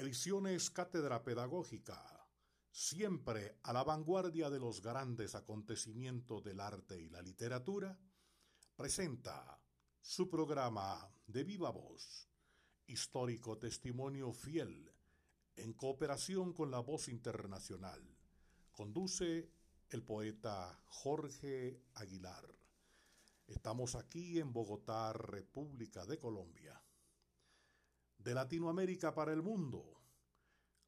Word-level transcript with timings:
Ediciones 0.00 0.70
Cátedra 0.70 1.22
Pedagógica, 1.22 2.26
siempre 2.70 3.58
a 3.64 3.74
la 3.74 3.84
vanguardia 3.84 4.48
de 4.48 4.58
los 4.58 4.80
grandes 4.80 5.34
acontecimientos 5.34 6.42
del 6.42 6.60
arte 6.60 6.98
y 6.98 7.10
la 7.10 7.20
literatura, 7.20 8.00
presenta 8.74 9.62
su 10.00 10.26
programa 10.30 11.06
de 11.26 11.44
viva 11.44 11.68
voz, 11.70 12.30
histórico 12.86 13.58
testimonio 13.58 14.32
fiel, 14.32 14.90
en 15.56 15.74
cooperación 15.74 16.54
con 16.54 16.70
la 16.70 16.80
voz 16.80 17.08
internacional. 17.08 18.02
Conduce 18.72 19.52
el 19.90 20.02
poeta 20.02 20.82
Jorge 20.86 21.78
Aguilar. 21.92 22.46
Estamos 23.46 23.96
aquí 23.96 24.38
en 24.38 24.50
Bogotá, 24.50 25.12
República 25.12 26.06
de 26.06 26.18
Colombia 26.18 26.82
de 28.22 28.34
Latinoamérica 28.34 29.14
para 29.14 29.32
el 29.32 29.42
mundo, 29.42 29.98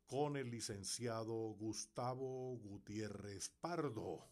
con 0.06 0.36
el 0.36 0.50
licenciado 0.50 1.54
Gustavo 1.54 2.58
Gutiérrez 2.58 3.48
Pardo, 3.60 4.28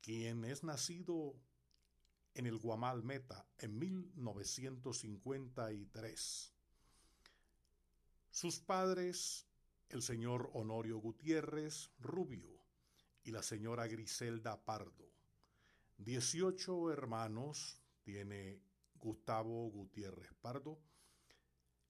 quien 0.00 0.46
es 0.46 0.64
nacido 0.64 1.34
en 2.32 2.46
el 2.46 2.56
Guamal 2.56 3.02
Meta 3.02 3.46
en 3.58 3.78
1953. 3.78 6.54
Sus 8.30 8.60
padres, 8.60 9.46
el 9.90 10.00
señor 10.00 10.48
Honorio 10.54 10.96
Gutiérrez 10.98 11.90
Rubio 11.98 12.64
y 13.22 13.32
la 13.32 13.42
señora 13.42 13.86
Griselda 13.86 14.64
Pardo. 14.64 15.12
Dieciocho 15.98 16.90
hermanos 16.90 17.82
tiene 18.02 18.62
Gustavo 18.94 19.70
Gutiérrez 19.70 20.32
Pardo, 20.40 20.80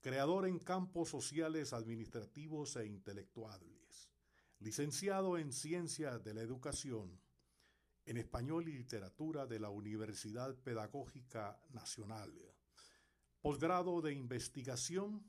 creador 0.00 0.46
en 0.46 0.58
campos 0.58 1.10
sociales, 1.10 1.72
administrativos 1.72 2.76
e 2.76 2.86
intelectuales, 2.86 4.10
licenciado 4.58 5.36
en 5.36 5.52
Ciencias 5.52 6.24
de 6.24 6.34
la 6.34 6.40
Educación, 6.40 7.20
en 8.06 8.16
Español 8.16 8.68
y 8.68 8.72
Literatura 8.72 9.46
de 9.46 9.60
la 9.60 9.68
Universidad 9.68 10.56
Pedagógica 10.56 11.60
Nacional, 11.70 12.32
posgrado 13.42 14.00
de 14.00 14.14
Investigación 14.14 15.22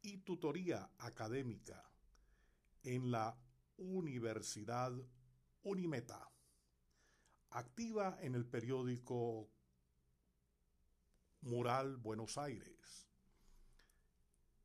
y 0.00 0.18
tutoría 0.18 0.88
académica 0.98 1.90
en 2.84 3.10
la 3.10 3.36
Universidad 3.78 4.92
Unimeta, 5.64 6.30
activa 7.50 8.16
en 8.20 8.36
el 8.36 8.46
periódico 8.46 9.50
Mural 11.40 11.96
Buenos 11.96 12.38
Aires 12.38 13.05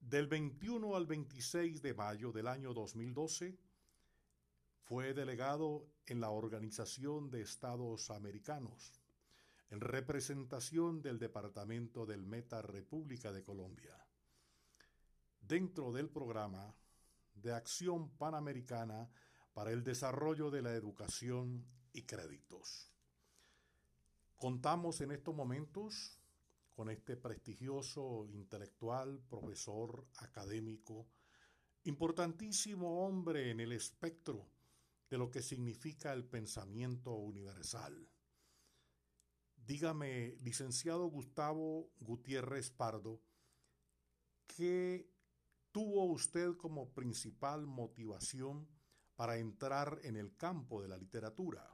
del 0.02 0.27
21 0.27 0.95
al 0.95 1.05
26 1.05 1.81
de 1.81 1.94
mayo 1.94 2.31
del 2.31 2.47
año 2.47 2.73
2012, 2.73 3.57
fue 4.81 5.13
delegado 5.13 5.88
en 6.07 6.19
la 6.19 6.31
Organización 6.31 7.30
de 7.30 7.41
Estados 7.41 8.09
Americanos, 8.09 8.99
en 9.69 9.79
representación 9.79 11.02
del 11.02 11.19
Departamento 11.19 12.05
del 12.05 12.25
Meta 12.25 12.61
República 12.61 13.31
de 13.31 13.44
Colombia, 13.44 13.95
dentro 15.39 15.94
del 15.94 16.09
programa 16.09 16.75
de 17.35 17.53
Acción 17.53 18.09
Panamericana 18.17 19.09
para 19.53 19.72
el 19.72 19.83
Desarrollo 19.83 20.49
de 20.49 20.63
la 20.63 20.73
Educación 20.73 21.66
y 21.94 22.02
Créditos. 22.03 22.91
Contamos 24.38 24.99
en 25.02 25.11
estos 25.11 25.35
momentos 25.35 26.20
con 26.73 26.89
este 26.89 27.17
prestigioso 27.17 28.25
intelectual, 28.27 29.19
profesor 29.30 30.08
académico, 30.17 31.08
importantísimo 31.83 33.05
hombre 33.05 33.52
en 33.52 33.59
el 33.59 33.72
espectro 33.72 34.47
de 35.09 35.17
lo 35.17 35.30
que 35.30 35.41
significa 35.41 36.13
el 36.13 36.25
pensamiento 36.25 37.13
universal. 37.13 38.09
Dígame, 39.56 40.35
licenciado 40.41 41.06
Gustavo 41.07 41.91
Gutiérrez 42.00 42.72
Pardo, 42.72 43.22
¿qué 44.47 45.09
tuvo 45.72 46.06
usted 46.06 46.56
como 46.57 46.94
principal 46.94 47.66
motivación 47.66 48.67
para 49.16 49.38
entrar 49.38 50.00
en 50.03 50.16
el 50.16 50.35
campo 50.35 50.81
de 50.81 50.88
la 50.88 50.97
literatura? 50.97 51.72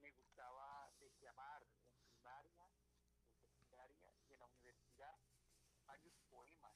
me 0.00 0.10
gustaba 0.12 0.90
declamar 1.00 1.66
en 1.82 1.92
primaria, 2.06 2.64
en 3.18 3.34
secundaria 3.34 4.14
y 4.28 4.32
en 4.32 4.38
la 4.38 4.46
universidad 4.46 5.18
varios 5.86 6.14
poemas 6.30 6.74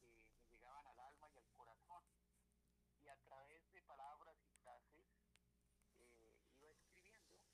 que 0.00 0.14
me 0.32 0.44
llegaban 0.46 0.86
al 0.86 1.00
alma 1.00 1.28
y 1.34 1.38
al 1.38 1.48
corazón. 1.56 2.04
Y 3.02 3.08
a 3.08 3.16
través 3.26 3.72
de 3.72 3.82
palabras 3.82 4.36
y 4.44 4.50
frases 4.62 5.06
eh, 5.98 6.46
iba 6.54 6.68
escribiendo 6.70 7.50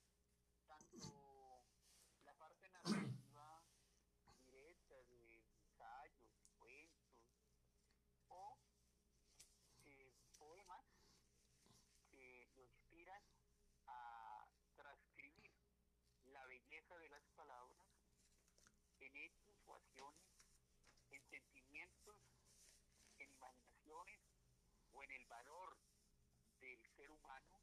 tanto 0.66 1.65
la 2.25 2.34
parte 2.34 2.69
narrativa 2.69 3.62
directa 4.47 4.95
de 5.09 5.37
ensayos, 5.37 6.31
cuentos 6.59 7.09
o 8.28 8.59
eh, 9.84 10.12
poemas 10.39 10.84
que 12.11 12.49
lo 12.55 12.62
inspiran 12.62 13.22
a 13.87 14.47
transcribir 14.75 15.53
la 16.25 16.45
belleza 16.47 16.97
de 16.99 17.09
las 17.09 17.22
palabras 17.34 17.89
en 19.01 19.16
hechos 19.16 19.57
o 19.66 19.75
acciones, 19.75 20.27
en 21.10 21.22
sentimientos, 21.28 22.16
en 23.19 23.31
imaginaciones 23.31 24.21
o 24.93 24.96
en 25.09 25.21
el 25.21 25.25
valor 25.27 25.77
del 26.61 26.81
ser 26.97 27.11
humano, 27.11 27.61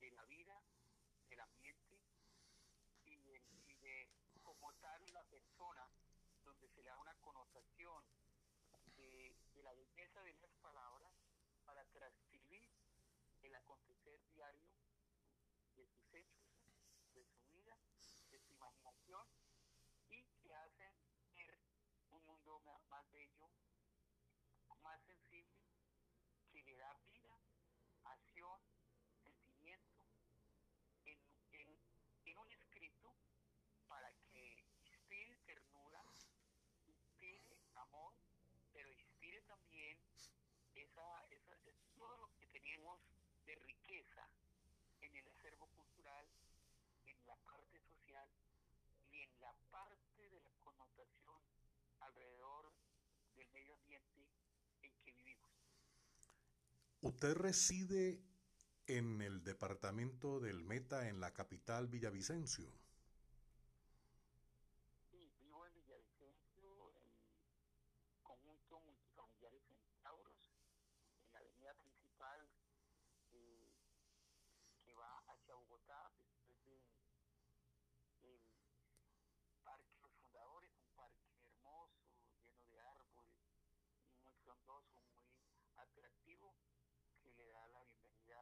de 0.00 0.10
la 0.12 0.24
vida, 0.24 0.60
del 1.28 1.40
ambiente 1.40 2.00
y 3.04 3.16
de, 3.16 4.08
como 4.42 4.72
tal 4.74 5.00
la 5.12 5.22
persona, 5.24 5.86
donde 6.44 6.68
se 6.68 6.82
le 6.82 6.88
da 6.88 6.98
una 6.98 7.14
connotación 7.16 8.04
de, 8.96 9.36
de 9.54 9.62
la 9.62 9.72
belleza 9.74 10.22
de 10.22 10.34
las 10.34 10.54
palabras 10.62 11.12
para 11.64 11.84
transcribir 11.92 12.70
el 13.42 13.54
acontecer 13.54 14.18
diario 14.32 14.70
de 15.76 15.86
sus 15.86 16.14
hechos, 16.14 16.46
de 17.14 17.24
su 17.24 17.42
vida, 17.52 17.76
de 18.30 18.40
su 18.40 18.52
imaginación 18.52 19.28
y 20.08 20.22
que 20.42 20.54
hacen 20.54 20.92
ser 21.34 21.58
un 22.10 22.24
mundo 22.24 22.60
más 22.88 23.10
bello, 23.12 23.50
más 24.82 25.02
sensible, 25.02 25.60
que 26.52 26.62
le 26.62 26.76
da 26.76 26.94
vida, 27.10 27.36
acción, 28.04 28.60
sentimiento 29.24 30.06
en, 31.04 31.18
en 32.24 32.38
un 32.38 32.50
escrito 32.52 33.14
para 33.88 34.12
que 34.32 34.64
inspire 34.84 35.36
ternura, 35.44 36.02
inspire 36.86 37.58
amor, 37.74 38.14
pero 38.72 38.92
inspire 38.92 39.40
también 39.42 39.98
esa, 40.74 41.24
esa, 41.30 41.56
todo 41.96 42.16
lo 42.18 42.28
que 42.38 42.46
tenemos 42.46 43.00
de 43.46 43.54
riqueza 43.56 44.28
en 45.00 45.16
el 45.16 45.26
acervo 45.28 45.66
cultural, 45.76 46.26
en 47.06 47.26
la 47.26 47.36
parte 47.36 47.80
social 47.80 48.28
y 49.10 49.22
en 49.22 49.40
la 49.40 49.52
parte 49.70 50.28
de 50.30 50.40
la 50.40 50.52
connotación 50.60 51.40
alrededor 52.00 52.72
del 53.34 53.48
medio 53.50 53.74
ambiente 53.74 54.26
en 54.82 54.92
que 55.02 55.12
vivimos. 55.12 55.50
Usted 57.00 57.34
reside 57.34 58.20
en 58.86 59.20
el 59.20 59.42
departamento 59.42 60.40
del 60.40 60.62
Meta, 60.62 61.08
en 61.08 61.20
la 61.20 61.32
capital 61.32 61.88
Villavicencio. 61.88 62.72
Sí, 65.10 65.32
vivo 65.40 65.66
en 65.66 65.74
Villavicencio, 65.74 66.92
en 66.94 68.22
conjunto 68.22 68.80
multifamiliares 68.80 69.62
Centauros, 69.64 70.52
en 71.26 71.32
la 71.32 71.38
avenida 71.40 71.74
principal 71.74 72.48
que 73.30 74.94
va 74.94 75.18
hacia 75.26 75.54
Bogotá 75.54 76.12
después 76.46 76.80
del 78.20 78.40
Parque 79.64 79.98
Los 80.00 80.12
Fundadores, 80.14 80.70
un 80.78 80.94
parque 80.94 81.26
hermoso, 81.42 82.06
lleno 82.46 82.68
de 82.70 82.80
árboles, 82.80 83.42
muy 84.22 84.32
frondoso, 84.44 85.02
muy 85.10 85.26
atractivo, 85.76 86.54
que 87.20 87.30
le 87.32 87.48
da 87.48 87.66
la 87.68 87.82
bienvenida 87.82 88.40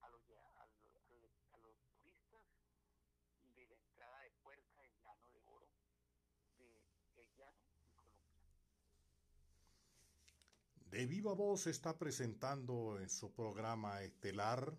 a 0.00 0.08
los, 0.10 0.22
a 0.28 1.58
los, 1.58 1.76
turistas 1.88 2.42
de 3.54 3.66
la 3.66 3.74
entrada 3.74 4.20
de 4.20 4.30
puerta 4.42 4.82
del 4.82 4.92
llano 5.02 5.30
de 5.30 5.42
oro 5.46 5.68
de 6.58 6.84
El 7.16 7.28
Llano 7.36 7.64
y 7.64 7.90
Colombia. 7.94 8.26
De 10.96 11.04
viva 11.04 11.34
voz 11.34 11.66
está 11.66 11.98
presentando 11.98 12.98
en 12.98 13.10
su 13.10 13.30
programa 13.30 14.00
estelar 14.00 14.74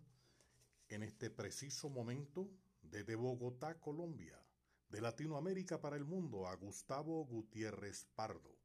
en 0.89 1.03
este 1.03 1.29
preciso 1.29 1.91
momento 1.91 2.49
desde 2.81 3.13
Bogotá, 3.13 3.79
Colombia, 3.79 4.43
de 4.89 4.99
Latinoamérica 4.99 5.79
para 5.79 5.95
el 5.95 6.05
mundo, 6.05 6.47
a 6.47 6.55
Gustavo 6.55 7.23
Gutiérrez 7.25 8.07
Pardo, 8.15 8.57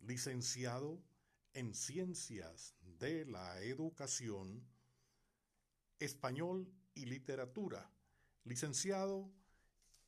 licenciado 0.00 0.98
en 1.54 1.72
Ciencias 1.72 2.74
de 2.98 3.26
la 3.26 3.62
Educación, 3.62 4.66
Español 6.00 6.68
y 6.96 7.04
Literatura. 7.04 7.92
Licenciado, 8.42 9.30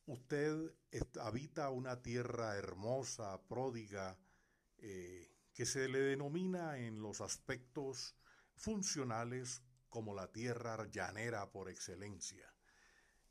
usted 0.07 0.73
habita 1.21 1.69
una 1.69 2.01
tierra 2.01 2.57
hermosa, 2.57 3.41
pródiga, 3.47 4.19
eh, 4.79 5.34
que 5.55 5.65
se 5.65 5.89
le 5.89 5.99
denomina 5.99 6.77
en 6.77 7.01
los 7.01 7.21
aspectos 7.21 8.15
funcionales 8.55 9.63
como 9.89 10.13
la 10.13 10.31
tierra 10.31 10.85
llanera 10.91 11.49
por 11.49 11.69
excelencia. 11.69 12.53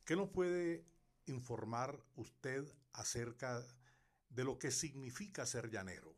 ¿Qué 0.04 0.16
nos 0.16 0.30
puede 0.30 0.84
informar 1.26 1.98
usted 2.16 2.64
acerca 2.92 3.62
de 4.28 4.44
lo 4.44 4.58
que 4.58 4.70
significa 4.70 5.46
ser 5.46 5.70
llanero? 5.70 6.14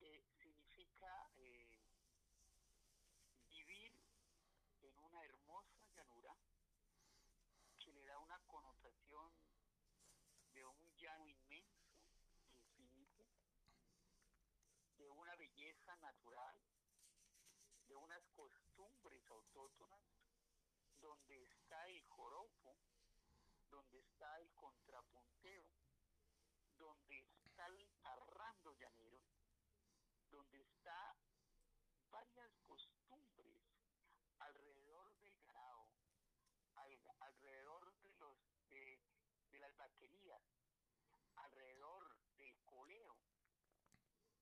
Eh, 0.00 0.22
significa 0.38 1.30
eh, 1.38 1.66
vivir 3.48 3.92
en 4.82 4.98
una 4.98 5.24
hermosa 5.24 5.82
llanura 5.96 6.36
que 7.78 7.92
le 7.92 8.04
da 8.04 8.18
una 8.18 8.38
connotación 8.46 9.32
de 10.54 10.64
un 10.64 10.94
llano 10.96 11.28
inmenso, 11.28 11.90
infinito, 12.54 13.26
de 14.96 15.10
una 15.10 15.34
belleza 15.36 15.96
natural, 15.96 16.56
de 17.88 17.96
unas 17.96 18.22
costumbres 18.36 19.28
autóctonas 19.28 20.00
donde 21.00 21.42
está 21.42 21.88
el 21.88 22.00
joropo, 22.06 22.76
donde 23.70 23.98
está 23.98 24.38
el 24.38 24.48
contrapunteo, 24.54 25.66
donde 26.78 27.18
está 27.44 27.66
el 27.66 27.88
arrando 28.04 28.72
llanero, 28.74 29.20
donde 30.30 30.60
está 30.60 31.16
varias 32.10 32.52
costumbres 32.66 33.60
alrededor 34.38 35.18
del 35.18 35.36
ganado, 35.40 35.88
alrededor 37.20 37.92
de 38.02 38.14
los 38.14 38.38
de, 38.68 39.58
las 39.58 39.76
vaquerías, 39.76 40.42
alrededor 41.36 42.16
del 42.36 42.56
coleo, 42.64 43.16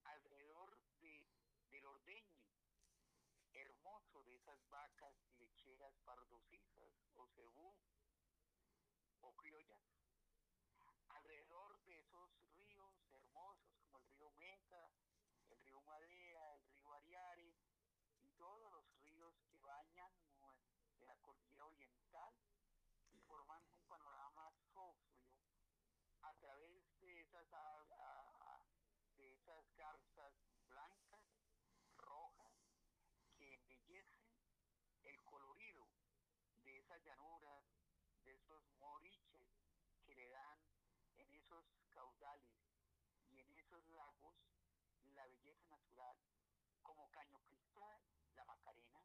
alrededor 0.04 0.78
de, 1.00 1.26
del 1.70 1.86
ordeño, 1.86 2.40
hermoso 3.52 4.22
de 4.24 4.34
esas 4.36 4.68
vacas 4.68 5.14
lecheras 5.38 5.94
pardosizas 6.04 6.94
o 7.16 7.26
cebú 7.34 7.74
o 9.20 9.36
criollas, 9.36 9.82
alrededor 11.08 11.78
de 11.84 11.98
esos 11.98 12.30
ríos 12.54 12.94
hermosos 13.12 13.74
como 13.82 13.98
el 13.98 14.06
río 14.06 14.30
Meta, 14.38 14.90
el 15.50 15.58
río 15.58 15.80
Madea, 15.82 16.54
el 16.54 16.64
río 16.72 16.92
Ariare 16.94 17.54
y 18.20 18.28
todos 18.38 18.72
los 18.72 18.84
ríos 19.02 19.34
que 19.50 19.58
bañan 19.60 20.12
de 20.98 21.06
la 21.06 21.16
y 23.12 23.18
formando 23.20 23.76
un 23.76 23.84
panorama 23.86 24.50
sofrio 24.72 25.22
a 26.22 26.34
través 26.34 26.82
de 27.00 27.20
esas, 27.20 27.46
de 29.16 29.32
esas 29.32 29.76
garzas 29.76 30.34
blancas 30.68 31.20
el 35.02 35.22
colorido 35.24 35.86
de 36.64 36.78
esas 36.78 37.02
llanuras, 37.04 37.64
de 38.24 38.34
esos 38.34 38.62
moriches 38.78 39.48
que 40.04 40.14
le 40.14 40.28
dan 40.28 40.58
en 41.16 41.32
esos 41.32 41.64
caudales 41.90 42.58
y 43.30 43.40
en 43.40 43.52
esos 43.54 43.88
lagos 43.88 44.34
la 45.14 45.26
belleza 45.26 45.66
natural, 45.68 46.16
como 46.82 47.10
Caño 47.10 47.38
Cristal, 47.40 48.00
la 48.34 48.44
Macarena, 48.44 49.02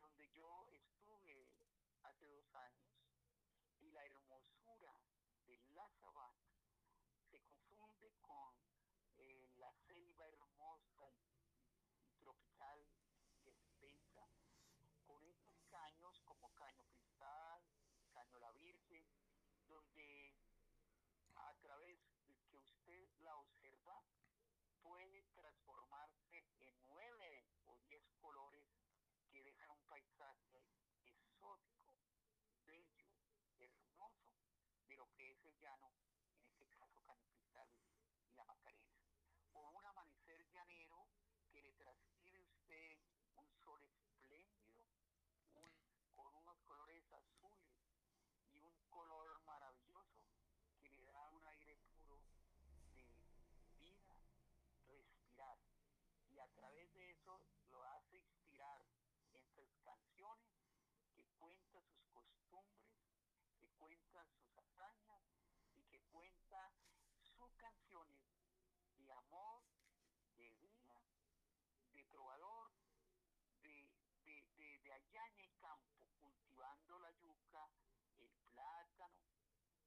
donde 0.00 0.30
yo 0.30 0.66
años, 2.54 2.94
y 3.80 3.90
la 3.90 4.04
hermosura 4.04 4.76
de 4.76 4.86
la 4.86 4.98
se 7.30 7.40
confunde 7.40 8.12
con 8.20 8.54
eh, 9.16 9.50
la 9.56 9.72
selva 9.86 10.28
hermosa 10.28 11.10
y 12.04 12.12
tropical 12.20 12.86
con 15.06 15.24
estos 15.24 15.54
caños 15.70 16.20
como 16.24 16.52
Caño 16.54 16.84
Cristal, 16.90 17.62
Caño 18.12 18.38
La 18.38 18.52
Virgen, 18.52 19.06
donde 19.66 20.34
a 21.34 21.54
través 21.60 21.98
de 22.26 22.36
que 22.48 22.56
usted 22.56 23.08
la 23.20 23.36
observa 23.36 24.02
puede 24.82 25.22
transformarse 25.34 26.44
en 26.58 26.86
nueve 26.88 27.46
o 27.66 27.78
diez 27.78 28.04
colores 28.20 28.66
que 29.30 29.42
dejan 29.42 29.70
un 29.70 29.82
paisaje 29.86 30.64
exótico, 31.04 31.94
bello, 32.66 33.08
hermoso, 33.58 34.34
de 34.88 34.96
lo 34.96 35.06
que 35.12 35.30
es 35.30 35.44
el 35.44 35.47
llano, 35.60 35.92
en 36.52 36.62
este 36.62 36.76
caso 36.76 37.02
Caño 37.02 37.28
Cristal 37.30 37.68
y 38.30 38.34
la 38.34 38.44
Macarena. 38.44 38.96
O 39.52 39.70
un 39.70 39.86
amanecer 39.86 40.46
llanero 40.50 41.08
que 41.50 41.62
le 41.62 41.72
transfiere 41.74 42.40
usted 42.42 42.98
un 43.34 43.48
sol 43.62 43.82
espléndido, 43.84 44.84
con 46.14 46.34
unos 46.34 46.58
colores 46.62 47.04
azules 47.12 47.62
y 48.52 48.60
un 48.60 48.80
color 48.90 49.40
maravilloso 49.42 50.28
que 50.80 50.90
le 50.90 51.06
da 51.06 51.30
un 51.30 51.46
aire 51.46 51.76
puro 51.90 52.20
de 52.90 53.64
vida, 53.78 54.14
respirar. 54.86 55.58
Y 56.30 56.38
a 56.38 56.48
través 56.54 56.92
de 56.94 57.10
eso 57.10 57.40
lo 57.70 57.82
hace 57.84 58.18
inspirar 58.18 58.84
en 59.32 59.46
sus 59.54 59.68
canciones 59.82 60.58
que 61.14 61.24
cuenta 61.38 61.82
sus 61.82 62.04
costumbres, 62.10 62.84
que 63.58 63.68
cuenta 63.70 64.24
sus 64.24 64.56
hazañas 64.56 65.22
y 65.74 65.82
que 65.84 66.00
cuenta 66.10 66.72
sus 67.22 67.52
canciones 67.56 68.18
de 69.28 69.36
amor, 69.36 69.62
de 70.36 70.50
vida, 70.52 71.02
de 71.92 72.02
trovador, 72.04 72.72
de, 73.60 74.92
allá 74.92 75.26
en 75.28 75.40
el 75.40 75.54
campo, 75.58 76.08
cultivando 76.18 76.98
la 77.00 77.12
yuca, 77.12 77.68
el 78.20 78.32
plátano 78.46 79.28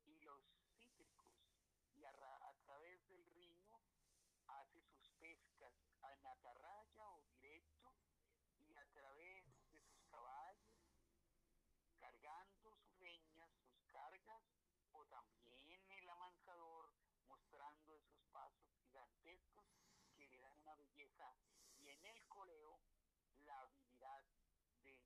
y 0.06 0.20
los 0.20 0.44
cítricos, 0.70 1.26
y 1.96 2.04
a, 2.06 2.14
través 2.64 3.08
del 3.08 3.26
río 3.34 3.82
hace 4.48 4.84
sus 4.84 5.10
pescas 5.20 5.74
en 6.14 6.26
atarraya 6.28 7.10
o 7.10 7.24
directo, 7.24 7.96
y 8.60 8.76
a 8.76 8.86
través 8.94 9.46
de 9.72 9.82
sus 9.82 10.04
caballos, 10.12 10.78
cargando 11.98 12.76
sus 12.76 13.00
reñas, 13.00 13.50
sus 13.66 13.82
cargas, 13.88 14.44
o 14.92 15.04
también 15.06 15.90
el 15.90 16.10
amansador, 16.10 16.94
mostrando 17.28 17.96
esos 17.96 18.22
pasos 18.32 18.72
gigantescos 18.82 19.66
que 20.16 20.28
le 20.28 20.40
dan 20.40 20.61
una 20.72 20.78
belleza, 20.78 21.36
y 21.80 21.90
en 21.90 22.06
el 22.06 22.26
coleo 22.28 22.80
la 23.44 23.60
habilidad 23.60 24.24
de 24.84 24.98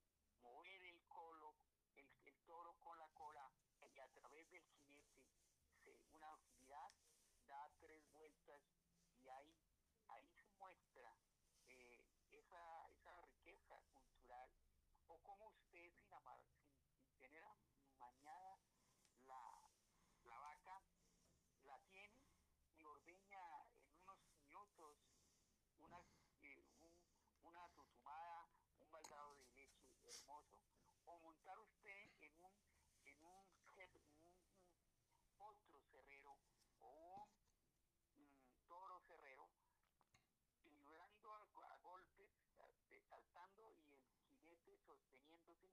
mover 0.41 0.83
el 0.83 1.01
colo, 1.07 1.55
el, 1.95 2.37
toro 2.45 2.73
con 2.79 2.95
la 2.99 3.07
cola 3.15 3.49
y 3.91 3.99
a 3.99 4.07
través 4.09 4.47
del 4.51 4.63
jinete 4.67 5.97
una 6.13 6.31
agilidad 6.33 6.91
da 7.47 7.71
tres 7.79 8.03
vueltas 8.13 8.61
y 9.23 9.27
ahí, 9.27 9.65
ahí 10.09 10.27
se 10.27 10.43
muestra 10.59 11.17
eh, 11.69 12.05
esa, 12.29 12.87
esa 12.91 13.21
riqueza 13.21 13.81
cultural 13.91 14.51
o 15.07 15.17
como 15.23 15.47
usted 15.47 15.91
sin, 15.97 16.13
amar, 16.13 16.39
sin, 16.93 17.17
tener 17.17 17.43
mañada 17.97 18.59
la, 19.23 19.71
la 20.25 20.37
vaca 20.37 20.81
la 21.63 21.79
tiene 21.89 22.21
y 22.77 22.83
ordeña 22.83 23.41
en 23.79 23.97
unos 24.01 24.19
minutos 24.37 25.15
una, 25.85 25.99
eh, 26.41 26.63
una 27.43 27.67
tutumada, 27.75 28.47
un 28.79 28.89
baldado 28.91 29.35
de 29.35 29.45
leche 29.53 29.93
hermoso, 30.05 30.59
o 31.05 31.19
montar 31.19 31.59
usted 31.59 32.09
en 32.21 32.33
un, 32.41 32.51
en 33.05 33.23
un, 33.25 33.45
otro 35.37 35.79
cerrero 35.91 36.37
o 36.81 37.27
un 38.17 38.67
toro 38.67 38.99
cerrero, 39.07 39.49
vibrando 40.63 41.33
a, 41.33 41.77
golpes, 41.83 42.31
saltando 43.07 43.75
y 43.75 43.93
el 43.93 44.03
jinete 44.31 44.77
sosteniéndose, 44.79 45.69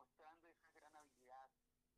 mostrando 0.00 0.48
esa 0.48 0.70
gran 0.70 0.96
habilidad 0.96 1.50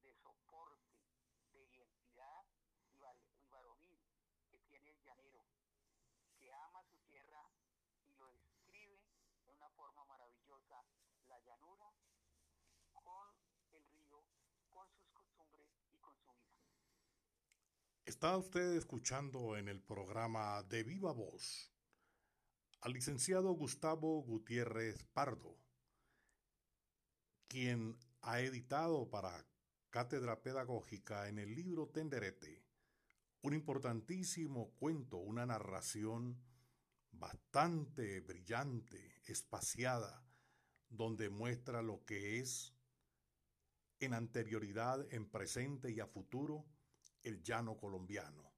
de 0.02 0.12
soporte, 0.14 1.06
de 1.52 1.62
identidad 1.62 2.44
y, 2.90 2.99
y 3.38 3.49
varonil 3.49 4.02
que 4.50 4.59
tiene 4.59 4.90
el 4.90 5.00
llanero, 5.02 5.47
que 6.37 6.52
ama 6.52 6.82
su 6.90 6.99
tierra 7.06 7.47
y 8.04 8.12
lo 8.14 8.28
es 8.30 9.00
de 9.47 9.52
una 9.52 9.71
forma 9.71 10.04
maravillosa 10.04 10.82
con 12.92 13.35
el 13.71 13.85
río, 13.92 14.25
con 14.68 14.88
sus 14.90 15.06
costumbres 15.09 15.71
y 15.88 15.97
con 15.99 16.16
su 16.18 16.32
vida. 16.35 16.59
Está 18.04 18.37
usted 18.37 18.75
escuchando 18.76 19.56
en 19.56 19.68
el 19.68 19.80
programa 19.80 20.62
de 20.64 20.82
Viva 20.82 21.12
Voz 21.12 21.73
al 22.80 22.92
licenciado 22.94 23.52
Gustavo 23.52 24.23
Gutiérrez 24.23 25.04
Pardo, 25.12 25.62
quien 27.52 27.99
ha 28.23 28.40
editado 28.40 29.11
para 29.11 29.44
Cátedra 29.90 30.42
Pedagógica 30.42 31.28
en 31.28 31.38
el 31.38 31.54
libro 31.54 31.87
Tenderete 31.87 32.64
un 33.42 33.52
importantísimo 33.52 34.71
cuento, 34.78 35.18
una 35.18 35.44
narración 35.44 36.40
bastante 37.11 38.21
brillante, 38.21 39.21
espaciada, 39.26 40.25
donde 40.88 41.28
muestra 41.28 41.82
lo 41.82 42.02
que 42.06 42.38
es 42.38 42.73
en 44.00 44.14
anterioridad, 44.14 45.06
en 45.12 45.28
presente 45.28 45.90
y 45.90 46.00
a 46.00 46.06
futuro 46.06 46.64
el 47.23 47.42
llano 47.42 47.76
colombiano. 47.76 48.50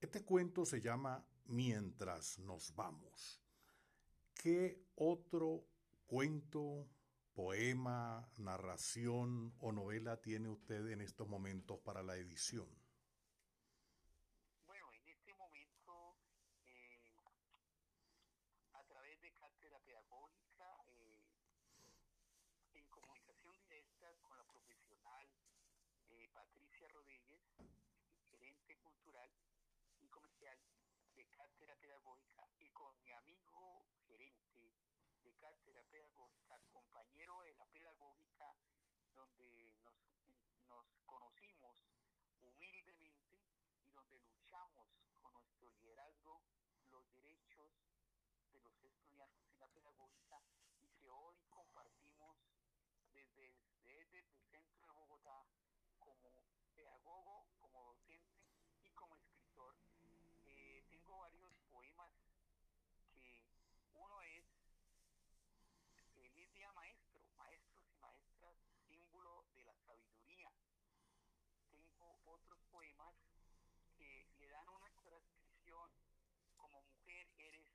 Este 0.00 0.24
cuento 0.24 0.64
se 0.64 0.80
llama 0.80 1.26
Mientras 1.46 2.38
nos 2.38 2.72
vamos. 2.76 3.42
¿Qué 4.32 4.80
otro 4.94 5.64
cuento, 6.06 6.88
poema, 7.38 8.26
narración 8.38 9.54
o 9.60 9.70
novela 9.70 10.20
tiene 10.20 10.48
usted 10.48 10.90
en 10.90 11.00
estos 11.00 11.28
momentos 11.28 11.78
para 11.86 12.02
la 12.02 12.16
edición? 12.16 12.66
Bueno, 14.66 14.90
en 14.90 15.06
este 15.06 15.32
momento, 15.34 16.18
eh, 16.66 17.14
a 18.72 18.82
través 18.82 19.20
de 19.20 19.30
cátedra 19.38 19.78
pedagógica, 19.86 20.66
eh, 20.90 21.22
en 22.74 22.84
comunicación 22.90 23.54
directa 23.62 24.10
con 24.18 24.36
la 24.36 24.42
profesional 24.42 25.28
eh, 26.10 26.28
Patricia 26.34 26.88
Rodríguez, 26.88 27.38
gerente 28.32 28.76
cultural 28.82 29.30
y 30.02 30.08
comercial 30.08 30.58
de 31.14 31.24
cátedra 31.30 31.76
pedagógica, 31.76 32.42
y 32.58 32.66
con 32.70 33.00
mi 33.04 33.12
amigo 33.12 33.86
gerente 34.08 34.47
cátedra 35.40 35.82
pedagógica, 35.90 36.60
compañero 36.72 37.42
de 37.42 37.54
la 37.54 37.66
pedagógica, 37.66 38.54
donde 39.14 39.72
nos, 39.82 39.94
nos 40.68 40.86
conocimos 41.06 41.76
humildemente 42.42 43.38
y 43.84 43.90
donde 43.90 44.18
luchamos 44.20 44.88
con 45.22 45.32
nuestro 45.34 45.70
liderazgo 45.70 46.42
los 46.90 47.10
derechos 47.12 47.72
de 48.52 48.60
los 48.60 48.82
estudiantes 48.82 49.48
en 49.52 49.60
la 49.60 49.68
pedagógica 49.68 50.42
y 50.80 50.88
que 50.98 51.08
hoy 51.08 51.36
compartimos 51.50 52.36
desde, 53.12 53.54
desde 53.86 54.18
el 54.18 54.30
centro 54.50 54.86
de 54.86 54.92
Bogotá 54.92 55.44
como 55.98 56.16
pedagogo, 56.74 57.46
como 57.60 57.84
docente 57.94 58.48
y 58.82 58.90
como 58.90 59.16
escritor. 59.16 59.76
Eh, 60.46 60.84
tengo 60.90 61.18
varios 61.18 61.52
poemas 61.70 62.10
que 63.20 63.44
uno 63.94 64.20
es 64.22 64.44
Feliz 66.14 66.50
Día 66.52 66.72
Maestro, 66.72 67.20
maestros 67.36 67.84
y 67.92 67.96
maestras, 67.98 68.56
símbolo 68.88 69.44
de 69.54 69.64
la 69.64 69.74
sabiduría. 69.86 70.50
Tengo 71.70 72.20
otros 72.26 72.58
poemas 72.70 73.14
que 73.96 74.26
le 74.38 74.48
dan 74.48 74.68
una 74.68 74.90
transcripción. 75.04 75.90
Como 76.56 76.82
mujer 76.82 77.28
eres 77.38 77.66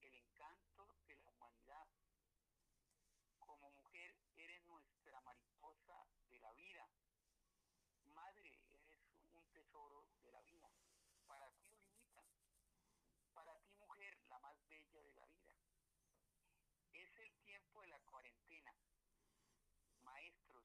el 0.00 0.14
encanto 0.14 0.88
de 1.08 1.16
la 1.16 1.30
humanidad. 1.30 1.86
Como 3.38 3.70
mujer 3.72 4.14
eres 4.36 4.64
nuestra 4.66 5.20
mariposa 5.20 6.06
de 6.28 6.40
la 6.40 6.52
vida. 6.52 6.88
Madre, 8.14 8.60
eres 8.88 9.02
un 9.34 9.44
tesoro 9.52 10.06
de 10.24 10.30
la 10.32 10.40
vida. 10.42 10.70
Para 11.26 11.50
ti 11.52 11.66
no 11.68 11.76
limita. 11.78 12.22
Para 13.34 13.58
ti 13.60 13.74
mujer, 13.74 14.18
la 14.28 14.38
más 14.38 14.56
bella 14.68 15.00
de 15.02 15.12
la 15.14 15.26
vida. 15.26 15.54
Es 16.92 17.16
el 17.18 17.32
tiempo 17.44 17.82
de 17.82 17.88
la 17.88 17.98
cuarentena. 18.00 18.72
Maestros 20.02 20.64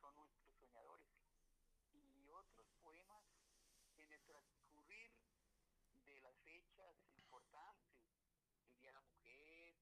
son 0.00 0.14
nuestros 0.16 0.52
soñadores. 0.58 1.08
Y 1.92 2.28
otros 2.28 2.66
poemas 2.82 3.24
en 3.96 4.12
el 4.12 4.22
transcurrir 4.24 5.10
de 6.04 6.20
las 6.20 6.36
fechas 6.42 6.96
importantes, 7.16 7.96
el 8.64 8.76
Día 8.78 8.88
de 8.88 8.94
la 8.94 9.00
Mujer, 9.00 9.74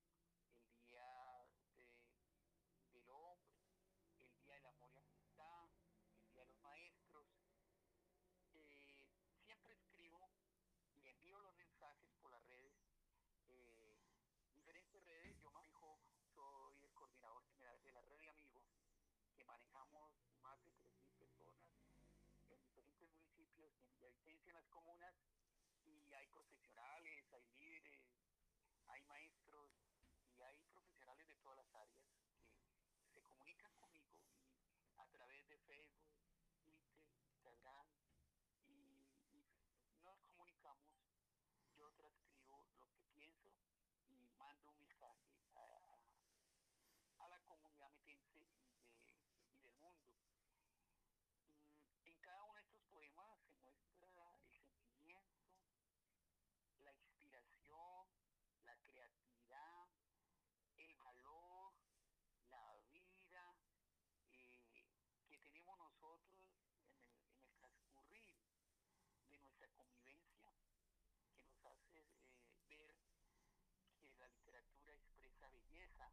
el 0.60 0.78
Día 0.80 1.46
de, 1.74 1.86
del 2.92 3.10
Hombre, 3.10 3.58
el 4.20 4.36
Día 4.40 4.54
del 4.54 4.66
Amor 4.66 4.90
y 4.92 4.98
Amistad, 4.98 5.68
el 6.20 6.30
Día 6.30 6.40
de 6.42 6.46
los 6.46 6.60
Maestros. 6.60 7.26
Eh, 8.52 9.06
siempre 9.44 9.74
escribo 9.74 10.30
y 10.96 11.08
envío 11.08 11.40
los 11.40 11.54
mensajes 11.54 12.10
por 12.20 12.30
las 12.32 12.42
redes, 12.48 12.74
eh, 13.48 13.96
diferentes 14.54 15.04
redes, 15.06 15.38
yo 15.40 15.50
manejo, 15.50 15.98
soy 16.34 16.84
el 16.84 16.92
coordinador 16.94 17.44
general 17.50 17.82
de 17.82 17.92
la 17.92 18.00
red 18.02 18.18
de 18.20 18.28
amigos, 18.28 18.62
que 19.36 19.44
manejamos 19.44 20.12
más 20.42 20.62
de 20.64 20.72
3.000 20.72 21.12
personas 21.16 21.64
en 22.52 22.62
diferentes 22.64 23.08
municipios 23.58 24.14
en 24.24 24.38
en 24.48 24.54
las 24.54 24.66
comunas, 24.68 25.14
y 25.84 26.12
hay 26.14 26.26
profesionales, 26.28 27.24
hay 27.32 27.44
líderes, 27.58 28.00
hay 28.86 29.02
maestros 29.02 29.70
y 30.36 30.40
hay 30.42 30.56
profesionales 30.70 31.26
de 31.28 31.36
todas 31.36 31.58
las 31.58 31.74
áreas 31.74 32.02
que 33.02 33.10
se 33.12 33.20
comunican 33.22 33.72
conmigo 33.76 34.16
y 34.86 34.98
a 34.98 35.06
través 35.08 35.46
de 35.48 35.56
Facebook, 35.58 36.14
Twitter, 36.62 37.02
Instagram 37.20 37.86
y, 38.64 39.04
y 39.30 40.00
nos 40.02 40.16
comunicamos. 40.20 40.88
Yo 41.76 41.90
transcribo 41.92 42.66
lo 42.78 42.88
que 42.92 43.02
pienso 43.14 43.50
y 44.08 44.28
mando 44.36 44.70
un 44.70 44.78
mensaje 44.80 45.34
a, 45.54 45.60
a, 45.60 47.24
a 47.24 47.28
la 47.28 47.38
comunidad 47.40 47.90
metense 47.90 48.38
y, 48.38 48.98
de, 48.98 49.36
y 49.52 49.62
del 49.62 49.76
mundo. 49.80 50.14
En 52.04 52.16
cada 52.20 52.42
uno 52.44 52.54
de 52.54 52.62
estos 52.62 52.80
poemas 52.90 53.38
se 53.62 53.70
muestra 53.72 54.24
el 54.52 54.64
sentimiento, 54.66 55.46
la 56.84 56.92
inspiración, 56.94 58.06
la 58.64 58.76
creatividad, 58.82 59.88
el 60.76 60.94
valor, 60.96 61.74
la 62.50 62.74
vida 62.90 63.54
eh, 64.32 64.84
que 65.28 65.38
tenemos 65.38 65.78
nosotros 65.78 66.40
en 66.40 66.54
el, 66.56 66.90
en 67.28 67.44
el, 67.44 67.54
transcurrir 67.58 68.34
de 69.30 69.38
nuestra 69.38 69.67
convivencia, 69.78 70.52
que 71.30 71.42
nos 71.46 71.64
hace 71.64 72.00
eh, 72.68 72.76
ver 72.76 72.94
que 74.04 74.18
la 74.18 74.28
literatura 74.28 74.92
expresa 74.92 75.48
belleza 75.50 76.10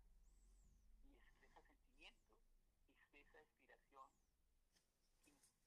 y 1.02 1.12
expresa 1.12 1.62
sentimiento, 1.64 2.32
expresa 3.00 3.42
inspiración 3.42 4.10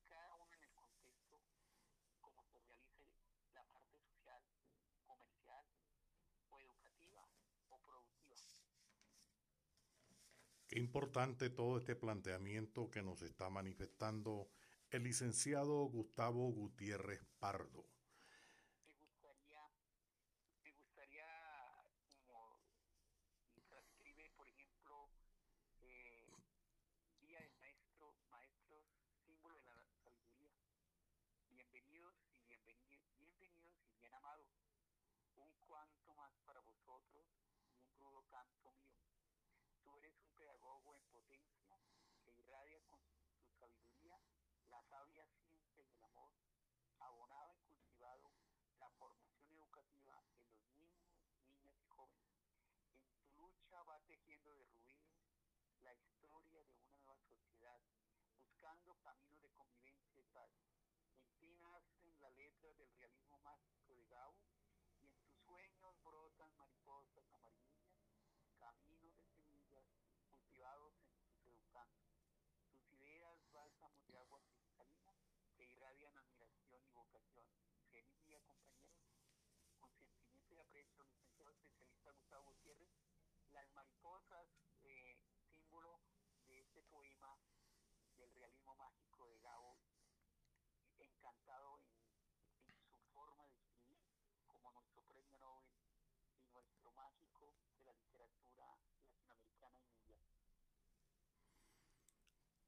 cada 0.08 0.34
uno 0.34 0.54
en 0.54 0.62
el 0.62 0.72
contexto 0.74 1.42
como 2.20 2.44
se 2.46 2.58
realice 2.60 3.06
la 3.54 3.62
parte 3.64 3.98
social, 3.98 4.42
comercial 5.04 5.64
o 6.50 6.60
educativa 6.60 7.28
o 7.68 7.80
productiva. 7.80 8.36
Qué 10.68 10.78
importante 10.78 11.50
todo 11.50 11.78
este 11.78 11.96
planteamiento 11.96 12.90
que 12.90 13.02
nos 13.02 13.22
está 13.22 13.48
manifestando 13.50 14.50
el 14.90 15.04
licenciado 15.04 15.84
Gustavo 15.84 16.50
Gutiérrez 16.50 17.20
Pardo. 17.38 17.86
caminos 59.02 59.40
de 59.40 59.50
convivencia 59.50 60.20
y 60.20 60.26
paz. 60.26 60.50
En 61.18 61.36
ti 61.38 61.54
nacen 61.56 61.98
del 62.78 62.90
realismo 62.96 63.38
mágico 63.38 63.94
de 63.94 64.06
Gabo 64.06 64.38
y 65.00 65.06
en 65.06 65.16
tus 65.18 65.34
sueños 65.44 65.94
brotan 66.02 66.56
mariposas 66.56 67.32
amarillas, 67.32 67.90
caminos 68.58 69.14
de 69.16 69.26
semillas 69.26 69.86
cultivados 70.28 70.94
en 71.02 71.18
tus 71.22 71.46
educantes. 71.46 72.10
Tus 72.70 72.90
ideas 72.92 73.38
bálsamos 73.52 74.06
de 74.06 74.16
agua 74.16 74.40
cristalina 74.42 75.14
que 75.54 75.64
irradian 75.64 76.16
admiración 76.16 76.84
y 76.84 76.90
vocación. 76.90 77.46
Feliz 77.90 78.20
día, 78.22 78.40
compañeros. 78.42 79.02
Con 79.78 79.92
sentimiento 79.94 80.54
y 80.54 80.58
aprecio, 80.58 81.04
licenciado 81.04 81.50
especialista 81.52 82.10
Gustavo 82.12 82.54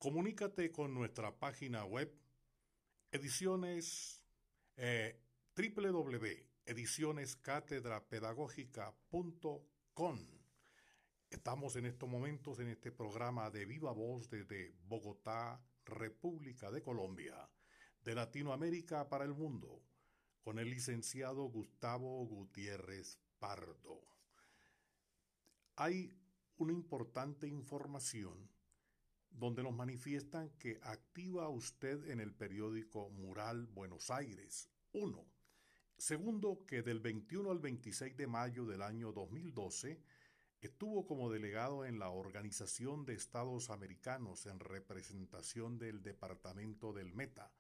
Comunícate 0.01 0.73
con 0.73 0.95
nuestra 0.95 1.39
página 1.39 1.85
web 1.85 2.11
ediciones 3.13 4.25
eh. 4.79 5.21
Estamos 11.29 11.77
en 11.77 11.85
estos 11.85 12.09
momentos 12.09 12.61
en 12.61 12.69
este 12.69 12.91
programa 12.91 13.51
de 13.51 13.67
Viva 13.67 13.93
Voz 13.93 14.31
desde 14.31 14.75
Bogotá, 14.89 15.63
República 15.85 16.71
de 16.71 16.81
Colombia, 16.81 17.51
de 18.03 18.15
Latinoamérica 18.15 19.07
para 19.11 19.27
el 19.27 19.35
mundo, 19.35 19.83
con 20.41 20.59
el 20.59 20.71
licenciado 20.71 21.43
Gustavo 21.43 22.25
Gutiérrez 22.25 23.19
Pardo. 23.39 24.01
Hay 25.77 26.11
una 26.57 26.73
importante 26.73 27.47
información 27.47 28.49
donde 29.31 29.63
nos 29.63 29.75
manifiestan 29.75 30.51
que 30.59 30.79
activa 30.83 31.49
usted 31.49 32.11
en 32.11 32.21
el 32.21 32.35
periódico 32.35 33.11
Mural 33.11 33.67
Buenos 33.67 34.11
Aires. 34.11 34.69
Uno. 34.93 35.27
Segundo, 35.97 36.65
que 36.67 36.83
del 36.83 37.01
21 37.01 37.51
al 37.51 37.59
26 37.59 38.17
de 38.17 38.27
mayo 38.27 38.65
del 38.65 38.83
año 38.83 39.13
2012 39.13 40.03
estuvo 40.61 41.07
como 41.07 41.31
delegado 41.31 41.85
en 41.85 41.99
la 41.99 42.11
Organización 42.11 43.05
de 43.05 43.15
Estados 43.15 43.71
Americanos 43.71 44.47
en 44.47 44.61
representación 44.61 45.79
del 45.79 46.03
Departamento 46.03 46.93
del 46.93 47.13
Meta. 47.13 47.53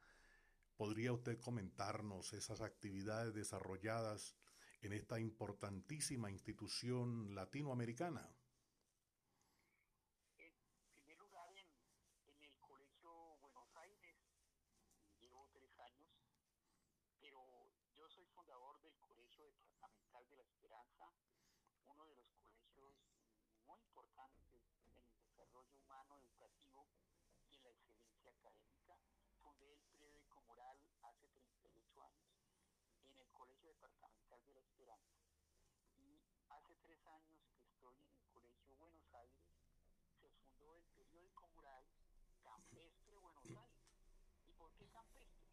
¿Podría 0.76 1.12
usted 1.12 1.38
comentarnos 1.38 2.32
esas 2.32 2.62
actividades 2.62 3.34
desarrolladas 3.34 4.34
en 4.80 4.94
esta 4.94 5.20
importantísima 5.20 6.30
institución 6.30 7.34
latinoamericana? 7.34 8.26
soy 18.10 18.26
fundador 18.34 18.80
del 18.82 18.92
Colegio 18.98 19.46
Departamental 19.46 20.28
de 20.28 20.36
la 20.36 20.42
Esperanza, 20.42 21.06
uno 21.86 22.06
de 22.08 22.16
los 22.16 22.26
colegios 22.34 22.92
muy 23.64 23.80
importantes 23.80 24.66
en 24.82 24.98
el 24.98 25.14
desarrollo 25.14 25.78
humano 25.78 26.18
educativo 26.18 26.84
y 27.46 27.54
en 27.54 27.62
la 27.62 27.70
excelencia 27.70 28.32
académica. 28.32 28.98
Fundé 29.40 29.72
el 29.72 29.80
periódico 29.94 30.42
Moral 30.42 30.76
hace 31.02 31.28
38 31.28 32.02
años 32.02 32.34
en 33.06 33.16
el 33.16 33.29
Colegio 33.40 33.70
Departamental 33.70 34.44
de 34.44 34.52
la 34.52 34.60
Esperanza. 34.60 35.16
Y 35.96 36.20
hace 36.50 36.76
tres 36.84 37.06
años 37.06 37.40
que 37.48 37.62
estoy 37.62 37.96
en 38.04 38.14
el 38.18 38.28
Colegio 38.28 38.76
Buenos 38.76 39.14
Aires, 39.14 39.48
se 40.20 40.28
fundó 40.28 40.76
el 40.76 40.84
periódico 40.88 41.48
Mural 41.48 41.86
Campestre 42.42 43.16
Buenos 43.16 43.46
Aires. 43.46 43.80
¿Y 44.44 44.52
por 44.52 44.70
qué 44.74 44.86
campestre? 44.90 45.48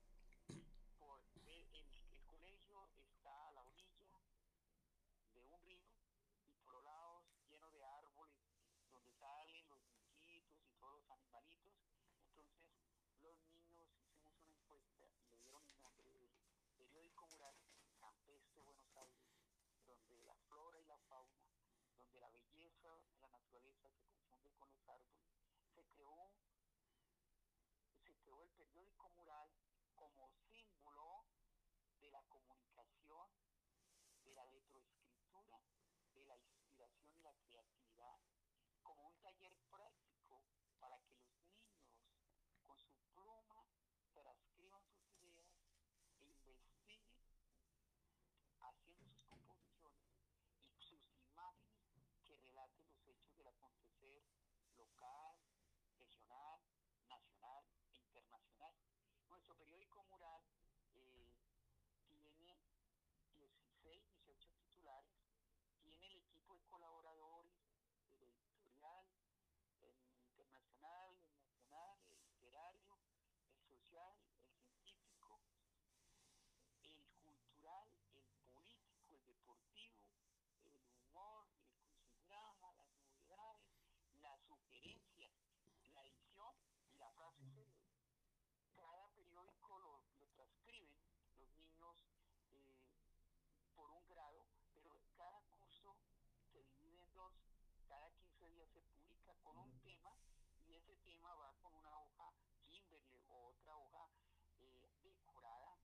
Porque 0.99 1.69
el 1.71 2.19
colegio 2.25 2.89
está 2.97 3.47
a 3.47 3.51
la 3.53 3.63
orilla 3.63 4.19
de 5.31 5.39
un 5.39 5.53
río 5.63 5.87
y 6.43 6.51
por 6.59 6.73
los 6.73 6.83
lados 6.83 7.23
lleno 7.47 7.71
de 7.71 7.85
árboles 7.85 8.43
donde 8.91 9.13
salen 9.13 9.69
los 9.69 9.79
niñitos 9.95 10.59
y 10.67 10.73
todos 10.77 10.99
los 10.99 11.09
animalitos. 11.09 11.73
Entonces 12.19 13.37
los 13.39 13.47
niños 13.55 13.87
hicimos 13.95 14.35
una 14.41 14.51
encuesta 14.51 15.07
y 15.07 15.29
le 15.29 15.37
dieron 15.39 15.63
el 15.63 15.79
nombre 15.79 16.11
del 16.11 16.35
periódico 16.77 17.27
mural 17.27 17.55
Campestre 17.99 18.61
Buenos 18.61 18.95
Aires, 18.95 19.25
donde 19.85 20.23
la 20.23 20.35
flora 20.47 20.79
y 20.79 20.85
la 20.85 20.97
fauna, 21.09 21.43
donde 21.97 22.19
la 22.19 22.29
belleza 22.29 22.89
de 23.09 23.19
la 23.19 23.29
naturaleza 23.29 23.89
se 23.89 24.03
confunde 24.05 24.46
con 24.57 24.69
los 24.71 24.89
árboles, 24.89 25.31
se 25.73 25.83
creó, 25.85 26.31
se 28.03 28.13
creó 28.15 28.41
el 28.43 28.49
periódico 28.51 29.09
mural 29.11 29.49
como 29.95 30.31
símbolo 30.51 31.25
de 31.99 32.09
la 32.11 32.21
comunicación, 32.23 33.29
de 34.23 34.33
la 34.33 34.45
letroescritura, 34.45 35.61
de 36.13 36.25
la 36.25 36.37
inspiración 36.37 36.89
y 37.13 37.19
la 37.21 37.33
creatividad, 37.45 38.19
como 38.81 39.07
un 39.07 39.17
taller 39.21 39.53
práctico 39.69 40.41
para 40.79 40.99
que 41.01 41.15
los 41.15 41.31
niños 41.43 41.87
con 42.65 42.77
su 42.77 42.97
pluma 43.13 43.65
transcriban 44.13 44.83
sus 44.85 45.11
ideas 45.21 45.53
e 46.19 46.25
investiguen 46.25 47.27
haciendo 48.59 49.05
sus 49.05 49.23
composiciones 49.25 50.17
y 50.75 50.81
sus 50.81 51.01
imágenes 51.15 51.85
que 52.25 52.35
relaten 52.35 52.87
los 52.89 53.07
hechos 53.07 53.35
del 53.37 53.47
acontecer 53.47 54.23
local, 54.87 55.35
regional, 55.99 56.59
nacional 57.09 57.63
e 57.91 57.97
internacional. 57.97 58.73
Nuestro 59.29 59.55
periódico 59.55 60.03
Mural 60.05 60.41
eh, 60.95 61.27
tiene 62.07 62.55
16, 63.35 64.07
18 64.07 64.49
titulares, 64.55 65.19
tiene 65.83 66.07
el 66.07 66.15
equipo 66.15 66.55
de 66.55 66.63
colaboradores, 66.67 67.51
el 68.21 68.31
editorial, 68.31 69.03
el 69.81 69.99
internacional, 70.23 71.11
el 71.19 71.35
nacional, 71.35 71.97
el 72.07 72.23
literario, 72.31 72.95
el 73.43 73.59
social, 73.67 74.15
el 74.39 74.55
científico, 74.55 75.43
el 76.81 77.11
cultural, 77.19 77.87
el 78.15 78.23
político, 78.55 79.11
el 79.11 79.25
deportivo, 79.27 80.07
el 80.63 80.79
humor, 81.03 81.47
el 81.75 81.83
crucigrama, 81.91 82.71
las 82.71 82.89
novedades, 83.03 83.77
las 84.21 84.39
sugerencias, 84.47 85.31
la 85.93 86.01
edición 86.03 86.53
y 86.91 86.97
la 86.97 87.09
frase 87.11 87.67
Cada 88.75 89.07
periódico 89.15 89.79
lo, 89.79 90.01
lo 90.19 90.27
transcriben 90.35 90.99
los 91.39 91.49
niños 91.55 91.97
eh, 92.51 92.89
por 93.75 93.89
un 93.91 94.07
grado, 94.09 94.45
pero 94.73 94.91
cada 95.15 95.39
curso 95.53 95.95
se 96.51 96.63
divide 96.63 97.03
en 97.03 97.13
dos, 97.15 97.33
cada 97.87 98.09
15 98.11 98.49
días 98.49 98.69
se 98.71 98.81
publica 98.81 99.33
con 99.43 99.57
un 99.57 99.79
tema 99.81 100.13
y 100.67 100.75
ese 100.75 100.95
tema 101.05 101.33
va 101.35 101.53
con 101.61 101.73
una 101.75 101.95
hoja 101.97 102.33
Kimberly 102.67 103.23
o 103.29 103.49
otra 103.49 103.75
hoja 103.75 104.09
eh, 104.59 104.91
decorada 105.03 105.77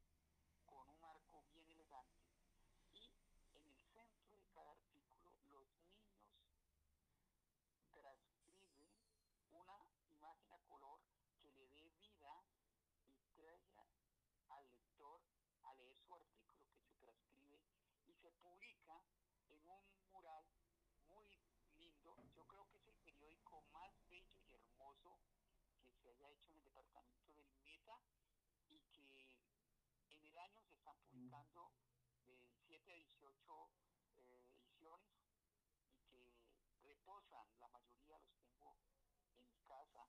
con 0.65 0.89
un 0.89 0.99
marco 0.99 1.43
bien 1.53 1.69
elegante 1.69 2.23
y 2.91 3.57
en 3.57 3.67
el 3.69 3.79
centro 3.93 4.29
de 4.31 4.43
cada 4.53 4.71
artículo 4.71 5.31
los 5.51 5.67
niños 5.71 5.93
transcriben 7.93 8.53
una 9.53 10.11
imagen 10.11 10.51
a 10.51 10.59
color 10.67 10.99
que 11.41 11.51
le 11.51 11.67
dé 11.69 11.89
vida 11.99 12.43
y 13.15 13.25
traiga 13.35 13.85
al 14.49 14.65
lector 14.71 15.21
a 15.63 15.73
leer 15.75 15.97
su 15.97 16.13
artículo 16.15 16.65
que 16.65 16.75
se 16.77 16.93
transcribe 16.97 17.61
y 18.07 18.13
se 18.15 18.31
publica 18.31 18.99
en 19.47 19.97
un 19.97 20.11
mural 20.11 20.45
muy 21.07 21.27
lindo. 21.77 22.15
Yo 22.35 22.45
creo 22.47 22.67
que 22.69 22.77
es 22.77 22.87
el 22.87 22.97
periódico 22.99 23.61
más 23.71 23.91
bello 24.09 24.41
y 24.41 24.55
hermoso 24.55 25.19
que 25.85 25.97
se 26.01 26.09
haya 26.09 26.29
hecho 26.31 26.51
en 26.51 27.39
el 27.39 27.49
y 28.69 28.80
que 28.93 29.43
en 30.08 30.26
el 30.26 30.38
año 30.38 30.62
se 30.63 30.74
están 30.74 30.96
publicando 31.00 31.72
de 32.26 32.50
7 32.67 32.91
a 32.91 32.96
18 32.96 33.72
eh, 34.15 34.46
ediciones 34.56 35.19
y 35.91 36.00
que 36.10 36.34
reposan, 36.84 37.48
la 37.60 37.67
mayoría 37.67 38.19
los 38.19 38.34
tengo 38.39 38.78
en 39.36 39.50
mi 39.52 39.60
casa 39.67 40.08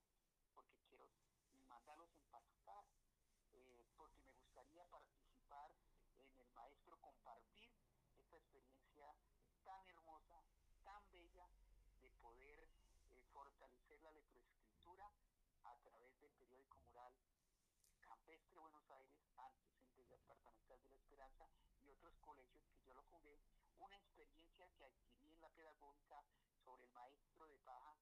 porque 0.55 0.79
quiero 0.89 1.11
mandarlos 1.69 2.11
empaquetar, 2.17 2.85
Campestre 18.25 18.59
Buenos 18.59 18.89
Aires, 18.89 19.21
antes 19.37 19.69
en 19.85 20.01
el 20.01 20.09
Departamental 20.09 20.81
de 20.81 20.89
la 20.89 20.97
Esperanza 20.97 21.47
y 21.85 21.91
otros 21.91 22.17
colegios 22.25 22.65
que 22.73 22.81
yo 22.81 22.95
lo 22.95 23.03
fundé, 23.03 23.39
una 23.79 23.99
experiencia 23.99 24.67
que 24.79 24.85
adquirí 24.87 25.31
en 25.31 25.43
la 25.43 25.51
pedagógica 25.51 26.25
sobre 26.65 26.87
el 26.87 26.93
maestro 26.93 27.47
de 27.47 27.59
paja, 27.59 27.95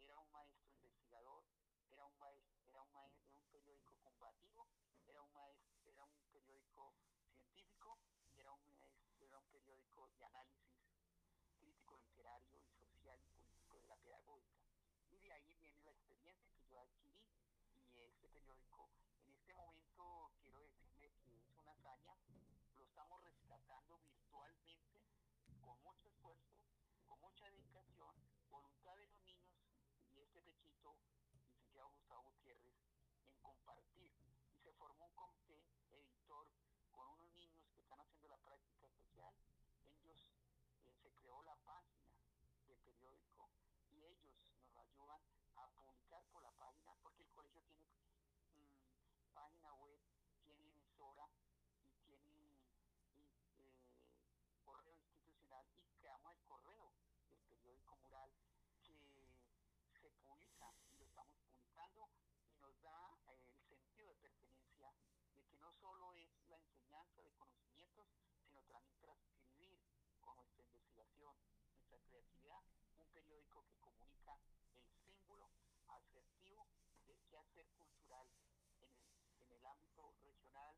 era 0.00 0.18
un 0.18 0.32
maestro 0.32 0.66
investigador, 0.74 1.44
era 1.92 2.04
un 2.04 2.18
maestro, 2.18 2.66
era 2.66 2.82
un, 2.82 2.92
maestro, 2.92 3.38
un 3.38 3.46
periódico 3.52 3.94
combativo, 4.02 4.66
era 5.06 5.22
un 5.22 5.32
maestro, 5.32 5.78
era 5.86 6.02
un 6.02 6.10
periódico 6.32 6.92
científico 7.30 8.00
era 8.34 8.50
un, 8.50 8.66
maestro, 8.66 9.14
era 9.22 9.38
un 9.38 9.46
periódico 9.46 10.10
de 10.18 10.24
análisis 10.24 10.74
crítico 11.54 11.98
literario 11.98 12.58
y 12.66 12.74
social 12.82 13.20
y 13.22 13.30
político 13.30 13.78
de 13.78 13.86
la 13.86 13.96
pedagógica. 13.98 14.58
Y 15.12 15.20
de 15.20 15.32
ahí 15.32 15.54
viene 15.54 15.80
la 15.82 15.92
experiencia 15.92 16.50
que 16.50 16.66
yo 16.66 16.80
adquirí 16.80 17.37
voluntad 28.50 28.96
de 28.96 29.06
los 29.06 29.20
niños 29.24 29.54
y 30.14 30.20
este 30.20 30.40
pechito, 30.42 30.96
licenciado 31.32 31.88
Gustavo 31.90 32.22
Gutiérrez, 32.30 32.74
en 33.24 33.36
compartir 33.40 33.97
periódico 73.18 73.64
que 73.66 73.74
comunica 73.78 74.38
el 74.70 74.86
símbolo 75.04 75.50
asertivo 75.88 76.68
del 77.06 77.18
quehacer 77.28 77.66
cultural 77.76 78.26
en 78.70 78.84
el, 78.84 78.94
en 79.42 79.52
el 79.52 79.66
ámbito 79.66 80.12
regional, 80.22 80.76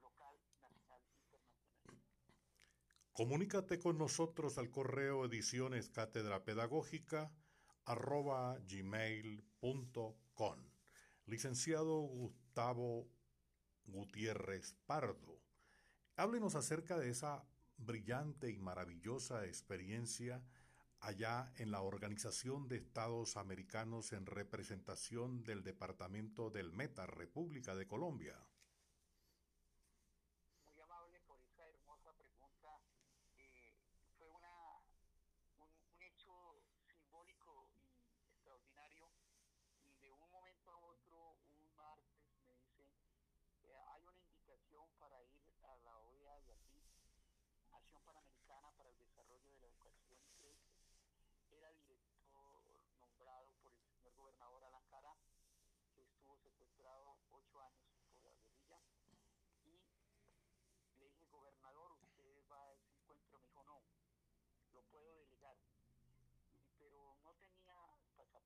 local, 0.00 0.36
nacional 0.60 1.02
e 1.04 1.10
internacional. 1.12 1.92
Comunícate 3.12 3.78
con 3.78 3.98
nosotros 3.98 4.56
al 4.56 4.70
correo 4.70 5.26
ediciones 5.26 5.90
cátedra 5.90 6.44
pedagógica 6.44 7.30
arroba 7.84 8.58
gmail.com. 8.66 10.58
Licenciado 11.26 12.00
Gustavo 12.00 13.08
Gutiérrez 13.84 14.74
Pardo, 14.86 15.40
háblenos 16.16 16.54
acerca 16.54 16.98
de 16.98 17.10
esa 17.10 17.44
brillante 17.76 18.50
y 18.50 18.58
maravillosa 18.58 19.44
experiencia 19.46 20.42
allá 21.02 21.52
en 21.56 21.70
la 21.72 21.82
Organización 21.82 22.68
de 22.68 22.76
Estados 22.76 23.36
Americanos 23.36 24.12
en 24.12 24.24
representación 24.24 25.42
del 25.42 25.64
Departamento 25.64 26.48
del 26.48 26.72
Meta, 26.72 27.06
República 27.06 27.74
de 27.74 27.86
Colombia. 27.86 28.36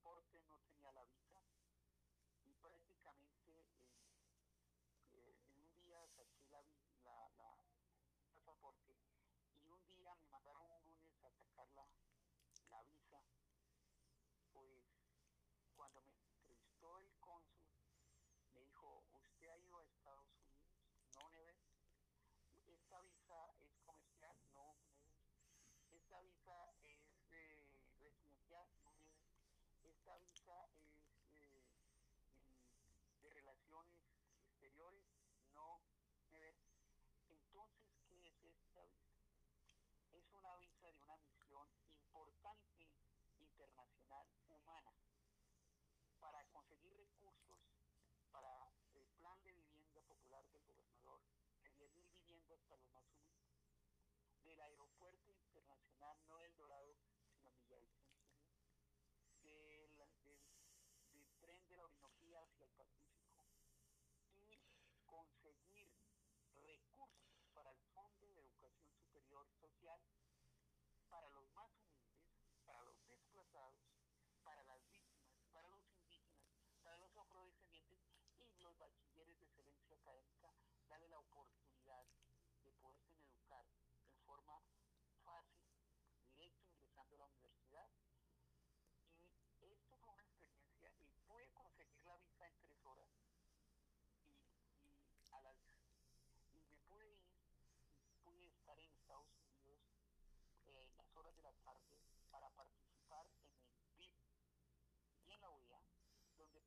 no 0.07 0.57
tenía 0.63 0.91
la 0.93 1.03
visa 1.03 1.43
y 2.45 2.53
prácticamente 2.63 3.51
eh, 3.51 4.15
eh, 5.11 5.35
en 5.51 5.59
un 5.59 5.75
día 5.83 5.99
saqué 6.15 6.47
la, 6.49 6.63
la, 7.03 7.29
la, 7.35 7.51
pasaporte 8.31 8.95
y 9.51 9.67
un 9.67 9.85
día 9.89 10.15
me 10.15 10.27
mandaron 10.27 10.71
un 10.71 10.87
lunes 10.87 11.21
a 11.23 11.31
sacar 11.31 11.67
la, 11.75 11.83
um, 30.09 30.36
Pacífico 64.37 65.25
y 65.33 65.33
conseguir 65.41 65.89
recursos 66.53 67.41
para 67.55 67.71
el 67.71 67.79
Fondo 67.91 68.27
de 68.35 68.41
Educación 68.41 68.93
Superior 69.01 69.47
Social 69.59 69.99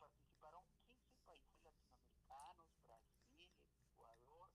participaron 0.00 0.64
15 0.80 1.20
países 1.26 1.60
latinoamericanos, 1.62 2.66
Brasil, 2.88 3.52
Ecuador, 3.76 4.48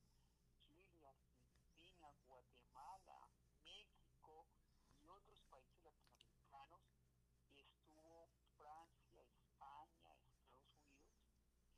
Chile, 0.58 1.05
Argentina, 1.05 2.10
Guatemala, 2.25 3.29
México 3.62 4.47
y 4.97 5.08
otros 5.08 5.39
países 5.51 5.77
latinoamericanos. 5.86 6.81
Estuvo 7.53 8.27
Francia, 8.58 9.21
España, 9.21 10.10
Estados 10.17 10.65
Unidos. 10.81 11.69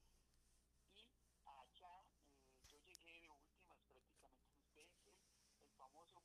Y 0.95 1.43
allá 1.43 1.95
eh, 2.39 2.63
yo 2.71 2.79
llegué 2.79 3.19
de 3.21 3.29
últimas 3.29 3.77
prácticamente 3.91 4.55
ustedes, 4.55 5.27
el 5.59 5.69
famoso 5.75 6.23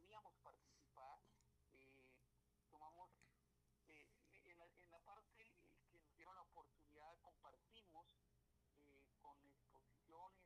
podíamos 0.00 0.32
participar. 0.42 1.20
Eh, 1.72 2.08
tomamos, 2.70 3.10
eh, 3.84 4.08
en, 4.32 4.58
la, 4.58 4.64
en, 4.64 4.90
la, 4.90 4.98
parte 5.00 5.52
que 5.92 5.98
nos 5.98 6.14
dieron 6.16 6.34
la 6.36 6.42
oportunidad, 6.42 7.18
compartimos 7.20 8.00
con 9.20 9.44
exposiciones 9.44 10.40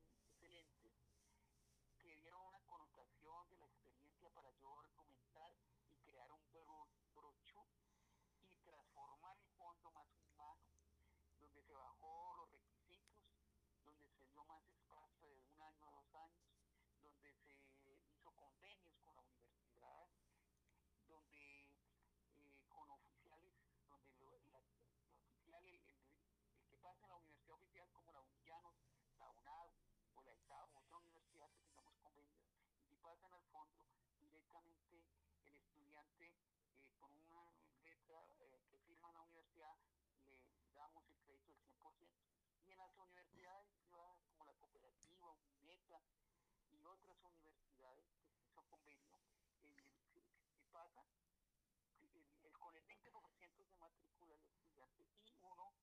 muy 0.00 0.16
excelentes 0.16 0.92
que 2.00 2.16
dieron 2.16 2.40
una 2.46 2.60
connotación 2.64 3.48
de 3.50 3.58
la 3.58 3.66
experiencia 3.66 4.30
para 4.30 4.50
yo 4.52 4.80
argumentar 4.80 5.52
y 5.90 5.96
crear 5.98 6.30
un 6.30 6.40
brochure 6.50 7.68
y 8.48 8.56
transformar 8.60 9.36
el 9.36 9.48
fondo 9.52 9.90
más 9.90 10.08
humano, 10.16 10.64
donde 11.40 11.62
se 11.62 11.74
bajó 11.74 12.36
los 12.38 12.50
requisitos, 12.52 13.20
donde 13.84 14.08
se 14.08 14.24
dio 14.28 14.44
más 14.44 14.64
espacio 14.64 15.28
de 15.28 15.44
un 15.44 15.60
año 15.60 15.86
a 15.86 15.90
dos 15.92 16.14
años, 16.14 16.54
donde 17.04 17.34
se 17.84 18.10
hizo 18.10 18.32
convenios 18.32 18.96
con 19.04 19.14
la 19.16 19.22
universidad, 19.22 20.08
donde 21.06 21.68
eh, 22.36 22.64
con 22.68 22.90
oficiales, 22.90 23.52
donde 23.86 24.16
lo, 24.16 24.38
la, 24.50 24.58
oficial, 24.58 25.66
el, 25.66 25.80
el, 25.86 26.00
el, 26.56 26.66
que 26.68 26.78
pasa 26.78 27.06
en 27.06 27.12
como 27.90 28.12
la 28.12 28.20
UNIANOS, 28.20 28.76
la 29.18 29.28
UNAD 29.30 29.70
o 30.14 30.22
la 30.22 30.32
ISAB 30.32 30.68
o 30.74 30.78
otra 30.78 30.96
universidad 30.98 31.50
que 31.50 31.58
tengamos 31.58 31.94
convenios, 31.98 32.38
y 32.78 32.84
si 32.86 32.94
pasan 32.96 33.32
al 33.32 33.42
fondo 33.50 33.90
directamente 34.20 35.02
el 35.42 35.56
estudiante 35.56 36.26
eh, 36.78 36.94
con 37.00 37.10
una 37.16 37.50
letra 37.82 38.22
eh, 38.38 38.62
que 38.70 38.78
firma 38.78 39.10
la 39.12 39.22
universidad 39.22 39.74
le 40.22 40.72
damos 40.72 41.02
el 41.10 41.18
crédito 41.18 41.50
del 41.52 41.62
100%. 41.66 42.14
Y 42.64 42.70
en 42.70 42.78
las 42.78 42.96
universidades 42.96 43.66
privadas 43.74 44.18
como 44.22 44.44
la 44.46 44.54
cooperativa, 44.54 45.34
UNETA 45.58 46.00
y 46.70 46.80
otras 46.84 47.18
universidades 47.26 48.06
que 48.38 48.46
son 48.54 48.64
convenio, 48.68 49.18
eh, 49.58 49.74
si 50.54 50.64
pasa, 50.70 51.02
el, 51.98 52.24
el, 52.44 52.52
con 52.52 52.76
el 52.76 52.86
20% 52.86 53.66
se 53.66 53.76
matricula 53.76 54.34
el 54.34 54.44
estudiante 54.46 55.02
y 55.24 55.32
uno 55.34 55.74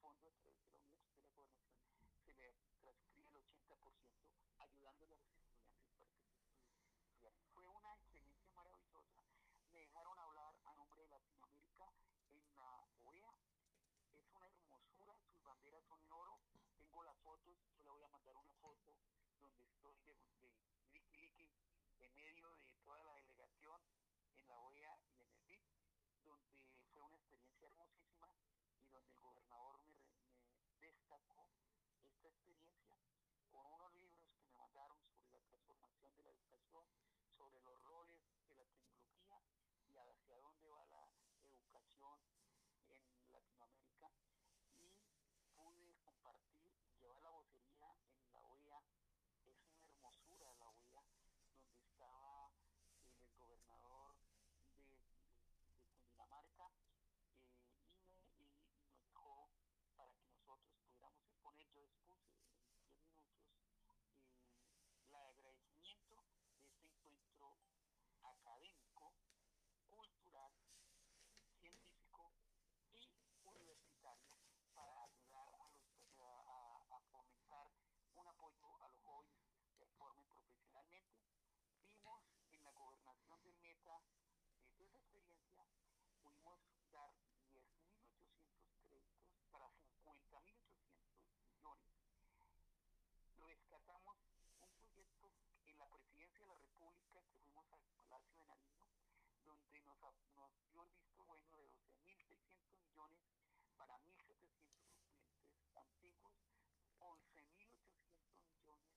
fondo 0.00 0.30
a 0.30 0.40
través 0.40 0.64
de 0.64 0.80
la 0.80 0.80
Universidad 0.80 1.20
de 1.20 1.26
la 1.26 1.32
Gobernación 1.36 1.86
se 2.24 2.32
le 2.32 2.52
transcribe 2.80 3.28
el 3.28 3.36
80% 3.36 4.30
ayudándole 4.58 5.14
a 5.14 5.18
los 5.18 5.28
estudiantes 5.28 5.84
para 5.92 6.08
que 6.16 6.32
se. 7.18 7.32
Fue 7.52 7.66
una 7.66 7.94
experiencia 7.94 8.50
maravillosa. 8.52 9.22
Me 9.72 9.80
dejaron 9.80 10.18
hablar 10.18 10.54
a 10.64 10.74
nombre 10.74 11.02
de 11.02 11.08
Latinoamérica 11.08 11.86
en 12.30 12.54
la 12.54 12.88
OEA. 13.04 13.34
Es 14.14 14.24
una 14.32 14.46
hermosura, 14.46 15.16
sus 15.28 15.42
banderas 15.42 15.84
son 15.84 16.00
en 16.02 16.12
oro. 16.12 16.40
Tengo 16.78 17.02
las 17.04 17.16
fotos, 17.18 17.56
yo 17.76 17.84
le 17.84 17.90
voy 17.90 18.02
a 18.02 18.08
mandar 18.08 18.36
una 18.36 18.54
foto 18.54 18.96
donde 19.42 19.64
estoy 19.64 19.98
de, 20.00 20.16
de 20.92 21.08
Liqui 21.10 21.50
en 22.00 22.14
medio 22.14 22.56
de 22.64 22.74
toda 22.84 23.02
la 23.04 23.14
delegación 23.16 23.80
en 24.34 24.48
la 24.48 24.58
OEA 24.60 24.98
y 25.12 25.20
en 25.20 25.30
el 25.30 25.42
BIP, 25.46 25.62
donde 26.24 26.64
fue 26.92 27.02
una 27.02 27.16
experiencia 27.16 27.68
hermosísima 27.68 28.28
y 28.82 28.90
donde 28.90 29.12
el 29.12 29.20
gobernador 29.20 29.80
me, 29.84 29.96
me 30.78 30.86
destacó 30.86 31.48
esta 32.04 32.19
experiencia 32.30 32.94
con 33.50 33.66
unos 33.66 33.94
libros 33.94 34.24
que 34.30 34.40
me 34.40 34.52
mandaron 34.54 34.98
sobre 35.10 35.32
la 35.34 35.40
transformación 35.42 36.16
de 36.16 36.22
la 36.24 36.30
educación, 36.30 36.84
sobre 37.36 37.60
los 37.62 37.82
roles 37.82 38.20
de 38.46 38.54
la 38.54 38.64
tecnología 38.70 39.36
y 39.88 39.96
hacia 39.98 40.36
dónde 40.38 40.68
va 40.68 40.84
la 40.86 41.04
educación 41.50 42.16
en 42.86 43.32
Latinoamérica 43.32 44.10
y 44.78 44.88
pude 45.56 45.98
compartir, 46.04 46.70
llevar 47.00 47.22
la 47.22 47.30
vocería 47.30 47.88
en 48.14 48.32
la 48.32 48.40
OEA, 48.46 48.80
es 49.46 49.58
una 49.74 49.86
hermosura 49.88 50.54
la 50.58 50.68
OEA, 50.70 51.02
donde 51.58 51.82
estaba 51.82 52.50
el 53.18 53.32
gobernador 53.38 54.14
de, 54.30 54.46
de, 54.78 55.74
de 55.74 55.82
Cundinamarca 55.90 56.70
eh, 57.10 57.74
y, 57.90 58.00
me, 58.06 58.14
y, 58.38 58.54
y, 58.54 58.76
nos 58.76 58.94
dejó 58.94 59.50
para 59.96 60.10
que 60.12 60.22
nosotros 60.22 60.58
pudiéramos 60.72 61.22
exponer, 61.24 61.68
yo 61.72 61.80
expuse 61.84 62.30
en 62.60 63.32
10 63.32 63.54
minutos 63.54 63.96
eh, 64.60 65.02
el 65.08 65.14
agradecimiento 65.14 66.24
de 66.24 66.68
este 66.68 66.86
encuentro 66.86 67.56
académico, 68.22 69.12
cultural, 69.90 70.52
científico 71.60 72.32
y 72.92 73.02
universitario 73.48 74.36
para 74.74 75.04
ayudar 75.04 75.54
a, 75.54 75.68
los, 75.68 75.90
a, 76.16 76.96
a 76.96 77.00
fomentar 77.10 77.66
un 78.14 78.26
apoyo 78.26 78.66
a 78.66 78.78
los 78.78 78.92
jóvenes 79.02 79.46
que 79.78 79.86
formen 79.98 80.26
profesionalmente. 80.28 81.20
Vimos 81.88 82.22
en 82.50 82.62
la 82.64 82.72
de 83.80 84.84
esa 84.84 84.98
experiencia, 84.98 85.64
pudimos 85.96 86.36
dar 86.44 86.60
10.800 87.48 88.76
créditos 88.84 89.40
para 89.50 89.72
50.800 89.72 91.40
millones. 91.48 91.88
Rescatamos 93.40 94.16
un 94.36 94.44
proyecto 94.52 95.32
en 95.64 95.78
la 95.78 95.86
presidencia 95.88 96.40
de 96.40 96.46
la 96.46 96.54
República 96.60 96.92
que 97.08 97.22
fuimos 97.32 97.64
al 97.72 97.80
Palacio 97.96 98.36
de 98.36 98.44
Nariño, 98.44 98.84
donde 99.46 99.80
nos, 99.80 99.96
nos 100.36 100.52
dio 100.68 100.84
el 100.84 100.92
visto 100.92 101.24
bueno 101.24 101.48
de 101.56 101.64
12.600 101.64 102.68
millones 102.84 103.24
para 103.78 103.96
1.700 103.96 104.92
estudiantes 104.92 105.72
antiguos, 105.72 106.36
11.800 107.00 108.44
millones 108.44 108.92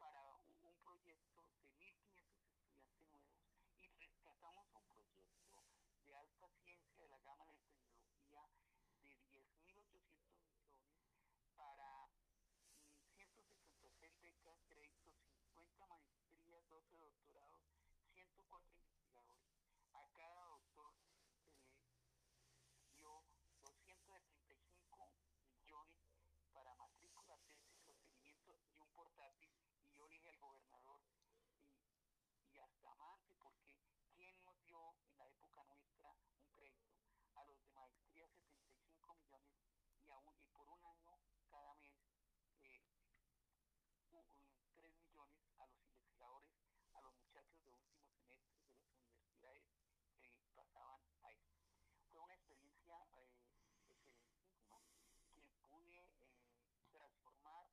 para 0.00 0.24
un 0.64 0.72
proyecto 0.80 1.44
de 1.44 1.52
1.500 1.52 2.16
estudiantes 2.16 2.88
nuevos 2.96 3.32
y 3.82 3.90
rescatamos 3.98 4.66
un 4.74 4.84
proyecto 4.86 5.64
ciencia 6.50 6.96
de 6.96 7.08
la 7.08 7.18
gama 7.20 7.44
de 7.46 7.56
tecnología 7.56 8.42
de 9.02 9.16
10.800 9.26 10.34
millones 10.40 10.90
para 11.56 12.08
166 13.14 14.20
becas, 14.20 14.58
créditos, 14.68 15.14
50 15.30 15.86
maestrías, 15.86 16.68
12 16.68 16.98
doctorados, 16.98 17.62
104 18.12 18.76
investigadores. 18.76 19.52
A 19.92 20.06
cada 20.16 20.44
doctor 20.46 20.94
se 22.60 22.74
le 22.76 22.90
dio 22.96 23.22
235 23.60 25.52
millones 25.54 26.02
para 26.52 26.74
matrícula, 26.74 27.36
tesis, 27.44 27.76
procedimiento 27.84 28.52
y 28.52 28.78
un 28.78 28.88
portátil. 28.94 29.50
Y 29.84 29.94
yo 29.96 30.06
le 30.06 30.14
dije 30.14 30.28
al 30.30 30.38
gobernador, 30.38 31.00
y, 31.30 32.54
y 32.54 32.58
hasta 32.58 32.94
más, 32.94 33.20
porque 33.38 33.78
¿quién 34.16 34.42
nos 34.44 34.60
dio 34.62 34.94
en 35.04 35.16
la 35.18 35.26
época 35.28 35.64
nuestra 35.64 36.12
un 36.34 36.46
crédito? 36.50 36.92
A 37.34 37.44
los 37.44 37.62
de 37.62 37.70
maestría 37.72 38.28
75 38.28 39.14
millones 39.14 39.52
y, 40.30 40.46
por 40.52 40.68
un 40.68 40.84
año 41.08 41.34
cada 41.50 41.74
mes 41.74 41.98
eh, 44.12 44.24
3 44.76 44.94
millones 44.96 45.42
a 45.58 45.66
los 45.66 45.78
investigadores, 45.82 46.54
a 46.94 47.00
los 47.02 47.14
muchachos 47.16 47.58
de 47.64 47.70
último 47.72 47.98
semestre 48.06 48.62
de 48.70 48.84
las 48.86 48.94
universidades 48.94 49.66
que 50.20 50.50
pasaban 50.54 51.00
a 51.22 51.32
esto. 51.32 51.58
Fue 52.10 52.20
una 52.22 52.34
experiencia 52.34 52.96
eh, 53.18 53.34
excelentísima 53.90 54.78
que 55.34 55.42
pude 55.66 55.98
eh, 56.20 56.86
transformar 56.92 57.66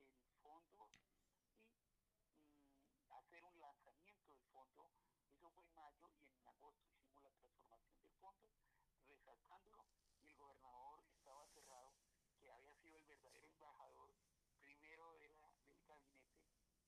el 0.00 0.32
fondo 0.40 0.88
y 1.04 1.92
mm, 1.92 3.12
hacer 3.12 3.44
un 3.44 3.60
lanzamiento 3.60 4.28
del 4.30 4.44
fondo. 4.48 4.88
Eso 5.28 5.50
fue 5.50 5.64
en 5.64 5.74
mayo 5.74 6.08
y 6.24 6.36
en 6.38 6.48
agosto 6.48 6.88
hicimos 6.88 7.24
la 7.28 7.36
transformación 7.36 8.00
del 8.00 8.14
fondo, 8.16 8.48
resaltándolo 9.08 9.84
y 10.22 10.28
el 10.28 10.36
gobernador 10.36 11.04
estaba 11.10 11.46
cerrado, 11.54 11.92
que 12.38 12.50
había 12.50 12.74
sido 12.76 12.98
el 12.98 13.04
verdadero 13.04 13.48
embajador 13.48 14.14
primero 14.58 15.12
de 15.14 15.28
la, 15.34 15.48
del 15.66 15.84
gabinete 15.86 16.40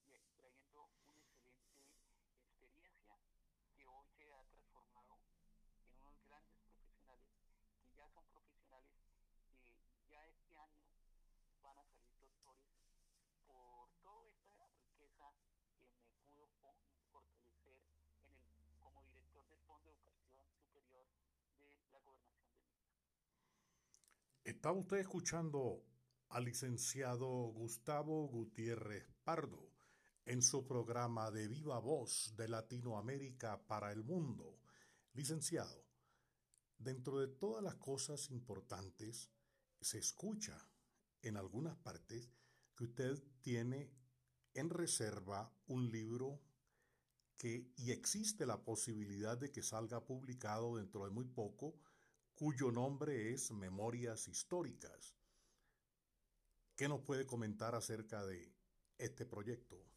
y 0.06 0.28
trayendo 0.34 0.70
una 0.70 0.86
excelente 0.86 2.64
experiencia 2.64 3.18
que 3.74 3.86
hoy 3.86 4.06
se 4.16 4.32
ha 4.32 4.44
transformado 4.44 5.18
en 5.76 5.90
unos 5.90 6.14
grandes 6.26 6.56
profesionales 6.62 7.30
que 7.82 7.94
ya 7.94 8.08
son 8.08 8.24
profesionales 8.26 8.98
que 9.92 10.06
ya 10.08 10.26
este 10.26 10.56
año 10.56 10.86
van 11.62 11.78
a 11.78 11.84
salir 11.86 12.18
doctores 12.18 12.74
por 13.46 13.90
toda 14.02 14.26
esta 14.26 14.66
riqueza 14.78 15.32
que 15.78 15.90
me 15.90 16.16
pudo 16.26 16.48
fortalecer 17.12 17.78
en 18.10 18.34
el, 18.34 18.78
como 18.82 19.02
director 19.04 19.46
del 19.48 19.60
Fondo 19.62 19.90
de 19.90 19.96
Educación 19.96 20.48
Superior 20.58 21.06
de 21.58 21.83
Está 24.44 24.72
usted 24.72 24.98
escuchando 24.98 25.84
al 26.28 26.44
licenciado 26.44 27.26
Gustavo 27.26 28.28
Gutiérrez 28.28 29.08
Pardo 29.24 29.72
en 30.26 30.42
su 30.42 30.66
programa 30.66 31.30
de 31.30 31.48
viva 31.48 31.78
voz 31.78 32.34
de 32.36 32.48
Latinoamérica 32.48 33.66
para 33.66 33.92
el 33.92 34.04
mundo. 34.04 34.60
Licenciado, 35.12 35.86
dentro 36.78 37.20
de 37.20 37.28
todas 37.28 37.62
las 37.62 37.76
cosas 37.76 38.30
importantes, 38.30 39.30
se 39.80 39.98
escucha 39.98 40.68
en 41.22 41.36
algunas 41.36 41.76
partes 41.76 42.30
que 42.74 42.84
usted 42.84 43.22
tiene 43.40 43.92
en 44.54 44.70
reserva 44.70 45.54
un 45.66 45.90
libro 45.90 46.40
y 47.44 47.90
existe 47.90 48.46
la 48.46 48.64
posibilidad 48.64 49.36
de 49.36 49.52
que 49.52 49.62
salga 49.62 50.04
publicado 50.04 50.76
dentro 50.76 51.04
de 51.04 51.10
muy 51.10 51.26
poco, 51.26 51.74
cuyo 52.34 52.72
nombre 52.72 53.32
es 53.32 53.50
Memorias 53.50 54.28
Históricas. 54.28 55.14
¿Qué 56.74 56.88
nos 56.88 57.02
puede 57.02 57.26
comentar 57.26 57.74
acerca 57.74 58.24
de 58.24 58.50
este 58.98 59.26
proyecto? 59.26 59.93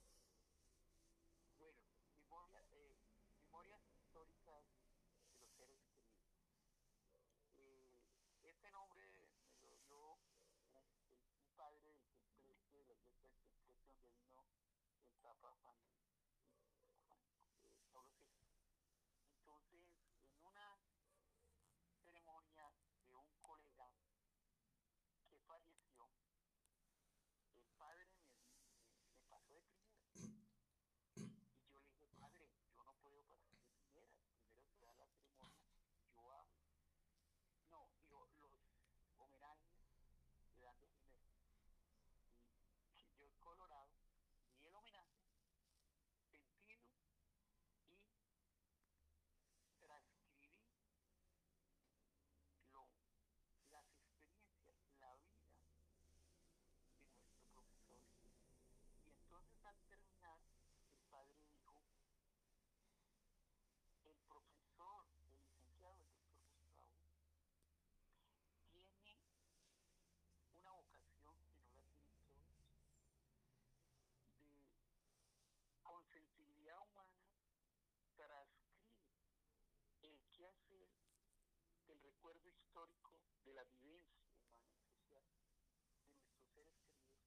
Recuerdo 82.18 82.50
histórico 82.50 83.22
de 83.46 83.54
la 83.54 83.64
vivencia 83.66 84.26
humana 84.26 84.66
y 84.74 84.82
social 84.90 85.24
de 85.30 86.02
nuestros 86.10 86.50
seres 86.52 86.74
queridos 86.82 87.22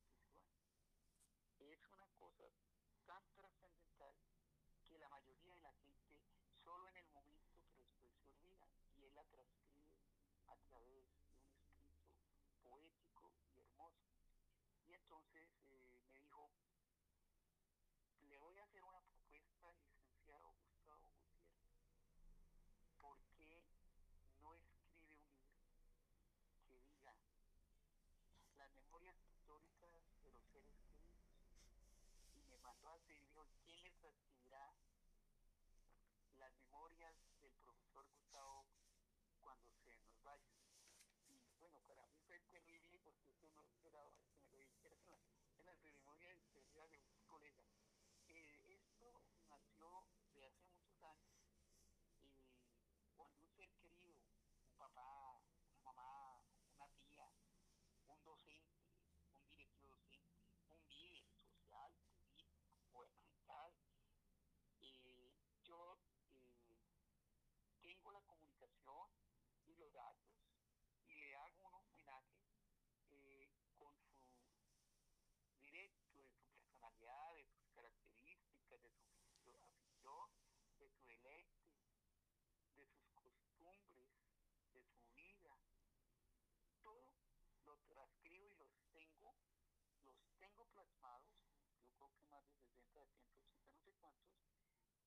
que 1.57 1.73
Es 1.73 1.79
una 1.93 2.09
cosa 2.19 2.51
tan 3.07 3.23
trascendental 3.37 4.17
que 4.85 4.99
la 4.99 5.09
mayoría 5.09 5.55
de 5.55 5.61
la 5.61 5.73
gente 5.75 6.19
solo 6.65 6.89
en 6.89 6.97
el 6.97 7.09
momento, 7.11 7.55
pero 7.63 7.79
después 7.79 8.13
se 8.19 8.31
olvida 8.31 8.67
y 8.97 9.05
él 9.05 9.15
la 9.15 9.23
transcribe 9.27 9.95
a 10.49 10.57
través 10.57 11.07
de 11.07 11.55
un 11.55 11.63
escrito 11.63 12.19
poético 12.65 13.33
y 13.55 13.61
hermoso. 13.61 14.11
Y 14.89 14.95
entonces 14.95 15.47
eh, 15.71 16.03
me 16.03 16.19
dijo, 16.19 16.51
le 18.23 18.39
voy 18.39 18.59
a 18.59 18.65
hacer 18.65 18.83
una 18.83 19.01
propuesta, 19.03 19.73
licenciado 19.73 20.53
Gustavo 20.59 21.13
Gutiérrez, 21.15 21.71
¿por 23.01 23.19
qué 23.37 23.71
no 24.41 24.55
escribe 24.55 24.81
un 24.91 25.07
libro 25.07 25.61
que 26.69 26.79
diga 26.79 27.15
las 28.71 28.85
memorias 28.85 29.17
históricas 29.27 29.93
de 29.93 30.01
los 30.01 30.15
seres 30.23 30.43
queridos? 30.53 30.95
Y 32.35 32.43
me 32.45 32.59
mandó 32.59 32.91
a 32.91 32.95
hacer, 32.95 33.19
dijo, 33.21 33.47
¿quién 33.65 33.83
les 33.83 34.05
escribirá 34.05 34.73
las 36.39 36.53
memorias 36.55 37.15
del 37.41 37.53
profesor 37.57 38.07
Gustavo 38.13 38.67
cuando 39.41 39.75
se 39.83 39.97
nos 39.97 40.23
vaya? 40.23 40.55
Y 41.27 41.51
bueno, 41.59 41.81
para 41.89 42.07
mí 42.07 42.19
fue 42.27 42.39
terrible 42.51 42.99
porque 43.03 43.31
eso 43.31 43.49
no 43.51 43.63
esperaba 43.63 44.13
que 44.15 44.29
me 44.39 44.49
lo 44.51 44.59
dijera 44.59 44.95
en 44.95 45.67
la, 45.67 45.75
ceremonia 45.75 46.29
de 46.29 46.41
de 46.91 46.99
un 47.01 47.23
colega. 47.27 47.65
Eh, 48.29 48.75
esto 48.75 49.21
nació 49.49 50.07
de 50.35 50.47
hace 50.47 50.63
muchos 50.65 51.03
años 51.03 51.35
y 52.23 53.11
cuando 53.17 53.41
un 53.41 53.51
ser 53.51 53.71
querido, 53.81 54.15
un 54.63 54.77
papá, 54.77 55.41
una 55.67 55.81
mamá, 55.83 56.39
una 56.75 56.87
tía, 56.99 57.27
un 58.07 58.25
docente, 58.25 58.91
un 59.33 59.47
directivo 59.51 59.97
docente, 59.97 60.59
un 60.69 60.89
líder 60.89 61.33
social, 61.39 61.93
político, 62.03 62.59
gubernamental, 62.91 63.73
eh, 64.81 65.33
yo 65.63 65.99
eh, 66.35 66.77
tengo 67.81 68.13
la 68.13 68.21
comunicación 68.23 69.11
y 69.67 69.75
los 69.75 69.93
datos 69.93 70.31
y 71.07 71.15
le 71.17 71.37
hago 71.37 71.67
un 71.69 71.75
homenaje 71.75 72.51
eh, 73.11 73.51
con 73.79 73.95
su 74.03 75.57
directo, 75.59 76.19
de 76.19 76.29
su 76.31 76.45
personalidad, 76.51 77.35
de 77.37 77.45
sus 77.45 77.65
características, 77.75 78.83
de 78.83 79.53
su 79.55 79.67
afición, 79.67 80.31
de 80.79 80.89
su 80.89 81.05
deleite, 81.07 81.71
de 82.77 82.87
sus 82.87 83.07
costumbres, 83.15 84.09
de 84.73 84.85
su 84.85 85.05
vida. 85.15 85.57
Todo 86.83 87.13
lo 87.65 87.77
transcribo 87.89 88.49
y 88.49 88.55
los 88.55 88.71
tengo, 88.93 89.35
los 90.05 90.15
tengo 90.39 90.70
plasmados, 90.81 91.37
yo 91.37 91.93
creo 91.93 92.09
que 92.17 92.25
más 92.25 92.43
de 92.47 92.57
60, 92.57 93.01
de 93.01 93.13
180, 93.13 93.69
no 93.69 93.79
sé 93.85 93.93
cuántos, 94.01 94.33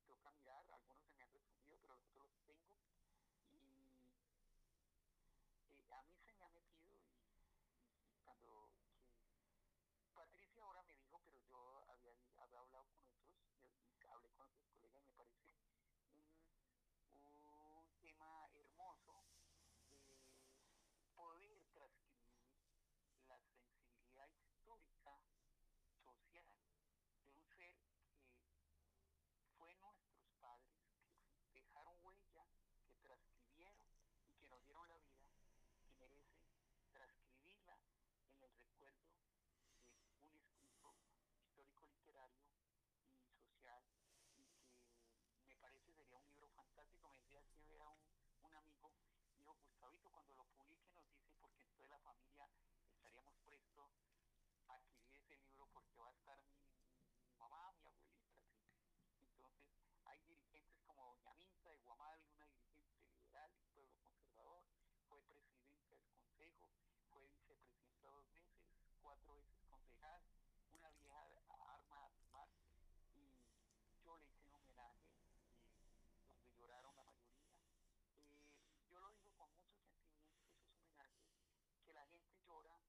toca 0.06 0.30
mirar, 0.32 0.64
algunos 0.70 1.04
se 1.06 1.14
me 1.16 1.24
han 1.24 1.34
respondido, 1.34 1.78
pero 1.82 1.96
los 1.96 2.06
otros 2.06 2.28
los 2.30 2.38
tengo. 2.46 2.78
Y 3.50 3.58
eh, 5.66 5.90
a 5.90 6.04
mí 6.04 6.16
se 6.22 6.34
me 6.34 6.44
ha 6.44 6.50
metido 6.50 6.94
y, 6.94 8.22
cuando 8.24 8.70
Patricia 10.14 10.62
ahora 10.64 10.84
me 10.84 10.94
dijo, 10.94 11.20
pero 11.26 11.40
yo 11.42 11.84
había, 11.90 12.14
había 12.38 12.60
hablado 12.60 12.86
con 12.86 13.02
otros, 13.02 13.74
hablé 14.10 14.30
con 14.38 14.46
otros 14.48 14.70
colegas 14.78 15.02
y 15.02 15.08
me 15.08 15.14
parece 15.14 15.42
un, 15.42 16.30
un 17.82 17.98
tema 18.00 18.46
hermoso 18.54 19.26
de 19.90 20.30
poder 21.16 21.66
transcribir 21.74 22.54
la 23.28 23.38
sensibilidad 23.40 24.30
histórica, 24.30 25.18
social, 26.04 26.40
de 27.22 27.30
un 27.30 27.46
ser 27.58 27.76
que 29.40 29.48
fue 29.58 29.76
nuestros 29.76 30.28
padres, 30.40 30.80
que 31.52 31.60
dejaron 31.60 31.96
huella, 32.04 32.46
que 32.88 32.98
transcribieron 33.00 33.88
y 34.28 34.36
que 34.36 34.48
nos 34.48 34.64
dieron 34.66 34.88
la 34.90 34.98
vida, 34.98 35.30
que 35.84 35.92
merece 35.98 36.50
transcribirla 36.92 37.78
en 37.78 37.86
el 37.86 38.50
recuerdo 38.50 38.80
de 38.80 40.26
un 40.26 40.36
escrito 40.36 40.82
histórico 41.38 41.88
literario 41.88 42.44
y 43.24 43.36
social 43.38 43.84
y 44.36 45.34
que 45.36 45.46
me 45.46 45.56
parece 45.58 45.92
sería 45.94 46.18
un 46.18 46.28
libro 46.28 46.50
fantástico. 46.50 47.10
Me 47.10 47.18
decía 47.18 47.42
que 47.44 47.62
vea 47.68 47.88
un, 47.88 48.00
un 48.44 48.56
amigo, 48.56 48.92
dijo 49.36 49.54
Gustavito, 49.60 50.10
cuando 50.12 50.34
lo 50.36 50.46
publique 50.46 50.92
nos 50.94 51.08
dice 51.10 51.36
porque 51.40 51.62
entonces 51.62 51.90
la 51.90 52.00
familia 52.00 52.48
estaríamos 52.92 53.36
prestos 53.46 53.92
a 54.68 54.74
adquirir 54.76 55.16
ese 55.16 55.38
libro 55.38 55.66
porque 55.84 56.00
va 56.00 56.08
a 56.08 56.12
estar 56.12 56.40
mi, 56.48 57.36
mamá, 57.38 57.74
mi 57.74 57.84
abuelita, 57.84 58.40
Entonces 59.20 59.60
hay 60.06 60.22
dirigentes 60.24 60.80
como 60.86 61.04
doña 61.04 61.34
Minta 61.36 61.70
de 61.70 61.78
Guamal, 61.80 62.20
una 62.32 62.48
dirigente 62.48 63.10
liberal, 63.12 63.52
pueblo 63.74 64.00
conservador, 64.02 64.64
fue 65.08 65.22
presidenta 65.24 65.90
del 65.90 66.06
consejo, 66.08 66.72
fue 67.10 67.28
vicepresidenta 67.28 68.08
dos 68.08 68.26
meses, 68.32 68.64
cuatro 69.02 69.36
veces 69.36 69.60
concejal, 69.70 70.24
una 70.72 70.90
vieja 70.92 71.54
arma 71.76 72.06
a 72.06 72.48
y 73.16 74.00
yo 74.04 74.18
le 74.18 74.28
hice 74.28 74.46
un 74.48 74.56
homenaje 74.56 75.12
donde 76.24 76.54
lloraron 76.56 76.96
la 76.96 77.04
mayoría. 77.04 77.52
Eh, 78.30 78.88
yo 78.90 79.00
lo 79.00 79.12
digo 79.12 79.34
con 79.36 79.52
mucho 79.52 79.76
sentimiento, 79.76 80.40
esos 80.48 80.80
homenajes, 80.80 81.28
que 81.84 81.94
la 81.94 82.06
gente 82.08 82.38
llora 82.46 82.80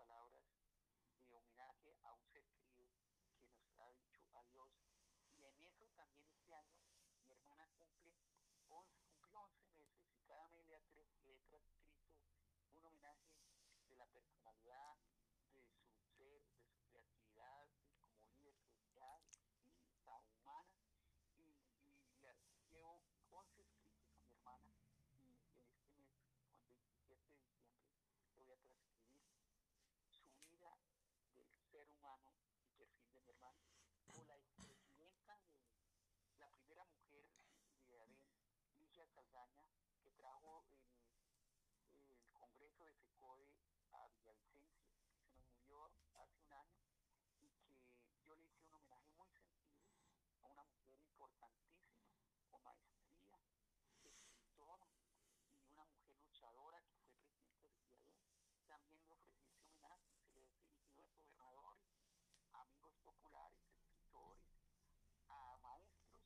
palabras 0.00 0.48
de 1.28 1.36
homenaje 1.36 1.98
a 2.04 2.12
un 2.14 2.24
ser 2.32 2.42
querido 2.48 2.88
que 3.36 3.52
nos 3.52 3.76
ha 3.76 3.86
dicho 3.92 4.24
adiós. 4.32 4.72
Y 5.36 5.44
en 5.44 5.60
eso 5.60 5.84
también 5.94 6.24
este 6.24 6.54
año 6.54 6.80
mi 7.20 7.32
hermana 7.32 7.68
cumple 7.76 8.16
11, 8.70 8.96
cumple 9.20 9.44
11 9.44 9.68
meses 9.76 10.08
y 10.16 10.20
cada 10.24 10.48
mes 10.48 10.64
le 10.64 10.76
ha, 10.76 10.88
le 11.44 11.54
he 11.54 11.60
transcrito 11.60 12.72
un 12.72 12.86
homenaje 12.86 13.44
de 13.90 13.96
la 13.96 14.06
personalidad, 14.06 14.96
de 15.52 15.66
su 15.68 16.00
ser, 16.16 16.40
de 16.48 16.64
su 16.64 16.80
creatividad, 16.88 17.68
de 17.68 18.08
como 18.08 18.24
líder 18.40 18.56
social 18.56 19.20
y 19.84 20.00
la 20.00 20.16
humana. 20.16 20.80
Y, 21.36 21.60
y 22.08 22.16
le 22.24 22.32
llevo 22.70 23.04
11 23.32 23.60
escritos 23.60 24.08
a 24.08 24.16
mi 24.16 24.30
hermana 24.30 24.72
y 24.72 24.80
en 24.80 24.96
este 24.96 25.18
mes, 25.20 25.36
con 25.92 26.08
27 26.64 26.88
de 26.88 27.20
diciembre, 27.20 27.60
voy 28.40 28.52
a 28.52 28.56
transcribir 28.56 28.99
humano 32.00 32.32
y 32.64 32.72
perfil 32.72 33.12
de 33.12 33.20
mi 33.20 33.28
hermano, 33.28 33.60
o 34.16 34.24
la 34.24 34.36
expresidenta 34.38 35.36
de 36.32 36.38
la 36.38 36.48
primera 36.48 36.84
mujer 36.86 37.26
de 37.88 38.00
ADEN, 38.00 38.16
Ligia 38.78 39.06
Saldaña, 39.06 39.66
que 40.02 40.10
trajo 40.12 40.64
el, 42.08 42.24
Congreso 42.32 42.84
de 42.84 42.94
FECODE 42.94 43.52
a 43.92 44.08
Villavicencio, 44.08 44.64
que 45.12 45.20
se 45.20 45.28
nos 45.28 45.44
murió 45.52 45.92
hace 46.14 46.40
un 46.40 46.52
año, 46.54 46.80
y 47.36 47.50
que 47.60 48.22
yo 48.24 48.34
le 48.34 48.44
hice 48.46 48.64
un 48.64 48.74
homenaje 48.76 49.10
muy 49.12 49.28
sentido 49.28 49.92
a 50.40 50.48
una 50.48 50.64
mujer 50.64 50.96
importantísima, 50.96 52.00
con 52.48 52.62
maestría, 52.62 53.36
escritora, 54.02 54.88
y 55.60 55.68
una 55.68 55.84
mujer 55.84 56.16
luchadora 56.16 56.80
que 56.80 56.94
fue 56.94 57.12
presidenta 57.12 57.60
de 57.60 57.76
ADEN. 57.76 58.00
También 58.68 59.04
le 59.04 59.12
ofrecí 59.12 59.50
ese 59.50 59.66
homenaje, 59.66 60.08
se 60.32 60.32
le 60.32 60.40
ha 60.40 60.46
dirigido 60.46 61.02
a 61.02 61.04
gobernadores, 61.04 62.99
populares, 63.10 63.66
escritores, 63.74 64.54
a 65.26 65.58
maestros, 65.62 66.22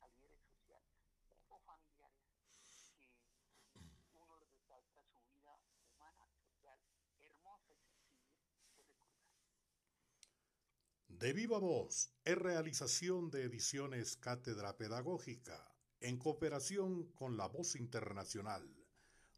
a 0.00 0.08
líderes 0.08 0.44
sociales 0.44 1.00
o 1.48 1.58
familiares 1.64 2.28
que 3.72 4.18
uno 4.20 4.36
resalta 4.36 5.00
su 5.08 5.22
vida 5.24 5.56
humana, 5.80 6.28
social, 6.36 6.78
hermosa 7.22 7.72
y 7.72 7.80
sencilla 7.80 8.36
de 8.76 8.84
recordar. 8.84 9.32
De 11.08 11.32
viva 11.32 11.58
voz 11.58 12.12
es 12.24 12.36
realización 12.36 13.30
de 13.30 13.44
ediciones 13.44 14.16
Cátedra 14.16 14.76
Pedagógica 14.76 15.74
en 16.00 16.18
cooperación 16.18 17.12
con 17.12 17.38
la 17.38 17.46
Voz 17.48 17.76
Internacional. 17.76 18.68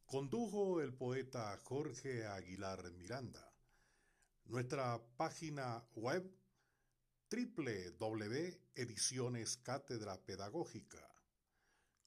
Condujo 0.05 0.81
el 0.81 0.95
poeta 0.95 1.61
Jorge 1.63 2.27
Aguilar 2.27 2.91
Miranda. 2.93 3.53
Nuestra 4.47 5.01
página 5.17 5.85
web 5.95 6.29
www.ediciones 7.29 7.97
Cátedra 9.57 10.17
Pedagógica 10.25 11.07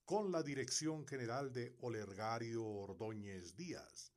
con 0.06 0.32
la 0.32 0.42
dirección 0.42 1.06
general 1.06 1.52
de 1.52 1.76
Olergario 1.82 2.66
Ordóñez 2.66 3.58
Díaz. 3.58 4.14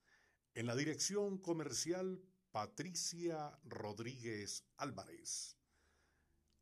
En 0.55 0.67
la 0.67 0.77
dirección 0.77 1.39
comercial 1.39 2.23
Patricia 2.53 3.59
Rodríguez 3.65 4.65
Álvarez. 4.77 5.57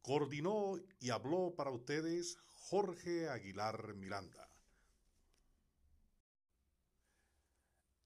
Coordinó 0.00 0.76
y 0.98 1.10
habló 1.10 1.54
para 1.54 1.70
ustedes 1.70 2.38
Jorge 2.46 3.28
Aguilar 3.28 3.94
Miranda. 3.94 4.48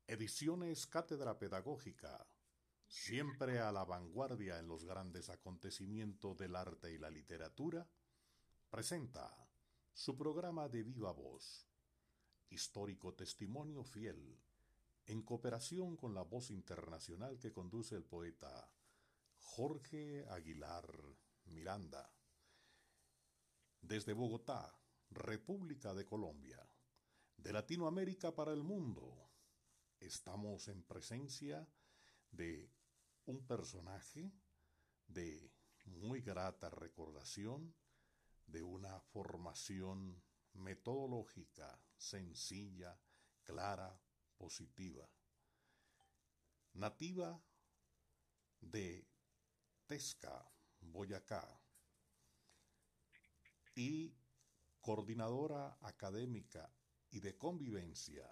Ediciones 0.08 0.86
Cátedra 0.86 1.38
Pedagógica, 1.38 2.26
siempre 2.94 3.58
a 3.58 3.72
la 3.72 3.84
vanguardia 3.84 4.60
en 4.60 4.68
los 4.68 4.84
grandes 4.84 5.28
acontecimientos 5.28 6.38
del 6.38 6.54
arte 6.54 6.92
y 6.92 6.98
la 6.98 7.10
literatura, 7.10 7.86
presenta 8.70 9.36
su 9.92 10.16
programa 10.16 10.68
de 10.68 10.84
viva 10.84 11.10
voz, 11.10 11.66
histórico 12.50 13.12
testimonio 13.12 13.82
fiel, 13.82 14.40
en 15.06 15.22
cooperación 15.22 15.96
con 15.96 16.14
la 16.14 16.22
voz 16.22 16.50
internacional 16.50 17.38
que 17.40 17.52
conduce 17.52 17.96
el 17.96 18.04
poeta 18.04 18.70
Jorge 19.38 20.24
Aguilar 20.30 20.88
Miranda. 21.46 22.08
Desde 23.80 24.12
Bogotá, 24.12 24.72
República 25.10 25.94
de 25.94 26.06
Colombia, 26.06 26.64
de 27.36 27.52
Latinoamérica 27.52 28.34
para 28.36 28.52
el 28.52 28.62
mundo, 28.62 29.30
estamos 29.98 30.68
en 30.68 30.84
presencia 30.84 31.68
de 32.30 32.73
un 33.26 33.46
personaje 33.46 34.32
de 35.06 35.52
muy 35.86 36.20
grata 36.20 36.70
recordación, 36.70 37.74
de 38.46 38.62
una 38.62 39.00
formación 39.00 40.22
metodológica 40.52 41.80
sencilla, 41.96 42.98
clara, 43.42 43.98
positiva. 44.36 45.08
Nativa 46.74 47.40
de 48.60 49.06
Tesca, 49.86 50.50
Boyacá, 50.80 51.60
y 53.74 54.14
coordinadora 54.80 55.78
académica 55.80 56.70
y 57.10 57.20
de 57.20 57.36
convivencia 57.36 58.28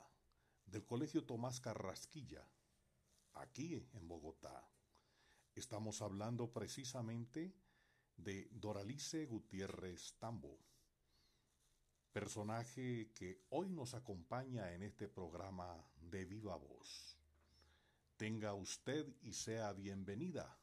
del 0.67 0.85
Colegio 0.85 1.25
Tomás 1.25 1.61
Carrasquilla, 1.61 2.47
aquí 3.35 3.89
en 3.93 4.09
Bogotá. 4.09 4.69
Estamos 5.55 6.01
hablando 6.01 6.51
precisamente 6.51 7.53
de 8.17 8.49
Doralice 8.53 9.27
Gutiérrez 9.27 10.15
Tambo, 10.19 10.59
personaje 12.11 13.13
que 13.13 13.45
hoy 13.51 13.69
nos 13.69 13.93
acompaña 13.93 14.73
en 14.73 14.83
este 14.83 15.09
programa 15.09 15.85
de 16.01 16.25
Viva 16.25 16.57
Voz. 16.57 17.19
Tenga 18.17 18.55
usted 18.55 19.07
y 19.21 19.35
sea 19.35 19.75
bienvenida 19.75 20.59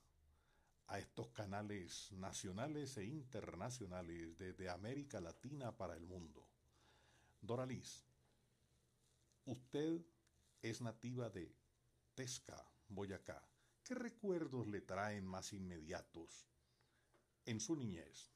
a 0.88 0.98
estos 0.98 1.30
canales 1.30 2.12
nacionales 2.14 2.98
e 2.98 3.06
internacionales 3.06 4.40
desde 4.40 4.72
América 4.72 5.22
Latina 5.22 5.78
para 5.78 5.96
el 5.96 6.08
mundo. 6.08 6.48
Doralice, 7.42 8.06
usted 9.46 10.02
es 10.64 10.82
nativa 10.82 11.30
de 11.30 11.56
Tesca, 12.16 12.68
Boyacá. 12.88 13.40
¿Qué 13.90 13.96
recuerdos 13.96 14.68
le 14.68 14.82
traen 14.82 15.26
más 15.26 15.52
inmediatos 15.52 16.48
en 17.46 17.60
su 17.60 17.76
niñez? 17.76 18.32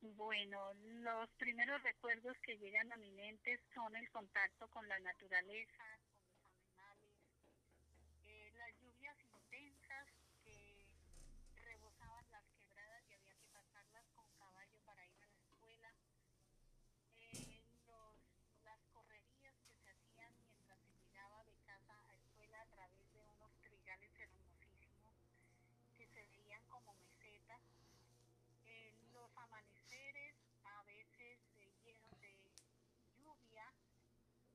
Bueno, 0.00 0.72
los 1.02 1.28
primeros 1.36 1.82
recuerdos 1.82 2.34
que 2.42 2.56
llegan 2.56 2.90
a 2.90 2.96
mi 2.96 3.10
mente 3.10 3.60
son 3.74 3.94
el 3.94 4.08
contacto 4.10 4.68
con 4.68 4.88
la 4.88 4.98
naturaleza, 5.00 5.84
con 6.24 6.32
los 6.32 6.46
animales, 6.46 7.10
eh, 8.24 8.52
las 8.56 8.72
lluvias 8.80 9.16
intensas 9.22 10.08
que 10.42 10.86
rebosaban 11.56 12.24
las 12.30 12.44
quebradas 12.56 13.02
y 13.10 13.12
había 13.12 13.34
que 13.34 13.48
pasarlas 13.52 14.06
con 14.14 14.24
caballo 14.38 14.78
para 14.86 15.04
ir 15.04 15.22
a 15.22 15.28
la 15.28 15.36
escuela, 15.36 15.92
eh, 17.18 17.60
los, 17.84 18.16
las 18.64 18.80
correrías 18.94 19.54
que 19.66 19.74
se 19.76 19.90
hacían 19.90 20.32
mientras 20.40 20.78
se 20.86 20.94
llegaba 21.04 21.44
de 21.44 21.52
casa 21.66 21.92
a 22.08 22.14
escuela 22.14 22.60
a 22.62 22.66
través 22.66 23.12
de 23.12 23.20
unos 23.22 23.52
trigales 23.60 24.10
hermosísimos 24.18 25.14
que 25.96 26.06
se 26.06 26.26
veían 26.26 26.62
como 26.68 26.94
mesetas 26.94 27.60
eh, 28.64 28.94
los 29.12 29.30
amaneceres 29.90 30.36
a 30.64 30.82
veces 30.84 31.38
eh, 31.56 31.72
llenos 31.82 32.20
de 32.20 32.32
lluvia, 33.18 33.72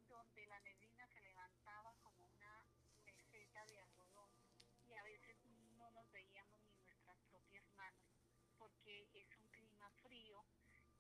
donde 0.07 0.45
la 0.47 0.59
neblina 0.61 1.05
se 1.07 1.19
levantaba 1.21 1.93
como 2.03 2.25
una 2.25 2.63
meseta 3.03 3.65
de 3.65 3.81
algodón 3.81 4.31
y 4.87 4.93
a 4.93 5.03
veces 5.03 5.35
no 5.77 5.91
nos 5.91 6.09
veíamos 6.11 6.61
ni 6.69 6.79
nuestras 6.79 7.17
propias 7.29 7.65
manos, 7.75 8.07
porque 8.57 9.09
es 9.13 9.27
un 9.35 9.47
clima 9.49 9.89
frío, 10.03 10.41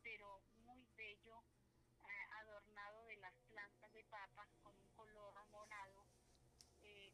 pero 0.03 0.41
muy 0.65 0.85
bello, 0.97 1.41
eh, 2.03 2.25
adornado 2.41 3.05
de 3.05 3.15
las 3.17 3.33
plantas 3.47 3.93
de 3.93 4.03
papas 4.03 4.49
con 4.63 4.75
un 4.75 4.89
color 4.97 5.33
morado, 5.51 6.03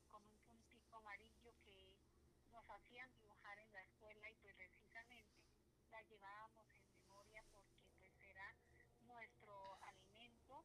con 0.10 0.24
un 0.26 0.38
puntico 0.48 0.96
amarillo 0.98 1.54
que 1.64 1.96
nos 2.52 2.68
hacían 2.70 3.14
dibujar 3.14 3.60
en 3.60 3.72
la 3.74 3.82
escuela 3.82 4.30
y 4.30 4.36
pues 4.42 4.56
precisamente 4.56 5.42
la 5.92 6.02
llevábamos 6.04 6.66
en 6.74 6.92
memoria 6.92 7.44
porque 7.52 7.84
pues 8.00 8.12
era 8.22 8.56
nuestro 9.06 9.78
alimento 9.84 10.64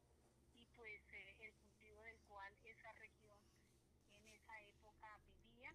y 0.55 0.65
pues 0.75 1.01
eh, 1.11 1.35
el 1.41 1.53
cultivo 1.55 2.01
del 2.03 2.19
cual 2.29 2.53
esa 2.63 2.91
región 2.93 3.37
en 4.15 4.27
esa 4.29 4.61
época 4.61 5.19
vivía, 5.27 5.73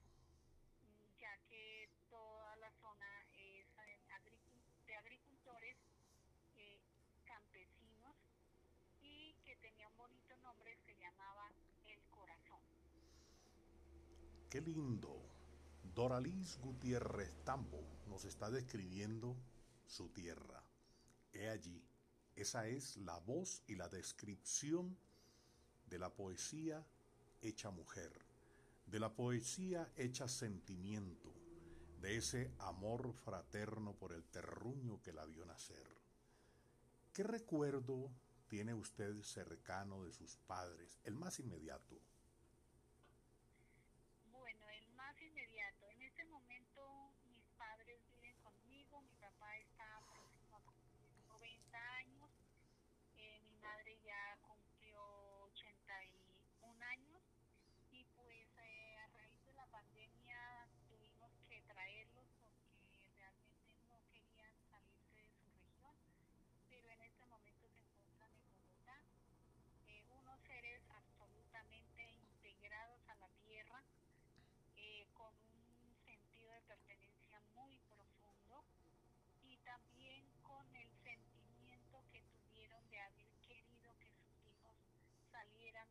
ya 1.19 1.37
que 1.49 1.91
toda 2.09 2.57
la 2.57 2.71
zona 2.81 3.27
es 3.35 3.67
de 4.87 4.97
agricultores, 4.97 5.77
eh, 6.57 6.81
campesinos 7.25 8.17
y 9.03 9.35
que 9.45 9.52
tenía 9.63 9.89
un 9.89 9.97
bonito 9.97 10.37
nombre 10.43 10.77
se 10.85 10.97
llamaba 10.97 11.49
El 11.85 12.03
Corazón. 12.11 12.61
Qué 14.51 14.61
lindo. 14.61 15.23
Doraliz 15.95 16.59
Gutiérrez 16.59 17.45
Tambo 17.45 17.81
nos 18.09 18.25
está 18.25 18.51
describiendo 18.51 19.37
su 19.87 20.09
tierra. 20.09 20.63
He 21.33 21.49
allí, 21.49 21.83
esa 22.35 22.67
es 22.67 22.97
la 22.97 23.19
voz 23.19 23.63
y 23.69 23.77
la 23.77 23.89
descripción 23.89 24.99
de 25.87 25.99
la 25.99 26.11
poesía 26.11 26.85
hecha 27.41 27.71
mujer, 27.71 28.13
de 28.87 28.99
la 28.99 29.15
poesía 29.15 29.93
hecha 29.97 30.27
sentimiento, 30.29 31.33
de 32.01 32.17
ese 32.17 32.51
amor 32.59 33.13
fraterno 33.13 33.95
por 33.95 34.13
el 34.13 34.25
terruño 34.25 35.01
que 35.03 35.13
la 35.13 35.25
vio 35.25 35.47
nacer. 35.47 35.87
¿Qué 37.13 37.23
recuerdo 37.23 38.11
tiene 38.53 38.75
usted 38.75 39.23
cercano 39.23 40.05
de 40.05 40.13
sus 40.13 40.37
padres, 40.37 41.01
el 41.05 41.15
más 41.15 41.41
inmediato? 41.41 41.99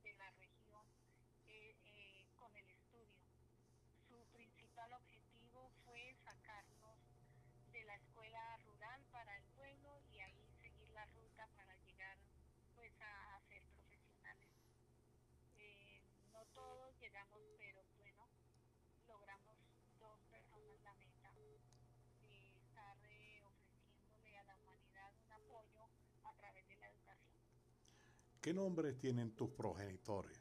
De 0.03 0.13
la 0.15 0.29
región 0.31 0.85
eh, 1.47 1.75
eh, 1.85 2.27
con 2.35 2.55
el 2.55 2.69
estudio. 2.69 3.25
Su 4.07 4.25
principal 4.33 4.93
objetivo 4.93 5.71
fue 5.85 6.15
sacarnos 6.23 6.97
de 7.71 7.83
la 7.85 7.95
escuela 7.95 8.57
rural 8.65 9.01
para 9.11 9.35
el 9.37 9.43
pueblo 9.55 10.01
y 10.11 10.19
ahí 10.19 10.47
seguir 10.59 10.89
la 10.91 11.05
ruta 11.05 11.47
para 11.55 11.75
llegar 11.77 12.17
pues 12.75 12.93
a, 13.01 13.35
a 13.35 13.41
ser 13.49 13.61
profesionales. 13.73 14.49
Eh, 15.57 16.01
no 16.31 16.45
todos 16.53 16.95
llegamos, 16.99 17.39
pero 17.57 17.83
bueno, 17.97 18.27
logramos 19.07 19.57
dos 19.99 20.19
personas 20.29 20.51
la 20.83 20.93
meta 20.95 21.31
de 21.33 21.59
estar 22.57 22.97
eh, 23.09 23.41
ofreciéndole 23.43 24.37
a 24.37 24.43
la 24.43 24.55
humanidad 24.55 25.13
un 25.25 25.31
apoyo 25.33 25.89
a 26.23 26.33
través 26.33 26.67
de 26.67 26.75
la 26.77 26.87
educación. 26.87 27.31
¿Qué 28.41 28.53
nombres 28.53 28.97
tienen 28.99 29.35
tus 29.35 29.51
progenitores? 29.51 30.37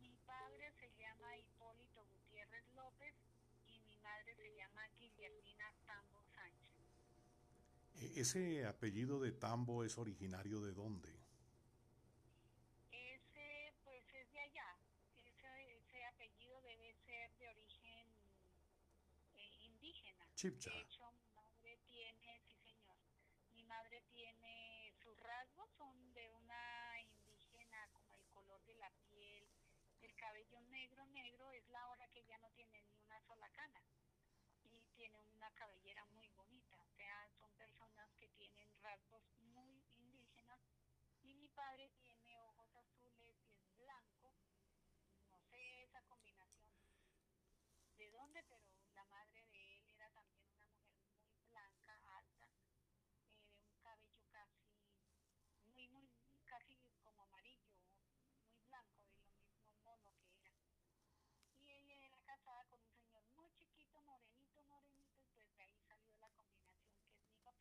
Mi 0.00 0.16
padre 0.26 0.72
se 0.80 0.90
llama 0.98 1.36
Hipólito 1.38 2.04
Gutiérrez 2.06 2.64
López 2.74 3.14
y 3.66 3.78
mi 3.80 3.96
madre 3.98 4.34
se 4.36 4.54
llama 4.56 4.88
Guillermina 4.98 5.72
Tambo 5.86 6.22
Sánchez. 6.34 6.80
E- 8.00 8.20
¿Ese 8.20 8.66
apellido 8.66 9.20
de 9.20 9.32
Tambo 9.32 9.84
es 9.84 9.98
originario 9.98 10.60
de 10.60 10.72
dónde? 10.72 11.10
Ese 12.90 13.74
pues 13.84 14.02
es 14.14 14.32
de 14.32 14.40
allá. 14.40 14.76
Ese, 15.16 15.76
ese 15.76 16.04
apellido 16.06 16.60
debe 16.62 16.94
ser 17.06 17.30
de 17.38 17.48
origen 17.48 18.08
eh, 19.36 19.56
indígena. 19.66 20.26
Chipcha. 20.34 20.70
De 20.70 20.80
hecho, 20.80 21.10
mi 21.12 21.28
madre 21.34 21.78
tiene, 21.86 22.40
sí 22.46 22.56
señor, 22.56 22.96
mi 23.52 23.62
madre 23.64 24.02
tiene, 24.12 24.92
sus 25.02 25.16
rasgos 25.20 25.70
son 25.78 26.12
de 26.14 26.28
una 26.30 27.00
indígena, 27.02 27.88
como 27.92 28.16
el 28.16 28.24
color 28.28 28.62
de 28.66 28.74
la 28.74 28.90
piel, 29.08 29.46
el 30.02 30.13
cabello 30.24 30.60
negro, 30.70 31.04
negro, 31.12 31.52
es 31.52 31.68
la 31.68 31.86
hora 31.88 32.08
que 32.08 32.24
ya 32.24 32.38
no 32.38 32.48
tiene 32.52 32.80
ni 32.80 32.96
una 32.96 33.20
sola 33.20 33.46
cana. 33.50 33.82
Y 34.62 34.80
tiene 34.96 35.18
una 35.34 35.50
cabellera 35.50 36.02
muy 36.16 36.30
bonita, 36.30 36.80
o 36.80 36.88
sea, 36.96 37.28
son 37.38 37.52
personas 37.56 38.08
que 38.18 38.28
tienen 38.30 38.72
rasgos 38.82 39.22
muy 39.52 39.84
indígenas. 39.90 40.60
Y 41.20 41.34
mi 41.34 41.48
padre 41.48 41.90
tiene 42.00 42.38
ojos 42.38 42.74
azules 42.74 43.36
y 43.44 43.60
es 43.60 43.76
blanco, 43.76 44.32
no 45.26 45.38
sé 45.50 45.82
esa 45.82 46.00
combinación 46.02 46.74
de 47.98 48.10
dónde, 48.10 48.42
pero 48.48 48.64
la 48.94 49.04
madre 49.04 49.44
de 49.44 49.76
él 49.76 49.90
era 49.90 50.08
también 50.10 50.48
una 50.48 50.66
mujer 50.68 51.04
muy 51.20 51.38
blanca, 51.50 51.92
alta, 52.16 52.48
eh, 53.12 53.52
de 53.58 53.68
un 53.68 53.76
cabello 53.82 54.24
casi, 54.30 54.72
muy, 55.66 55.88
muy, 55.88 56.40
casi 56.46 56.78
como 57.02 57.22
amarillo, 57.24 57.74
muy 58.46 58.58
blanco, 58.66 59.04
de 59.06 59.18
lo 59.18 59.34
mismo 59.38 59.96
mono 59.98 60.12
que 60.18 60.46
era. 60.46 60.56
Y 61.60 61.70
ella 61.70 61.96
era 62.06 62.18
casada 62.22 62.64
con 62.66 62.80
un 62.82 62.92
señor 62.92 63.24
muy 63.36 63.50
chiquito, 63.52 64.00
morenito, 64.02 64.62
morenito, 64.64 65.18
y 65.22 65.28
pues 65.28 65.48
de 65.56 65.62
ahí 65.62 65.78
salió 65.86 66.14
la 66.16 66.28
combinación 66.30 66.98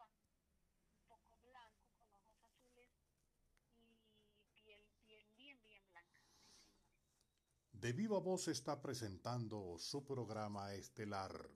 un 0.04 1.08
poco 1.08 1.40
blanco, 1.42 1.94
con 1.98 2.12
ojos 2.14 2.38
azules 2.44 2.90
y 3.82 3.98
piel, 4.64 4.86
bien, 5.36 5.62
bien 5.64 5.86
blanca. 5.88 6.22
De 7.72 7.94
Viva 7.94 8.20
Voz 8.20 8.48
está 8.48 8.82
presentando 8.82 9.78
su 9.78 10.06
programa 10.06 10.74
estelar. 10.74 11.50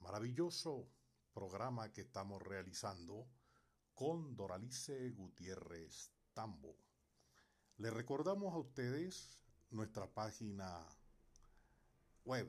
Maravilloso 0.00 0.88
programa 1.32 1.92
que 1.92 2.02
estamos 2.02 2.42
realizando 2.42 3.28
con 3.94 4.36
Doralice 4.36 5.10
Gutiérrez 5.10 6.12
Tambo. 6.32 6.76
Le 7.76 7.90
recordamos 7.90 8.54
a 8.54 8.58
ustedes 8.58 9.38
nuestra 9.70 10.06
página 10.06 10.86
web 12.24 12.48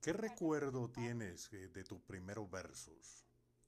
¿Qué 0.02 0.14
recuerdo 0.14 0.90
tienes 0.90 1.52
eh, 1.54 1.68
de 1.68 1.84
tus 1.84 2.02
primeros 2.02 2.50
versos? 2.50 3.28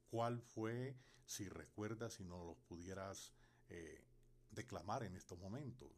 ¿Cuál 0.10 0.42
fue, 0.42 0.98
si 1.26 1.48
recuerdas, 1.48 2.14
si 2.16 2.24
no 2.24 2.44
los 2.44 2.58
pudieras 2.68 3.34
eh, 3.70 4.04
declamar 4.50 5.04
en 5.04 5.16
estos 5.16 5.38
momentos? 5.38 5.92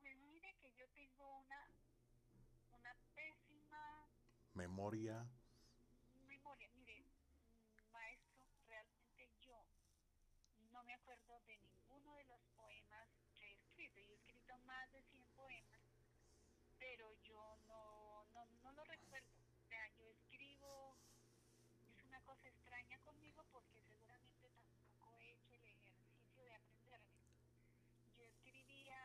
Pues 0.00 0.16
mire 0.28 0.56
que 0.60 0.72
yo 0.76 0.88
tengo 0.94 1.38
una, 1.38 1.68
una 2.78 2.94
pésima 3.14 4.08
Memoria, 4.60 5.24
memoria. 6.28 6.68
Mire, 6.74 7.00
mm, 7.00 7.92
maestro, 7.92 8.44
realmente 8.68 9.30
yo 9.40 9.56
no 10.70 10.82
me 10.84 10.92
acuerdo 10.92 11.40
de 11.46 11.56
ninguno 11.58 12.14
de 12.16 12.24
los 12.24 12.40
poemas 12.56 13.08
que 13.34 13.44
he 13.46 13.54
escrito. 13.54 14.00
Yo 14.00 14.12
he 14.12 14.16
escrito 14.16 14.58
más 14.66 14.92
de 14.92 15.02
100 15.04 15.24
poemas, 15.34 15.80
pero 16.78 17.14
yo 17.22 17.56
no, 17.68 18.24
no, 18.34 18.44
no 18.62 18.72
lo 18.72 18.84
recuerdo. 18.84 19.30
O 19.64 19.68
sea, 19.68 19.88
yo 19.96 20.04
escribo, 20.10 20.96
es 21.96 22.04
una 22.04 22.20
cosa 22.22 22.46
extraña 22.48 22.98
conmigo 23.00 23.42
porque 23.52 23.80
seguramente 23.88 24.50
tampoco 24.50 25.16
he 25.20 25.32
hecho 25.32 25.54
el 25.54 25.64
ejercicio 25.64 26.44
de 26.44 26.54
aprenderme. 26.54 27.20
Yo 28.16 28.24
escribía 28.24 28.98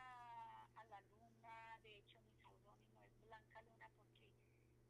a 0.76 0.84
la 0.84 1.00
luna, 1.00 1.78
de 1.82 1.98
hecho 1.98 2.20
mi 2.20 2.34
seudónimo 2.42 3.04
es 3.06 3.22
Blanca 3.24 3.62
Luna 3.62 3.88
porque 3.96 4.16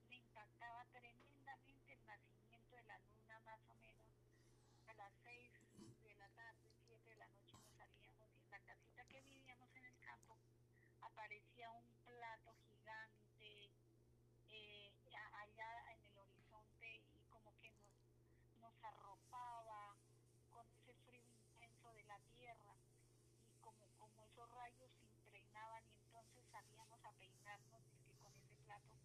me 0.09 0.17
impactaba 0.17 0.85
tremendamente 0.93 1.93
el 1.93 2.07
nacimiento 2.07 2.77
de 2.77 2.83
la 2.85 2.99
luna 2.99 3.41
más 3.41 3.61
o 3.69 3.75
menos 3.75 4.07
a 4.89 4.95
las 5.07 5.13
6 5.23 5.53
de 6.03 6.15
la 6.17 6.29
tarde, 6.35 6.69
7 6.89 7.11
de 7.11 7.17
la 7.17 7.29
noche 7.29 7.57
nos 7.63 7.73
salíamos 7.79 8.29
y 8.37 8.41
en 8.43 8.51
la 8.51 8.59
casita 8.61 9.05
que 9.07 9.21
vivíamos 9.21 9.71
en 9.77 9.85
el 9.85 9.99
campo 10.01 10.37
aparecía 11.01 11.71
un 11.71 11.87
plato 12.05 12.53
gigante 12.67 13.71
eh, 14.49 14.93
a- 15.15 15.41
allá 15.43 15.93
en 15.95 16.03
el 16.07 16.19
horizonte 16.19 17.03
y 17.15 17.23
como 17.31 17.55
que 17.61 17.71
nos, 17.71 17.93
nos 18.59 18.75
arropaba 18.83 19.95
con 20.51 20.67
ese 20.73 20.93
frío 21.07 21.23
intenso 21.31 21.93
de 21.95 22.03
la 22.05 22.19
tierra 22.35 22.75
y 23.47 23.55
como, 23.61 23.87
como 23.99 24.25
esos 24.25 24.51
rayos 24.51 24.91
se 24.99 25.07
impregnaban 25.07 25.85
y 25.87 25.95
entonces 25.99 26.45
salíamos 26.51 26.99
a 27.05 27.13
peinarnos 27.13 27.81
dizque, 27.93 28.17
con 28.25 28.35
ese 28.35 28.57
plato 28.65 28.99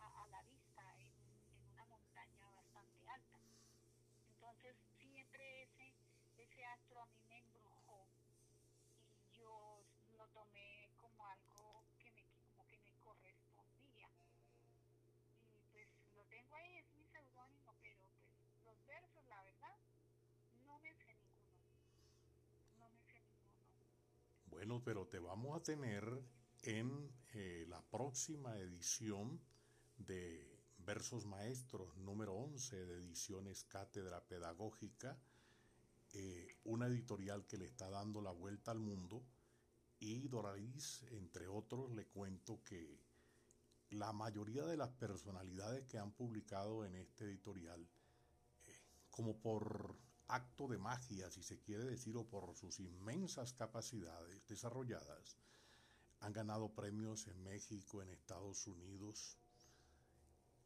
a, 0.00 0.22
a 0.22 0.28
la 0.28 0.42
vista 0.42 0.82
en, 0.98 1.14
en 1.48 1.72
una 1.72 1.84
montaña 1.86 2.50
bastante 2.50 3.08
alta. 3.08 3.38
Entonces 4.28 4.76
siempre 4.98 5.62
ese, 5.62 5.94
ese 6.36 6.64
astro 6.66 7.00
a 7.02 7.06
mí 7.06 7.22
me 7.28 7.38
embrujó 7.38 8.06
y 9.16 9.36
yo 9.38 9.82
lo 10.16 10.28
tomé 10.28 10.88
como 11.00 11.26
algo 11.26 11.84
que 11.98 12.10
me, 12.12 12.24
como 12.48 12.66
que 12.68 12.78
me 12.78 12.92
correspondía. 13.02 14.08
Y 15.50 15.60
pues 15.72 15.88
lo 16.14 16.24
tengo 16.26 16.54
ahí, 16.54 16.76
es 16.76 16.86
mi 16.94 17.04
seudónimo, 17.06 17.74
pero 17.82 18.08
pues 18.14 18.64
los 18.64 18.86
versos, 18.86 19.24
la 19.26 19.42
verdad, 19.42 19.76
no 20.66 20.78
me 20.80 20.92
sé 20.94 21.14
ninguno. 21.14 21.56
No 22.78 22.88
me 22.90 23.00
sé 23.00 23.12
ninguno. 23.14 24.55
Bueno, 24.66 24.82
pero 24.84 25.06
te 25.06 25.20
vamos 25.20 25.56
a 25.56 25.62
tener 25.62 26.02
en 26.62 27.08
eh, 27.34 27.66
la 27.68 27.80
próxima 27.82 28.58
edición 28.58 29.40
de 29.96 30.58
Versos 30.78 31.24
Maestros 31.24 31.96
número 31.98 32.34
11 32.34 32.84
de 32.84 32.96
Ediciones 32.96 33.62
Cátedra 33.62 34.20
Pedagógica 34.24 35.16
eh, 36.14 36.56
una 36.64 36.88
editorial 36.88 37.46
que 37.46 37.58
le 37.58 37.66
está 37.66 37.88
dando 37.88 38.20
la 38.20 38.32
vuelta 38.32 38.72
al 38.72 38.80
mundo 38.80 39.22
y 40.00 40.26
Doraliz, 40.26 41.04
entre 41.12 41.46
otros, 41.46 41.92
le 41.92 42.06
cuento 42.06 42.60
que 42.64 42.98
la 43.90 44.12
mayoría 44.12 44.64
de 44.64 44.76
las 44.76 44.90
personalidades 44.90 45.84
que 45.84 45.98
han 45.98 46.10
publicado 46.10 46.84
en 46.84 46.96
este 46.96 47.26
editorial, 47.26 47.86
eh, 48.66 48.80
como 49.12 49.36
por 49.40 49.94
acto 50.28 50.66
de 50.68 50.78
magia, 50.78 51.30
si 51.30 51.42
se 51.42 51.60
quiere 51.60 51.84
decir, 51.84 52.16
o 52.16 52.28
por 52.28 52.54
sus 52.54 52.80
inmensas 52.80 53.52
capacidades 53.52 54.46
desarrolladas, 54.46 55.36
han 56.20 56.32
ganado 56.32 56.74
premios 56.74 57.26
en 57.28 57.42
México, 57.42 58.02
en 58.02 58.08
Estados 58.08 58.66
Unidos, 58.66 59.38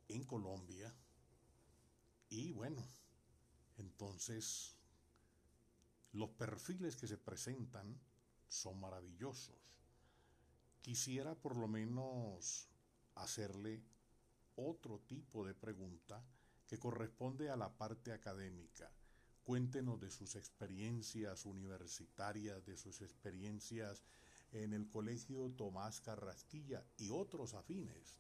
en 0.08 0.24
Colombia. 0.24 0.94
Y 2.28 2.52
bueno, 2.52 2.86
entonces 3.76 4.76
los 6.12 6.30
perfiles 6.30 6.96
que 6.96 7.06
se 7.06 7.18
presentan 7.18 8.00
son 8.48 8.80
maravillosos. 8.80 9.56
Quisiera 10.80 11.34
por 11.34 11.56
lo 11.56 11.68
menos 11.68 12.68
hacerle 13.14 13.82
otro 14.56 15.00
tipo 15.00 15.44
de 15.44 15.54
pregunta 15.54 16.24
que 16.66 16.78
corresponde 16.78 17.50
a 17.50 17.56
la 17.56 17.76
parte 17.76 18.12
académica. 18.12 18.90
Cuéntenos 19.50 19.98
de 20.00 20.12
sus 20.12 20.36
experiencias 20.36 21.44
universitarias, 21.44 22.64
de 22.66 22.76
sus 22.76 23.02
experiencias 23.02 24.04
en 24.52 24.72
el 24.72 24.88
Colegio 24.88 25.50
Tomás 25.56 26.00
Carrasquilla 26.00 26.86
y 26.98 27.10
otros 27.10 27.54
afines. 27.54 28.16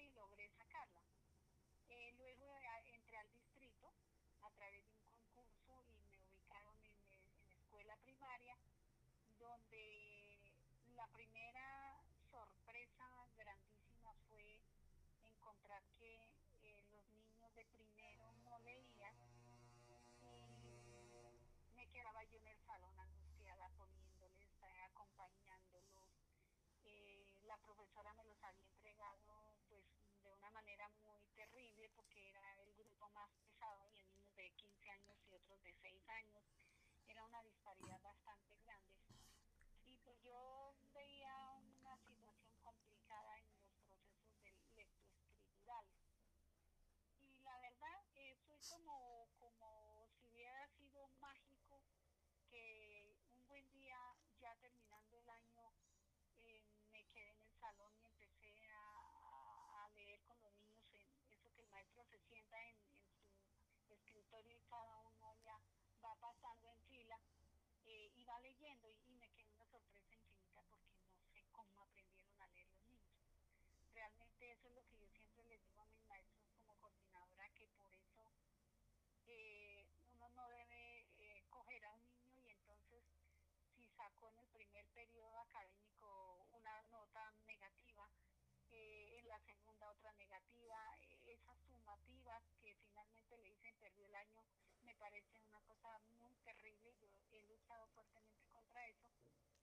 Y 0.00 0.10
logré 0.10 0.48
sacarla. 0.50 1.00
Eh, 1.88 2.12
luego 2.18 2.58
entré 2.92 3.16
al 3.16 3.30
distrito 3.30 3.92
a 4.42 4.50
través 4.50 4.84
de 4.88 4.94
un 4.94 5.04
concurso 5.06 5.84
y 5.94 6.06
me 6.08 6.18
ubicaron 6.20 6.74
en, 6.84 6.92
en 7.38 7.52
escuela 7.52 7.96
primaria, 7.98 8.56
donde 9.38 10.52
la 10.96 11.06
primera 11.08 12.02
sorpresa 12.30 13.04
grandísima 13.36 14.14
fue 14.28 14.60
encontrar 15.22 15.82
que 15.98 16.28
eh, 16.62 16.84
los 16.90 17.06
niños 17.12 17.54
de 17.54 17.64
primero 17.66 18.32
no 18.44 18.58
leían 18.60 19.14
y 20.62 21.72
me 21.76 21.86
quedaba 21.88 22.24
yo 22.24 22.38
en 22.38 22.48
el 22.48 22.58
salón 22.66 22.98
angustiada 22.98 23.68
poniéndoles, 23.76 24.50
eh, 24.62 24.80
acompañándolos. 24.90 25.94
La 27.54 27.60
profesora 27.62 28.12
me 28.14 28.24
los 28.24 28.42
había 28.42 28.66
entregado 28.66 29.54
manera 30.54 30.88
muy 31.02 31.20
terrible 31.34 31.90
porque 31.96 32.28
era 32.30 32.40
el 32.62 32.72
grupo 32.74 33.08
más 33.10 33.28
pesado, 33.42 33.82
había 33.82 34.04
niños 34.04 34.34
de 34.34 34.50
15 34.50 34.88
años 34.88 35.18
y 35.28 35.34
otros 35.34 35.60
de 35.62 35.74
6 35.82 36.08
años, 36.08 36.42
era 37.06 37.24
una 37.24 37.42
disparidad 37.42 38.00
bastante 38.00 38.56
grande. 38.64 38.94
Y 39.84 39.98
pues 39.98 40.16
yo 40.22 40.74
veía 40.94 41.34
una 41.78 41.96
situación 41.98 42.56
complicada 42.62 43.38
en 43.38 43.50
los 43.50 43.66
procesos 43.82 44.32
de 44.42 44.52
lectoescriturales. 44.74 46.00
Y 47.20 47.42
la 47.42 47.58
verdad 47.60 48.00
eh, 48.14 48.36
fue 48.46 48.58
como 49.38 50.08
si 50.16 50.26
hubiera 50.28 50.66
sido 50.78 51.08
mágico 51.20 51.82
que 52.48 53.14
un 53.36 53.46
buen 53.48 53.70
día, 53.72 53.98
ya 54.40 54.54
terminando 54.62 55.18
el 55.18 55.28
año, 55.28 55.72
eh, 56.42 56.62
me 56.92 57.04
quedé 57.12 57.30
en 57.30 57.40
el 57.42 57.54
salón 57.58 57.92
y 61.26 61.32
empecé 61.32 61.73
a 61.73 61.73
maestro 61.84 62.04
se 62.06 62.18
sienta 62.28 62.56
en, 62.68 62.76
su 63.86 63.92
escritorio 63.92 64.56
y 64.56 64.60
cada 64.70 64.98
uno 65.00 65.36
ya 65.44 65.58
va 66.02 66.14
pasando 66.16 66.70
en 66.70 66.80
fila 66.88 67.18
eh, 67.84 68.10
y 68.16 68.24
va 68.24 68.40
leyendo 68.40 68.88
y, 68.88 69.12
me 69.20 69.28
queda 69.32 69.50
una 69.52 69.66
sorpresa 69.66 70.14
infinita 70.14 70.62
porque 70.70 70.96
no 71.12 71.20
sé 71.32 71.44
cómo 71.52 71.82
aprendieron 71.82 72.40
a 72.40 72.46
leer 72.48 72.68
los 72.70 72.88
niños. 72.88 73.20
Realmente 73.92 74.52
eso 74.52 74.68
es 74.68 74.74
lo 74.74 74.82
que 74.86 74.96
yo 74.96 75.06
siempre 75.08 75.44
les 75.44 75.62
digo 75.62 75.82
a 75.82 75.86
mis 75.86 76.02
maestros 76.06 76.48
como 76.56 76.74
coordinadora, 76.80 77.48
que 77.50 77.68
por 77.76 77.92
eso 77.92 78.32
eh, 79.26 79.84
uno 80.14 80.28
no 80.30 80.48
debe 80.48 81.06
eh, 81.18 81.44
coger 81.50 81.84
a 81.84 81.92
un 81.92 82.08
niño 82.08 82.40
y 82.40 82.50
entonces 82.50 83.04
si 83.76 83.86
sacó 83.90 84.30
en 84.30 84.38
el 84.38 84.48
primer 84.48 84.86
periodo 84.94 85.38
académico 85.38 86.46
una 86.50 86.80
nota 86.84 87.30
negativa, 87.46 88.08
en 88.70 89.28
la 89.28 89.38
segunda 89.40 89.90
otra 89.90 90.12
negativa, 90.14 90.83
que 92.62 92.74
finalmente 92.80 93.36
le 93.36 93.50
dicen 93.50 93.76
perdió 93.78 94.06
el 94.06 94.14
año, 94.14 94.42
me 94.82 94.94
parece 94.96 95.38
una 95.40 95.60
cosa 95.62 95.98
muy 96.18 96.34
terrible. 96.44 96.94
Yo 96.98 97.08
he 97.38 97.42
luchado 97.42 97.86
fuertemente 97.88 98.46
contra 98.48 98.88
eso 98.88 99.10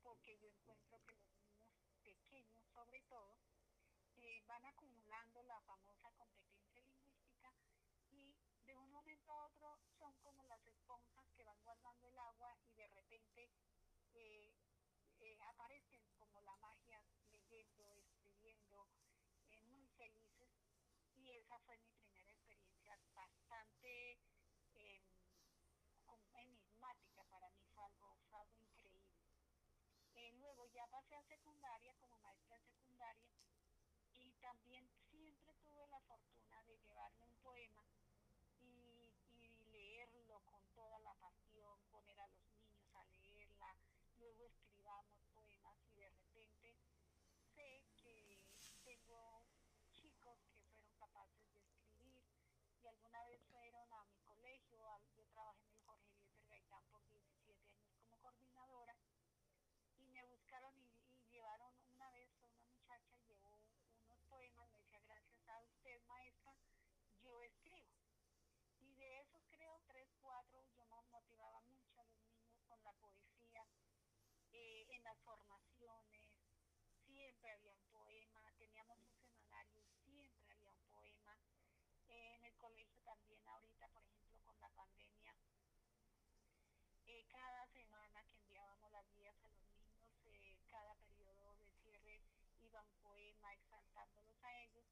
porque 0.03 0.37
yo 0.37 0.49
encuentro 0.49 0.99
que 1.07 1.15
los 1.15 1.33
niños 1.41 1.71
pequeños, 2.03 2.63
sobre 2.73 3.01
todo, 3.09 3.37
eh, 4.17 4.43
van 4.45 4.63
acumulando 4.65 5.41
la 5.43 5.59
famosa 5.61 6.11
competencia 6.11 6.81
lingüística 6.81 7.51
y 8.11 8.35
de 8.65 8.75
un 8.75 8.91
momento 8.91 9.31
a 9.31 9.45
otro 9.45 9.79
son 9.97 10.13
como 10.21 10.43
las 10.43 10.63
esponjas 10.67 11.25
que 11.35 11.43
van 11.43 11.63
guardando 11.63 12.07
el 12.07 12.19
agua 12.19 12.55
y 12.65 12.73
de 12.75 12.87
repente 12.87 13.49
eh, 14.13 14.53
eh, 15.21 15.37
aparecen 15.49 16.03
como 16.19 16.39
la 16.41 16.55
magia 16.57 17.01
leyendo, 17.49 17.95
escribiendo, 17.95 18.87
muy 19.63 19.87
felices 19.97 20.49
y 21.15 21.29
esa 21.31 21.59
fue 21.59 21.77
mi 21.77 21.91
primera 21.91 22.31
experiencia 22.31 22.97
bastante 23.13 24.19
em, 24.73 25.03
enigmática 26.35 27.23
para 27.29 27.49
mí, 27.51 27.65
fue 27.73 27.83
algo, 27.83 28.17
increíble. 28.59 29.21
Eh, 30.15 30.33
luego 30.39 30.60
ya 30.73 30.87
pasé 30.87 31.15
a 31.15 31.23
secundaria 31.23 31.93
como 31.99 32.17
maestra 32.19 32.57
secundaria 32.59 33.29
y 34.13 34.31
también 34.41 34.87
siempre 35.09 35.53
tuve 35.63 35.87
la 35.87 35.99
fortuna 36.01 36.63
de 36.63 36.77
llevarme 36.79 37.25
un 37.25 37.35
poema 37.43 37.83
y, 38.61 39.13
y 39.41 39.49
leerlo 39.71 40.39
con 40.45 40.63
toda 40.75 40.99
la 40.99 41.13
pasión, 41.15 41.79
poner 41.91 42.19
a 42.19 42.27
los 42.27 42.43
niños 42.53 42.87
a 42.95 43.03
leerla, 43.05 43.75
luego 44.19 44.45
escribamos 44.45 45.19
poemas 45.33 45.77
y 45.85 45.95
de 45.95 46.09
repente 46.09 46.75
sé 47.53 47.83
que 48.03 48.37
tengo 48.83 49.41
y 52.81 52.87
alguna 52.87 53.23
vez 53.25 53.41
fueron 53.51 53.93
a 53.93 54.03
mi 54.05 54.17
colegio, 54.19 54.99
yo 55.15 55.25
trabajé 55.27 55.65
en 55.67 55.73
el 55.73 55.81
Jorge 55.85 56.09
Eliezer 56.09 56.47
Gaitán 56.49 56.83
por 56.91 57.05
17 57.07 57.69
años 57.69 57.93
como 57.99 58.17
coordinadora 58.17 58.95
y 59.97 60.07
me 60.09 60.23
buscaron 60.25 60.73
y, 60.77 60.89
llevaron 61.29 61.73
una 61.93 62.09
vez 62.11 62.29
una 62.43 62.59
muchacha 62.59 63.15
llevó 63.25 63.57
unos 64.03 64.19
poemas, 64.27 64.67
me 64.69 64.79
decía 64.79 64.99
gracias 65.07 65.47
a 65.47 65.61
usted 65.61 66.01
maestra, 66.07 66.53
yo 67.23 67.41
escribo. 67.41 67.87
Y 68.79 68.95
de 68.95 69.19
esos 69.19 69.41
creo 69.49 69.79
tres, 69.87 70.09
cuatro, 70.21 70.61
yo 70.75 70.85
motivaba 71.09 71.61
mucho 71.61 72.01
a 72.01 72.03
los 72.03 72.19
niños 72.19 72.59
con 72.67 72.80
la 72.91 72.99
poesía, 72.99 73.63
eh, 74.51 74.85
en 74.89 75.03
las 75.03 75.17
formaciones, 75.19 76.27
siempre 77.05 77.51
había 77.51 77.71
un 77.71 77.85
poema, 77.93 78.41
teníamos 78.59 78.99
un 78.99 79.15
semanario, 79.15 79.81
siempre 80.03 80.51
había 80.51 80.71
un 80.71 80.83
poema 80.91 81.37
en 82.09 82.43
el 82.43 82.55
colegio 82.57 82.99
también 83.03 83.47
ahorita, 83.47 83.87
por 83.89 84.03
ejemplo, 84.03 84.41
con 84.43 84.59
la 84.59 84.69
pandemia. 84.69 85.33
Eh, 87.05 87.25
cada 87.29 87.65
semana 87.67 88.23
que 88.25 88.35
enviábamos 88.35 88.91
las 88.91 89.07
guías 89.15 89.35
a 89.45 89.49
los 89.49 89.63
niños, 89.71 90.11
eh, 90.25 90.59
cada 90.69 90.95
periodo 90.95 91.55
de 91.55 91.69
cierre 91.79 92.21
iba 92.59 92.81
un 92.81 92.95
poema 93.03 93.53
exaltándolos 93.53 94.43
a 94.43 94.61
ellos. 94.63 94.85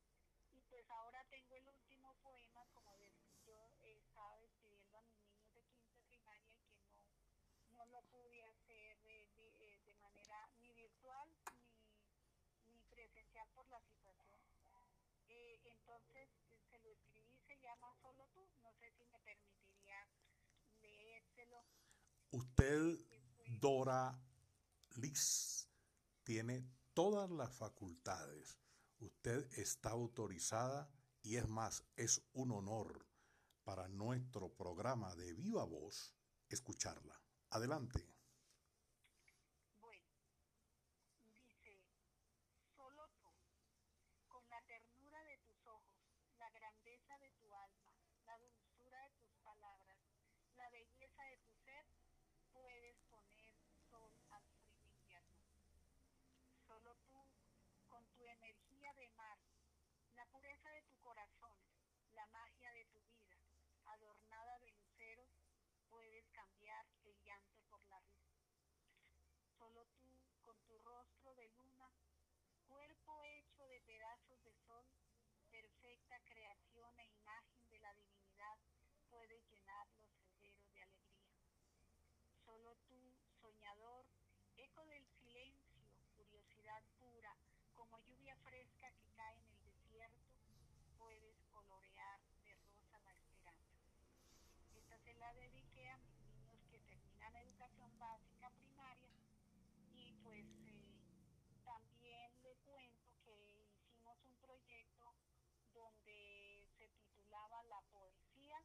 Y 0.54 0.62
pues 0.70 0.90
ahora 0.90 1.24
tengo 1.30 1.56
el 1.56 1.68
último 1.68 2.16
poema, 2.24 2.66
como 2.74 2.96
yo 2.96 3.10
estaba 4.20 4.38
despidiendo 4.40 4.98
a 4.98 5.02
mis 5.04 5.18
niños 5.24 5.54
de 5.54 5.64
quinta 5.64 5.98
primaria 6.04 6.52
y 6.52 6.68
que 6.68 6.84
no, 6.92 7.06
no 7.72 7.86
lo 7.86 8.02
pude 8.12 8.44
hacer 8.44 9.02
de, 9.04 9.28
de, 9.86 9.96
manera 9.96 10.50
ni 10.60 10.74
virtual 10.74 11.30
ni, 11.54 12.74
ni 12.74 12.84
presencial 12.84 13.48
por 13.56 13.68
la 13.70 13.80
situación. 13.82 14.36
Eh, 15.30 15.60
entonces 15.90 16.30
se 16.70 16.80
lo 16.80 16.90
escribí 16.90 17.40
se 17.48 17.58
llama 17.58 17.92
Solo 18.02 18.28
tú. 18.34 18.48
No 18.62 18.72
sé 18.74 18.92
si 18.92 19.06
me 19.08 19.20
permitiría 19.22 20.08
leérselo. 20.82 21.66
Usted, 22.32 23.00
Dora 23.60 24.20
Liz, 24.98 25.68
tiene 26.24 26.64
todas 26.94 27.32
las 27.32 27.52
facultades. 27.56 28.60
Usted 29.00 29.48
está 29.58 29.90
autorizada 29.90 30.92
y 31.24 31.38
es 31.38 31.48
más, 31.48 31.84
es 31.96 32.22
un 32.34 32.52
honor 32.52 33.08
para 33.64 33.88
nuestro 33.88 34.50
programa 34.54 35.16
de 35.16 35.34
Viva 35.34 35.66
Voz 35.66 36.14
escucharla. 36.50 37.20
Adelante. 37.50 38.06
Bueno, 39.80 40.06
dice, 41.26 41.82
solo 42.76 43.10
tú, 43.18 43.32
con 44.28 44.48
la 44.50 44.62
ternura 44.64 45.24
de 45.24 45.38
tus 45.40 45.66
ojos, 45.66 46.00
la 46.40 46.50
grandeza 46.52 47.18
de 47.20 47.32
tu 47.32 47.54
alma, 47.54 47.94
la 48.26 48.38
dulzura 48.40 49.04
de 49.04 49.12
tus 49.20 49.36
palabras, 49.44 49.98
la 50.56 50.70
belleza 50.70 51.24
de 51.24 51.38
tu 51.38 51.52
ser, 51.66 51.86
puedes 52.54 52.98
poner 53.12 53.54
sol 53.92 54.12
al 54.30 54.44
frío 54.64 54.80
invierno. 54.80 55.44
Solo 56.66 56.96
tú, 56.96 57.20
con 57.90 58.06
tu 58.16 58.26
energía 58.26 58.94
de 58.94 59.10
mar, 59.10 59.38
la 60.16 60.26
pureza 60.28 60.70
de 60.70 60.84
tu 60.84 60.98
corazón, 61.02 61.58
la 62.14 62.26
magia 62.28 62.72
de 62.72 62.86
tu 62.86 63.02
vida, 63.02 63.38
adornada 63.86 64.60
de 64.60 64.72
luceros, 64.72 65.30
puedes 65.90 66.26
cambiar 66.30 66.86
el 67.04 67.22
llanto 67.22 67.60
por 67.70 67.84
la 67.90 68.00
risa. 68.00 68.40
Solo 69.58 69.86
tú, 70.00 70.08
con 70.42 70.58
tu 70.62 70.78
rostro 70.80 71.36
de 71.36 71.50
luna, 71.50 71.92
cuerpo 72.70 73.24
hecho 73.26 73.68
de 73.68 73.82
pedazos 73.82 74.42
de 74.44 74.54
sol, 74.66 74.86
perfecta 75.50 76.20
creación 76.26 77.00
e 77.00 77.06
imagen 77.08 77.70
de 77.70 77.80
la 77.80 77.94
divinidad, 77.94 78.58
puedes 79.10 79.44
llenar 79.50 79.88
los 79.98 80.08
senderos 80.14 80.72
de 80.72 80.82
alegría. 80.82 81.28
Solo 82.46 82.76
tú, 82.88 83.16
soñador, 83.42 84.06
eco 84.58 84.86
del 84.86 85.06
silencio, 85.08 85.84
curiosidad 86.16 86.84
pura, 87.00 87.36
como 87.74 88.00
lluvia 88.02 88.36
fresca 88.38 88.92
que 88.92 89.10
cae 89.16 89.38
en 89.40 89.50
el 89.50 89.64
desierto, 89.64 90.30
puedes 90.98 91.42
colorear 91.50 92.20
de 92.44 92.54
rosa 92.56 93.00
la 93.00 93.12
esperanza. 93.12 93.82
Esta 94.76 94.98
se 95.00 95.14
la 95.16 95.34
dediqué 95.34 95.90
a 95.90 95.98
mis 95.98 96.16
niños 96.20 96.62
que 96.70 96.80
terminan 96.80 97.36
educación 98.00 98.08
básica 98.08 98.50
primaria 98.52 99.10
y 99.94 100.14
pues 100.24 100.46
eh, 100.64 100.96
también 101.66 102.32
le 102.44 102.56
cuento 102.66 103.12
que 103.26 103.66
hicimos 103.76 104.18
un 104.24 104.36
proyecto 104.40 105.14
donde 105.74 106.66
se 106.78 106.88
titulaba 106.88 107.62
La 107.64 107.82
poesía 107.92 108.64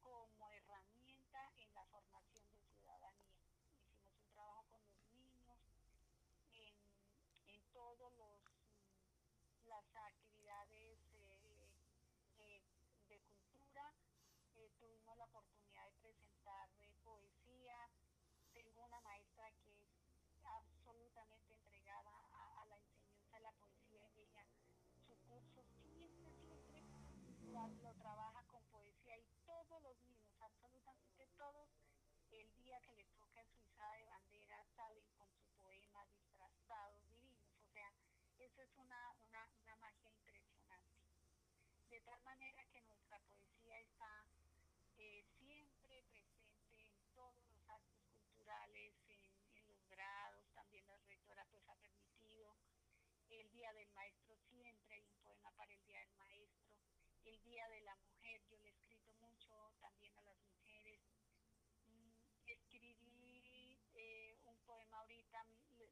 como 0.00 0.48
herramienta 0.50 1.52
en 1.58 1.74
la 1.74 1.84
formación 1.86 2.44
de 2.48 2.64
ciudadanía. 2.72 3.36
Hicimos 3.60 4.16
un 4.16 4.32
trabajo 4.32 4.64
con 4.70 4.96
los 4.96 5.04
niños 5.12 5.58
en, 6.52 6.74
en 7.48 7.62
todos 7.72 8.12
los 8.14 8.40
las 9.68 9.84
actividades 9.96 10.98
eh, 11.12 11.68
eh, 12.38 12.62
de 13.08 13.18
cultura. 13.20 13.92
Eh, 14.56 14.70
tuvimos 14.78 15.16
la 15.16 15.24
oportunidad 15.24 15.84
de 15.86 15.92
presentar 16.02 16.68
poesía. 17.04 17.78
Tengo 18.52 18.84
una 18.84 19.00
maestra 19.00 19.50
que 19.62 19.72
es 19.72 19.90
absolutamente 20.44 21.52
entregada 21.54 22.10
a, 22.32 22.62
a 22.62 22.66
la 22.66 22.76
enseñanza 22.76 23.36
de 23.36 23.42
la 23.42 23.52
poesía. 23.52 24.06
Ella, 24.16 24.44
su 25.06 25.16
curso 25.28 25.62
siempre, 25.82 26.30
siempre 26.40 26.82
lo, 27.50 27.68
lo 27.82 27.94
trabaja 27.94 28.42
con 28.50 28.62
poesía 28.70 29.16
y 29.18 29.26
todos 29.46 29.82
los 29.82 29.96
niños, 30.02 30.34
absolutamente 30.40 31.26
todos, 31.36 31.68
el 32.30 32.52
día 32.56 32.71
que 32.82 32.92
le 32.92 33.04
toca 33.14 33.44
su 33.44 33.60
izada 33.62 33.94
de 33.96 34.04
bandera 34.04 34.64
salen 34.76 35.06
con 35.16 35.30
su 35.32 35.46
poema 35.56 36.04
disfrazados, 36.06 37.06
divinos. 37.06 37.54
O 37.60 37.72
sea, 37.72 37.92
eso 38.38 38.62
es 38.62 38.76
una, 38.76 39.12
una, 39.22 39.48
una, 39.62 39.76
magia 39.76 40.10
impresionante. 40.10 40.98
De 41.90 42.00
tal 42.00 42.20
manera 42.22 42.64
que 42.66 42.80
nuestra 42.82 43.18
poesía 43.20 43.78
está 43.80 44.26
eh, 44.98 45.24
siempre 45.38 46.02
presente 46.10 46.82
en 46.82 47.14
todos 47.14 47.44
los 47.46 47.68
actos 47.68 48.02
culturales, 48.10 48.92
en, 49.08 49.22
en, 49.54 49.68
los 49.68 49.86
grados, 49.88 50.44
también 50.54 50.86
la 50.86 50.96
rectora 51.06 51.44
pues 51.50 51.68
ha 51.68 51.76
permitido. 51.76 52.56
El 53.30 53.50
Día 53.52 53.72
del 53.74 53.90
Maestro 53.92 54.36
siempre 54.50 54.94
hay 54.94 55.06
un 55.06 55.16
poema 55.22 55.50
para 55.52 55.72
el 55.72 55.84
Día 55.84 56.00
del 56.00 56.14
Maestro. 56.14 56.72
El 57.24 57.42
Día 57.44 57.68
de 57.68 57.80
la 57.82 57.94
Mujer, 57.96 58.42
yo 58.50 58.58
le 58.58 58.68
he 58.68 58.72
escrito 58.72 59.12
mucho 59.14 59.72
también 59.80 60.18
a 60.18 60.22
las 60.22 60.36
mujeres. 60.42 61.00
Mm, 61.86 62.10
escribí 62.46 63.78
eh, 63.94 64.36
un 64.44 64.58
poema 64.66 64.98
ahorita, 64.98 65.46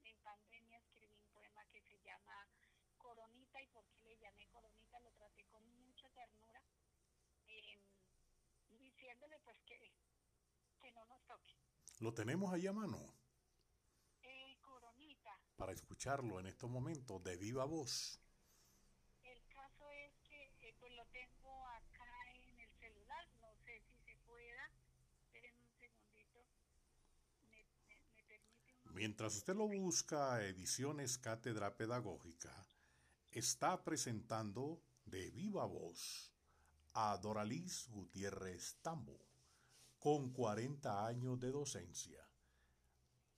en 0.05 0.19
pandemia 0.23 0.79
escribí 0.79 1.17
un 1.17 1.29
poema 1.33 1.65
que 1.67 1.81
se 2.01 2.07
llama 2.07 2.49
Coronita 2.97 3.61
y 3.63 3.67
por 3.69 3.85
qué 3.89 4.03
le 4.05 4.17
llamé 4.19 4.47
Coronita, 4.49 5.01
lo 5.01 5.13
traté 5.13 5.45
con 5.47 5.63
mucha 5.81 6.09
ternura, 6.11 6.63
eh, 7.47 7.83
diciéndole 8.79 9.39
pues 9.41 9.59
que, 9.67 9.93
que 10.81 10.93
no 10.93 11.05
nos 11.07 11.23
toque. 11.27 11.55
¿Lo 11.99 12.15
tenemos 12.15 12.53
ahí 12.53 12.67
a 12.67 12.73
mano? 12.73 12.99
Eh, 14.23 14.57
coronita. 14.63 15.39
Para 15.57 15.73
escucharlo 15.73 16.41
en 16.41 16.47
estos 16.47 16.71
momentos 16.71 17.23
de 17.23 17.37
viva 17.37 17.65
voz. 17.67 18.19
El 19.23 19.45
caso 19.49 19.91
es 19.91 20.15
que 20.23 20.55
eh, 20.61 20.75
pues 20.79 20.93
lo 20.95 21.05
tengo 21.07 21.67
acá 21.69 22.33
en 22.35 22.61
el 22.61 22.71
celular, 22.79 23.29
no 23.41 23.55
sé 23.65 23.83
si 23.83 23.99
se 24.05 24.17
pueda. 24.27 24.71
Esperen 25.27 25.55
un 25.59 25.71
segundito. 25.79 26.47
Me, 27.51 27.65
me, 27.87 28.01
me 28.15 28.25
permite 28.25 28.73
un 28.73 28.90
Mientras 29.01 29.35
usted 29.35 29.57
lo 29.57 29.67
busca, 29.67 30.45
Ediciones 30.45 31.17
Cátedra 31.17 31.75
Pedagógica 31.75 32.55
está 33.33 33.83
presentando 33.83 34.83
de 35.07 35.31
viva 35.31 35.65
voz 35.65 36.31
a 36.93 37.17
Doraliz 37.17 37.89
Gutiérrez 37.89 38.77
Tambo, 38.83 39.19
con 39.99 40.35
40 40.35 41.07
años 41.07 41.41
de 41.41 41.51
docencia. 41.51 42.29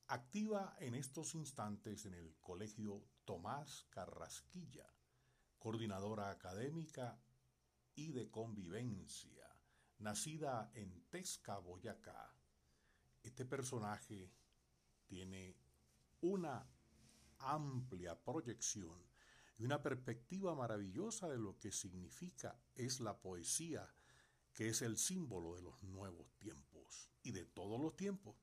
Activa 0.09 0.75
en 0.81 0.97
estos 0.97 1.37
instantes 1.37 2.07
en 2.07 2.15
el 2.15 2.35
Colegio 2.41 3.05
Tomás 3.25 3.87
Carrasquilla, 3.91 4.93
coordinadora 5.61 6.31
académica 6.31 7.23
y 7.95 8.11
de 8.11 8.33
convivencia, 8.33 9.47
nacida 10.01 10.73
en 10.75 11.05
Tesca, 11.09 11.59
Boyacá. 11.59 12.35
Este 13.23 13.45
personaje 13.45 14.33
tiene 15.13 15.55
una 16.23 16.67
amplia 17.41 18.19
proyección 18.19 18.99
y 19.59 19.65
una 19.67 19.83
perspectiva 19.83 20.55
maravillosa 20.55 21.29
de 21.29 21.37
lo 21.37 21.59
que 21.59 21.71
significa 21.71 22.59
es 22.75 22.99
la 22.99 23.21
poesía, 23.21 23.87
que 24.55 24.71
es 24.71 24.81
el 24.81 24.97
símbolo 24.97 25.55
de 25.55 25.61
los 25.61 25.83
nuevos 25.83 26.33
tiempos 26.39 27.11
y 27.23 27.33
de 27.33 27.45
todos 27.45 27.79
los 27.79 27.95
tiempos. 27.95 28.37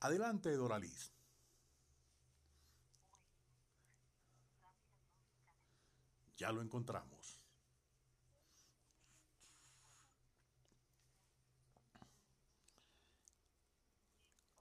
Adelante, 0.00 0.54
Doraliz. 0.54 1.14
Ya 6.36 6.52
lo 6.52 6.60
encontramos. 6.60 7.21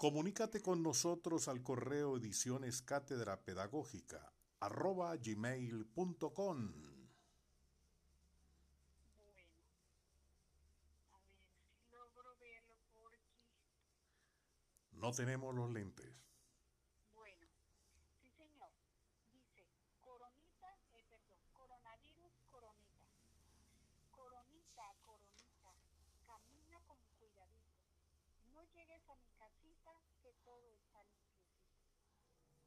Comunícate 0.01 0.63
con 0.63 0.81
nosotros 0.81 1.47
al 1.47 1.61
correo 1.61 2.17
ediciones 2.17 2.81
cátedra 2.81 3.39
pedagógica 3.45 4.33
arroba 4.59 5.15
gmail.com. 5.15 6.73
Bueno, 9.15 9.59
a 11.11 11.19
ver 11.19 11.37
si 11.37 11.91
logro 11.91 12.35
verlo 12.39 12.77
por 12.95 13.13
aquí. 13.13 13.45
No 14.93 15.11
tenemos 15.11 15.53
los 15.53 15.69
lentes. 15.69 16.11
Bueno, 17.13 17.45
sí 18.19 18.31
señor. 18.31 18.71
Dice, 19.31 19.67
coronita, 19.99 20.79
eh, 20.93 21.05
perdón, 21.11 21.37
coronavirus, 21.53 22.33
coronita. 22.49 23.05
Coronita, 24.09 24.95
coronita, 25.05 25.75
camina 26.25 26.81
con 26.87 26.97
cuidadito. 27.19 27.61
No 28.55 28.63
llegues 28.73 29.07
a 29.07 29.15
mi 29.15 29.29
casita 29.37 29.91
que 30.21 30.33
todo 30.43 30.69
está 30.73 31.03
limpiecito. 31.05 31.89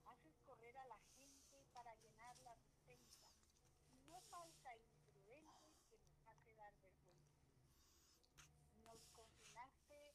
Haces 0.07 0.35
correr 0.45 0.77
a 0.79 0.87
la 0.87 0.99
gente 1.17 1.65
para 1.73 1.95
llenar 1.97 2.37
la 2.41 2.57
despensa. 2.57 3.29
No 4.09 4.14
falta 4.31 4.77
imprudente 4.77 5.69
que 5.91 5.99
nos 5.99 6.17
hace 6.27 6.55
dar 6.55 6.73
vergüenza. 6.83 7.45
Nos 8.85 9.01
confinaste 9.13 10.15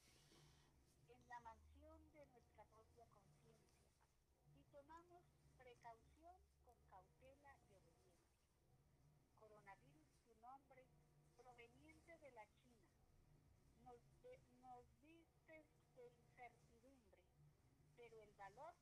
en 1.08 1.28
la 1.28 1.40
mansión 1.40 2.00
de 2.14 2.26
nuestra 2.26 2.64
propia 2.66 3.06
conciencia 3.08 3.88
y 4.56 4.64
tomamos 4.72 5.22
precaución 5.58 6.40
con 6.64 6.76
cautela 6.88 7.56
y 7.68 7.74
obediencia. 7.74 8.40
Coronavirus, 9.38 10.10
tu 10.26 10.34
nombre, 10.40 10.86
proveniente 11.36 12.18
de 12.18 12.30
la 12.32 12.46
China, 12.46 12.90
nos, 13.84 14.00
de- 14.22 14.40
nos 14.62 14.84
vistes 15.02 15.66
de 15.96 16.08
incertidumbre, 16.08 17.18
pero 17.96 18.22
el 18.22 18.32
valor 18.34 18.74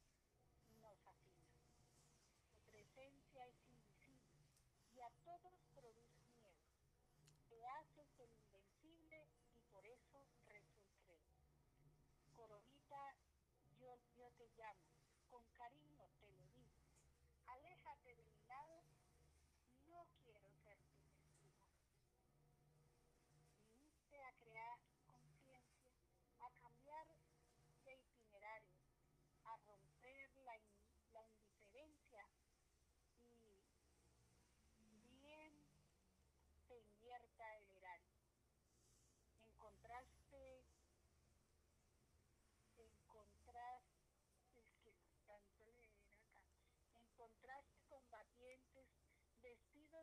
todos 5.29 5.68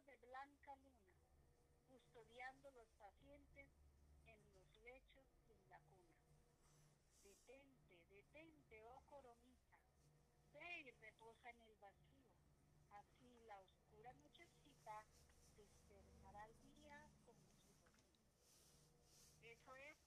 de 0.06 0.16
blanca 0.18 0.76
luna, 0.78 1.16
custodiando 1.89 2.72
los 2.72 2.88
pacientes 2.99 3.68
en 4.28 4.39
los 4.53 4.68
lechos 4.84 5.26
en 5.49 5.70
la 5.70 5.80
cuna. 5.80 6.26
Detente, 7.24 7.99
detente, 8.10 8.82
oh 8.84 9.01
coronita, 9.10 9.80
ve 10.53 10.80
y 10.82 10.91
reposa 11.01 11.49
en 11.49 11.62
el 11.62 11.76
vacío, 11.78 12.26
así 12.91 13.43
la 13.47 13.60
oscura 13.60 14.14
nochecita 14.14 15.06
despertará 15.58 16.45
el 16.47 16.62
día 16.76 17.10
como 17.26 17.45
su. 17.49 17.74
Eso 19.43 19.76
es. 19.76 19.97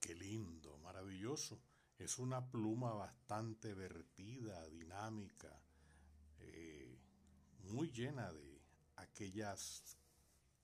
Qué 0.00 0.14
lindo, 0.14 0.78
maravilloso. 0.78 1.60
Es 1.98 2.18
una 2.18 2.48
pluma 2.48 2.94
bastante 2.94 3.74
vertida, 3.74 4.68
dinámica, 4.68 5.60
eh, 6.38 6.87
llena 7.90 8.32
de 8.32 8.60
aquellas 8.96 9.96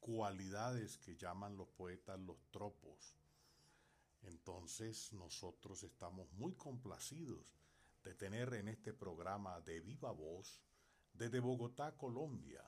cualidades 0.01 0.99
que 0.99 1.16
llaman 1.16 1.57
los 1.57 1.68
poetas 1.68 2.18
los 2.20 2.39
tropos. 2.51 3.16
Entonces 4.22 5.12
nosotros 5.12 5.83
estamos 5.83 6.33
muy 6.33 6.55
complacidos 6.55 7.57
de 8.03 8.14
tener 8.14 8.55
en 8.55 8.68
este 8.68 8.93
programa 8.93 9.61
de 9.61 9.81
viva 9.81 10.12
voz 10.12 10.61
desde 11.12 11.41
Bogotá, 11.41 11.97
Colombia, 11.97 12.62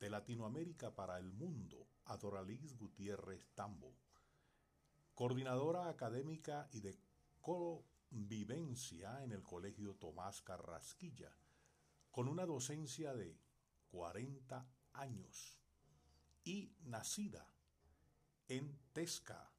de 0.00 0.10
Latinoamérica 0.10 0.94
para 0.94 1.18
el 1.18 1.32
mundo, 1.32 1.86
a 2.06 2.16
Doraliz 2.16 2.76
Gutiérrez 2.76 3.48
Tambo 3.54 3.94
coordinadora 5.14 5.88
académica 5.88 6.68
y 6.72 6.80
de 6.80 6.98
convivencia 7.40 9.22
en 9.22 9.30
el 9.32 9.42
Colegio 9.44 9.94
Tomás 9.94 10.42
Carrasquilla, 10.42 11.30
con 12.10 12.28
una 12.28 12.44
docencia 12.44 13.14
de 13.14 13.38
40 13.94 14.66
años 14.94 15.56
y 16.42 16.74
nacida 16.86 17.46
en 18.48 18.76
Tesca, 18.92 19.52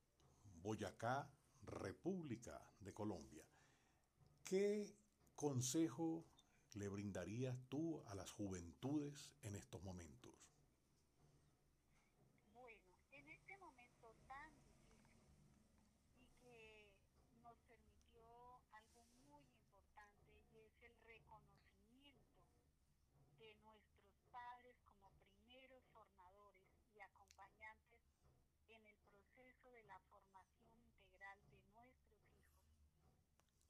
Boyacá, 0.62 1.30
República 1.64 2.62
de 2.82 2.94
Colombia. 2.94 3.46
¿Qué 4.44 4.94
consejo 5.38 6.26
le 6.74 6.90
brindarías 6.90 7.56
tú 7.70 8.04
a 8.08 8.16
las 8.16 8.30
juventudes 8.32 9.32
en 9.42 9.56
estos 9.56 9.82
momentos? 9.84 10.34
Bueno, 12.54 12.92
en 13.14 13.30
este 13.30 13.58
momento 13.58 14.14
tan 14.28 14.52
difícil 14.60 15.64
y 16.20 16.28
que 16.44 16.92
nos 17.42 17.56
permitió 17.70 18.28
algo 18.74 19.06
muy 19.32 19.44
importante 19.48 20.28
y 20.52 20.60
es 20.60 20.82
el 20.84 20.94
reconocimiento 21.06 22.44
de 23.40 23.56
nuestros 23.64 24.12
padres 24.32 24.76
como 24.86 25.12
primeros 25.24 25.84
formadores 25.94 26.66
y 26.96 27.00
acompañantes 27.00 28.02
en 28.68 28.86
el 28.88 28.98
proceso 29.10 29.70
de 29.72 29.84
la 29.84 30.00
formación 30.10 30.74
integral 30.80 31.38
de 31.50 31.58
nuestros 31.60 32.20
hijos. 32.28 32.76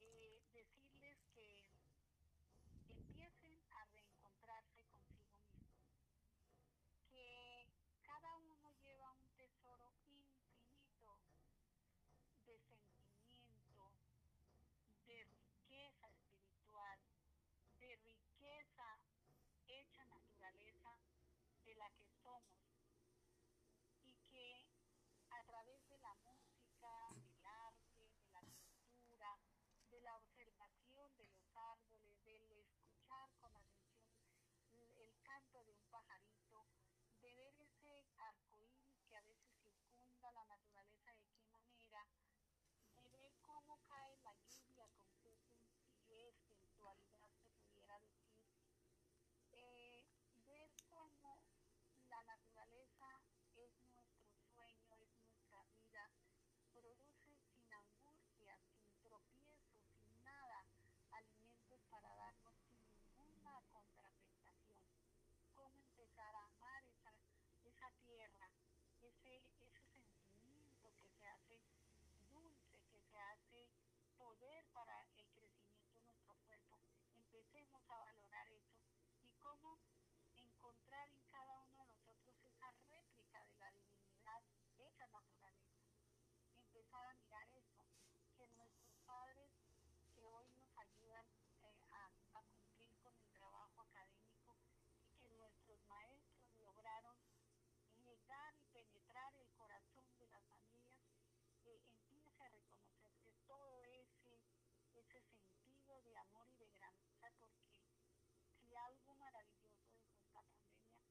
Eh, 0.01 0.41
decirles 0.53 1.17
que 1.33 1.65
empiecen 2.89 3.57
a 3.71 3.85
reencontrarse 3.85 4.83
consigo 4.85 5.39
mismos 5.39 5.91
que 7.11 7.67
cada 8.03 8.37
uno 8.37 8.71
lleva 8.83 9.11
un 9.11 9.29
tesoro 9.37 9.91
infinito 10.07 11.19
de 12.45 12.59
sentimiento, 12.59 13.91
de 15.07 15.23
riqueza 15.25 16.07
espiritual, 16.07 16.99
de 17.79 17.95
riqueza 17.97 18.99
hecha 19.67 20.05
naturaleza 20.05 20.91
de 21.65 21.75
la 21.75 21.89
que 21.91 22.05
somos 22.21 22.61
y 24.03 24.13
que 24.29 24.65
a 25.29 25.43
través 25.43 25.87
de 25.87 25.97
la 25.99 26.13
música, 26.15 27.09
del 27.15 27.45
arte, 27.45 28.05
de 28.19 28.29
la 28.31 28.41
cultura, 28.41 29.37
de 29.89 30.01
la 30.01 30.15
observación 30.17 31.15
de 31.17 31.25
los 31.25 31.55
árboles, 31.55 32.23
del 32.23 32.51
escuchar 32.59 33.29
con 33.39 33.55
atención 33.55 34.13
l- 34.75 34.91
el 35.01 35.13
canto 35.23 35.63
de 35.63 35.71
un 35.73 35.83
pajarito, 35.89 36.65
de 37.21 37.33
ver 37.33 37.55
ese 37.61 38.05
arcoíris 38.17 39.01
que 39.09 39.15
a 39.15 39.21
veces 39.21 39.53
circunda 39.63 40.31
la 40.31 40.45
naturaleza 40.45 41.13
de 41.15 41.25
qué 41.33 41.47
manera, 41.47 42.05
de 42.95 43.09
ver 43.09 43.33
cómo 43.41 43.79
cae 43.87 44.17
la 44.23 44.33
lluvia 44.49 44.87
con 44.97 45.07
qué 45.21 45.35
sencillez, 45.37 46.35
sensualidad 46.47 47.29
se 47.41 47.49
pudiera 47.49 47.99
decir, 47.99 48.45
eh, 49.51 50.03
ver 50.45 50.69
cómo 50.89 51.39
la 52.09 52.23
naturaleza 52.23 53.07
es 53.55 53.71
nuestro 53.93 54.35
sueño, 54.53 54.95
es 55.01 55.11
nuestra 55.17 55.63
vida, 55.73 56.09
produce 56.73 57.33
sin 57.53 57.71
angustia, 57.73 58.57
sin 58.73 58.91
tropiezo, 59.03 59.77
sin 59.93 60.23
nada, 60.23 60.65
alimentos 61.11 61.81
para 61.89 62.13
darnos 62.15 62.55
sin 62.67 62.79
ninguna 62.89 63.61
contraprestación. 63.71 64.83
Cómo 65.55 65.79
empezar 65.81 66.35
a 66.35 66.45
amar 66.45 66.85
esa, 66.85 67.13
esa 67.63 67.89
tierra, 68.03 68.49
ese, 69.01 69.41
ese 69.61 69.81
sentimiento 69.93 70.93
que 71.01 71.09
se 71.09 71.25
hace 71.27 71.59
dulce, 72.31 72.81
que 72.91 72.99
se 73.01 73.17
hace 73.19 73.69
para 74.73 75.01
el 75.15 75.27
crecimiento 75.33 75.91
de 75.91 76.01
nuestro 76.01 76.35
cuerpo. 76.45 76.77
Empecemos 77.17 77.81
a 77.89 77.97
valorar 77.97 78.47
eso 78.51 78.77
y 79.23 79.29
cómo 79.39 79.79
encontrar 80.35 81.09
en 81.09 81.23
cada 81.31 81.59
uno 81.61 81.79
de 81.79 81.85
nosotros 81.87 82.35
esa 82.43 82.71
réplica 82.89 83.43
de 83.43 83.55
la 83.57 83.71
divinidad 83.71 84.41
hecha 84.77 85.07
naturaleza. 85.07 85.81
Empezar 86.59 87.05
a 87.05 87.13
mirar 87.15 87.47
eso, 87.49 87.85
que 88.37 88.47
nuestros 88.49 88.93
padres 89.05 89.51
que 90.13 90.23
hoy 90.23 90.47
nos 90.53 90.77
ayudan 90.77 91.25
eh, 91.61 91.73
a, 91.89 92.39
a 92.39 92.43
cumplir 92.43 92.93
con 93.01 93.13
el 93.17 93.29
trabajo 93.31 93.81
académico 93.81 94.55
y 95.09 95.17
que 95.17 95.29
nuestros 95.29 95.81
maestros 95.87 96.53
lograron 96.59 97.17
llegar 98.03 98.53
y 98.57 98.65
penetrar 98.73 99.33
el 99.35 99.49
corazón 99.57 100.05
de 100.19 100.27
las 100.27 100.43
familias, 100.45 101.01
eh, 101.65 101.81
empiece 101.89 102.43
a 102.43 102.49
reconocerse 102.49 103.33
todo 103.47 103.81
ese, 103.83 104.39
ese 104.93 105.21
sentido 105.21 106.01
de 106.01 106.17
amor 106.17 106.47
y 106.51 106.57
de 106.57 106.69
grandeza, 106.69 107.31
porque 107.39 107.65
si 108.59 108.75
algo 108.75 109.15
maravilloso 109.15 109.87
dejó 109.89 110.19
esta 110.19 110.41
pandemia 110.43 111.01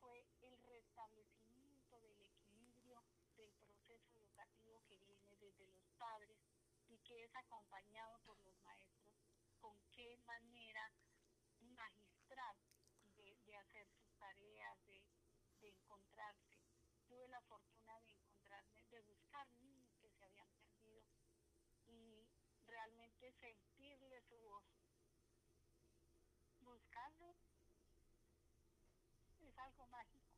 fue 0.00 0.26
el 0.42 0.58
restablecimiento 0.62 2.00
del 2.00 2.20
equilibrio 2.20 3.02
del 3.36 3.50
proceso 3.54 4.12
educativo 4.18 4.82
que 4.86 4.98
viene 4.98 5.36
desde 5.56 5.72
los 5.72 5.90
padres 5.98 6.38
y 6.88 6.98
que 6.98 7.24
es 7.24 7.34
acompañado 7.34 8.18
por 8.20 8.38
los 8.42 8.54
maestros, 8.62 9.14
con 9.60 9.76
qué 9.92 10.18
manera 10.26 10.92
magistral 11.60 12.56
de, 13.16 13.36
de 13.46 13.56
hacer 13.56 13.86
sus 13.88 14.10
tareas, 14.18 14.86
de, 14.86 15.02
de 15.60 15.68
encontrarse. 15.68 16.60
Tuve 17.08 17.28
la 17.28 17.40
fortuna 17.42 17.98
de 18.00 18.10
encontrarme, 18.10 18.84
de 18.90 19.00
buscar 19.02 19.50
niños 19.52 19.92
que 20.00 20.10
se 20.10 20.24
habían 20.24 20.48
perdido 20.50 21.02
y 21.86 22.28
realmente 22.66 23.32
sentirle 23.32 24.20
su 24.22 24.36
voz. 24.40 24.64
Buscarlo 26.60 27.36
es 29.40 29.58
algo 29.58 29.86
mágico. 29.88 30.34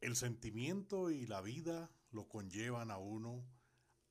El 0.00 0.16
sentimiento 0.16 1.10
y 1.10 1.26
la 1.26 1.40
vida 1.40 1.90
lo 2.10 2.28
conllevan 2.28 2.90
a 2.90 2.98
uno 2.98 3.44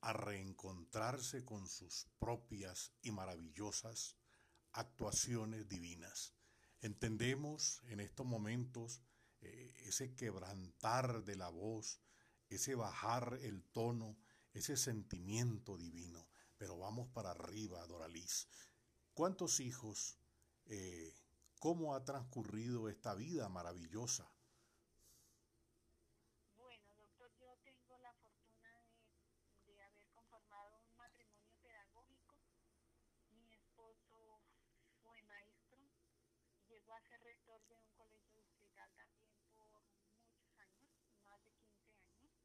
a 0.02 0.14
reencontrarse 0.14 1.43
con 1.43 1.68
sus 1.68 2.08
propias 2.20 2.91
y 3.02 3.12
maravillosas 3.12 4.16
actuaciones 4.74 5.68
divinas. 5.68 6.34
Entendemos 6.82 7.82
en 7.88 8.00
estos 8.00 8.26
momentos 8.26 9.02
eh, 9.41 9.74
ese 9.86 10.14
quebrantar 10.14 11.24
de 11.24 11.36
la 11.36 11.50
voz, 11.50 12.02
ese 12.50 12.76
bajar 12.76 13.39
el 13.41 13.64
tono, 13.64 14.18
ese 14.54 14.78
sentimiento 14.78 15.78
divino. 15.78 16.28
Pero 16.58 16.78
vamos 16.78 17.08
para 17.10 17.32
arriba, 17.32 17.86
Doraliz. 17.88 18.48
¿Cuántos 19.14 19.60
hijos? 19.60 20.20
Eh, 20.68 21.14
¿Cómo 21.60 21.96
ha 21.96 22.04
transcurrido 22.04 22.89
esta 22.89 23.16
vida 23.16 23.50
maravillosa? 23.50 24.30
a 36.96 37.02
ser 37.02 37.22
rector 37.24 37.60
de 37.68 37.76
un 37.76 37.89
colegio 37.98 38.39
distrital 38.39 38.89
también 38.96 39.28
por 39.58 39.68
muchos 39.68 40.08
años, 40.56 40.96
más 41.26 41.43
de 41.43 41.52
15 41.52 41.84
años. 41.91 42.39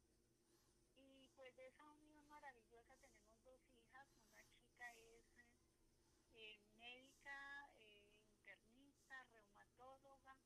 Y 0.97 1.29
de 1.55 1.67
esa 1.67 1.83
unión 1.83 2.27
maravillosa 2.29 2.95
tenemos 2.97 3.43
dos 3.43 3.61
hijas, 3.73 4.07
una 4.29 4.43
chica 4.55 4.91
es 4.95 5.25
eh, 6.33 6.59
médica, 6.77 7.69
eh, 7.75 8.07
internista, 8.29 9.23
reumatóloga, 9.33 10.37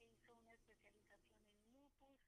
hizo 0.00 0.32
una 0.34 0.52
especialización 0.54 1.42
en 1.50 1.80
lupus 1.80 2.18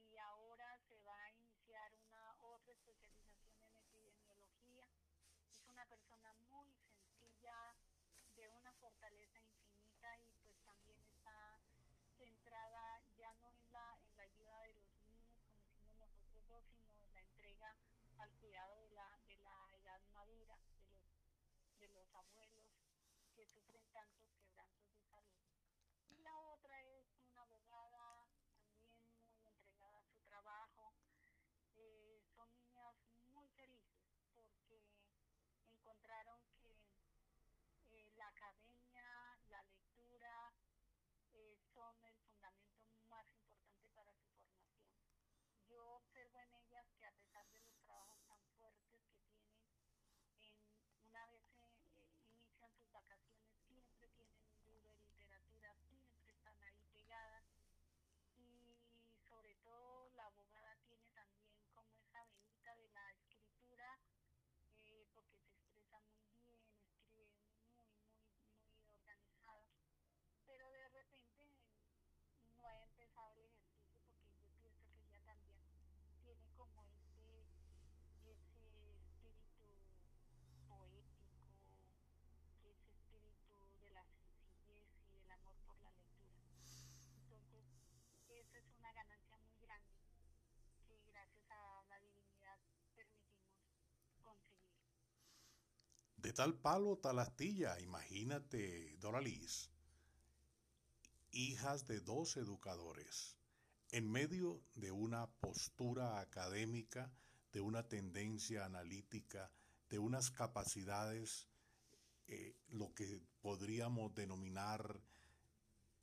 y 0.00 0.16
ahora 0.18 0.78
se 0.88 0.98
va 1.00 1.16
a 1.24 1.32
iniciar 1.32 1.92
una 2.06 2.36
otra 2.40 2.72
especialización 2.72 3.64
en 3.64 3.76
epidemiología. 3.78 4.88
Es 5.50 5.62
una 5.66 5.84
persona 5.86 6.32
muy 6.50 6.72
sencilla, 6.74 7.74
de 8.36 8.48
una 8.50 8.72
fortaleza 8.74 9.40
infinita 9.40 10.16
y 10.20 10.30
pues 10.44 10.56
también 10.62 11.02
está 11.02 11.58
centrada 12.16 13.02
ya 13.16 13.32
no 13.34 13.48
en 13.48 13.72
la, 13.72 13.98
en 14.04 14.16
la 14.16 14.22
ayuda 14.22 14.60
de 14.62 14.68
los 14.68 14.86
niños 14.92 15.28
como 15.34 15.56
hicimos 15.56 15.98
nosotros 15.98 16.46
dos, 16.46 16.64
sino 16.70 17.02
en 17.02 17.14
la 17.14 17.20
entrega 17.20 17.74
al 18.18 18.30
cuidado 18.34 18.76
de 18.76 18.90
la, 18.90 19.18
de 19.26 19.36
la 19.38 19.68
edad 19.72 20.00
madura, 20.12 20.56
de 20.66 21.18
los, 21.18 21.78
de 21.80 21.88
los 21.88 22.07
abuelos 22.18 22.66
que 23.34 23.46
sufren 23.46 23.86
tantos 23.92 24.28
quebrantos 24.34 24.90
de 24.90 25.00
salud. 25.02 25.44
Y 26.08 26.18
la 26.18 26.40
otra 26.40 26.82
es 26.82 27.06
una 27.22 27.42
abogada 27.42 28.28
también 28.66 29.06
muy 29.30 29.46
entregada 29.46 29.98
a 29.98 30.04
su 30.04 30.18
trabajo. 30.22 30.94
Eh, 31.76 32.20
son 32.34 32.48
niñas 32.58 32.94
muy 33.34 33.48
felices 33.50 34.18
porque 34.34 34.82
encontraron 35.70 36.42
que 36.60 36.74
eh, 37.90 38.12
la 38.16 38.28
academia, 38.28 39.04
la 39.48 39.62
lectura, 39.62 40.52
eh, 41.32 41.56
son 41.72 42.04
el 42.04 42.16
fundamento 42.26 42.98
más 43.08 43.28
importante 43.30 43.88
para 43.94 44.12
su 44.12 44.26
formación. 44.32 44.98
Yo 45.68 45.96
observo 45.96 46.40
en 46.40 46.54
ellas 46.54 46.86
que 46.98 47.06
a 47.06 47.12
pesar 47.12 47.46
de 47.50 47.60
los 47.60 47.78
trabajos 47.84 48.18
tan 48.26 48.42
fuertes 48.58 48.90
que 48.98 49.12
tienen, 49.14 49.54
en, 50.40 50.54
una 51.08 51.26
vez 51.26 51.44
eh, 51.58 52.18
inician 52.32 52.72
sus 52.72 52.87
vacaciones, 52.98 53.54
siempre 53.68 54.08
tienen 54.10 54.42
un 54.50 54.64
libro 54.66 54.90
de 54.90 55.04
literatura, 55.06 55.74
siempre 55.88 56.32
están 56.32 56.62
ahí 56.64 56.82
pegadas. 56.92 57.44
Y 58.36 58.76
sobre 59.28 59.54
todo 59.62 60.10
la 60.16 60.26
abogada 60.26 60.76
tiene 60.86 61.08
también 61.14 61.54
como 61.74 61.94
esa 61.98 62.24
venita 62.26 62.74
de 62.76 62.88
la 62.90 63.12
escritura, 63.12 64.00
porque 65.14 65.38
se 65.38 65.50
expresa 65.54 66.00
muy 66.00 66.22
bien, 66.34 66.58
escribe 66.90 67.38
pero 70.46 70.70
de 70.70 70.88
repente 70.88 71.44
no 72.56 72.66
ha 72.66 72.82
empezado 72.82 73.34
el 73.36 73.44
ejercicio 73.44 74.08
porque 74.18 74.42
yo 74.42 74.56
pienso 74.58 74.88
que 74.96 75.06
ella 75.06 75.20
también 75.24 75.60
tiene 76.24 76.48
como 76.56 76.82
ese, 76.88 77.46
ese 78.24 78.32
espíritu 78.40 79.30
poético, 80.66 81.36
ese 82.64 83.28
espíritu 83.28 83.78
de 83.78 83.90
la 83.90 84.04
sencillez 84.04 84.84
y 85.06 85.16
del 85.16 85.30
amor 85.30 85.54
por 85.66 85.78
la 85.80 85.90
lectura. 85.92 86.40
Entonces, 87.22 87.64
eso 88.28 88.56
es 88.56 88.66
una 88.78 88.92
ganancia 88.92 89.36
muy 89.38 89.58
grande 89.60 90.00
que 90.86 90.98
gracias 91.06 91.44
a 91.50 91.84
la 91.88 92.00
divinidad 92.00 92.58
permitimos 92.96 93.52
conseguir. 94.22 94.68
De 96.28 96.34
tal 96.34 96.52
palo, 96.60 96.98
tal 96.98 97.20
astilla, 97.20 97.80
imagínate, 97.80 98.98
Doraliz 99.00 99.70
hijas 101.32 101.86
de 101.86 102.00
dos 102.00 102.36
educadores, 102.36 103.38
en 103.92 104.10
medio 104.10 104.60
de 104.74 104.92
una 104.92 105.26
postura 105.26 106.20
académica, 106.20 107.10
de 107.50 107.62
una 107.62 107.88
tendencia 107.88 108.66
analítica, 108.66 109.50
de 109.88 109.98
unas 109.98 110.30
capacidades, 110.30 111.48
eh, 112.26 112.54
lo 112.68 112.92
que 112.92 113.22
podríamos 113.40 114.14
denominar 114.14 115.00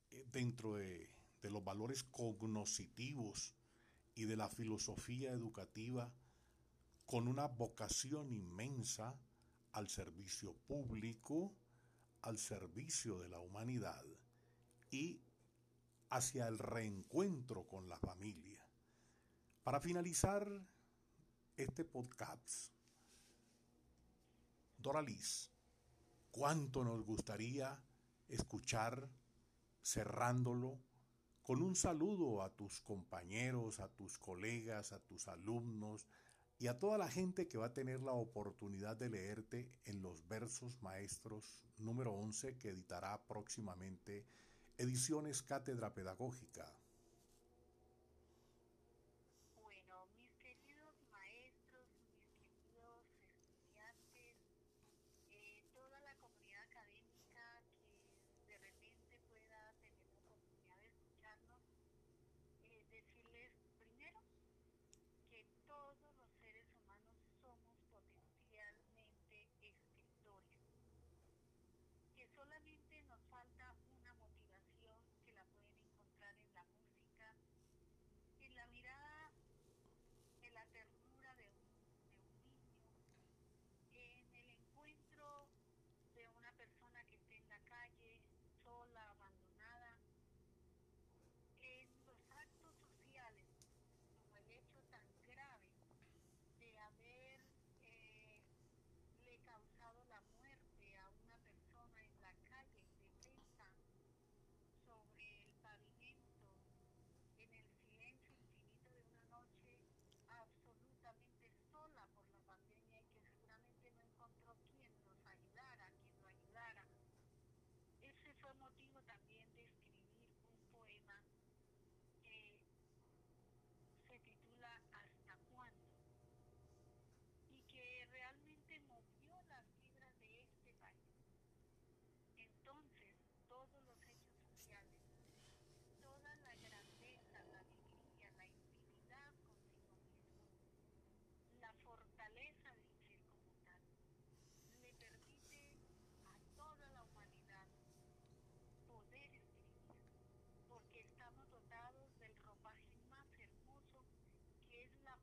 eh, 0.10 0.26
dentro 0.32 0.74
de, 0.74 1.08
los 1.44 1.64
valores 1.64 2.04
cognoscitivos 2.04 3.54
y 4.16 4.26
de 4.26 4.38
la 4.38 4.50
filosofía 4.50 5.34
educativa, 5.34 6.12
con 7.06 7.28
una 7.28 7.46
vocación 7.46 8.32
inmensa 8.32 9.16
al 9.76 9.90
servicio 9.90 10.54
público, 10.54 11.54
al 12.22 12.38
servicio 12.38 13.20
de 13.20 13.28
la 13.28 13.42
humanidad 13.42 14.06
y 14.90 15.22
hacia 16.10 16.48
el 16.48 16.58
reencuentro 16.58 17.68
con 17.68 17.90
la 17.90 18.00
familia. 18.00 18.66
Para 19.64 19.82
finalizar 19.82 20.50
este 21.58 21.84
podcast, 21.84 22.72
Doraliz, 24.78 25.52
cuánto 26.32 26.86
nos 26.86 27.04
gustaría 27.04 27.78
escuchar 28.30 29.10
cerrándolo 29.84 30.80
con 31.42 31.62
un 31.62 31.76
saludo 31.76 32.44
a 32.44 32.56
tus 32.56 32.82
compañeros, 32.82 33.82
a 33.82 33.90
tus 33.90 34.18
colegas, 34.18 34.94
a 34.94 35.02
tus 35.02 35.28
alumnos 35.28 36.08
y 36.58 36.68
a 36.68 36.80
toda 36.80 36.98
la 36.98 37.10
gente 37.10 37.48
que 37.48 37.58
va 37.58 37.68
a 37.68 37.74
tener 37.74 38.02
la 38.02 38.14
oportunidad 38.14 38.96
de 38.96 39.10
leerte 39.10 39.72
en 39.84 40.02
los 40.02 40.28
versos 40.28 40.82
maestros 40.82 41.66
número 41.78 42.14
11 42.14 42.58
que 42.58 42.70
editará 42.70 43.26
próximamente 43.28 44.26
Ediciones 44.78 45.42
Cátedra 45.42 45.94
Pedagógica. 45.94 46.74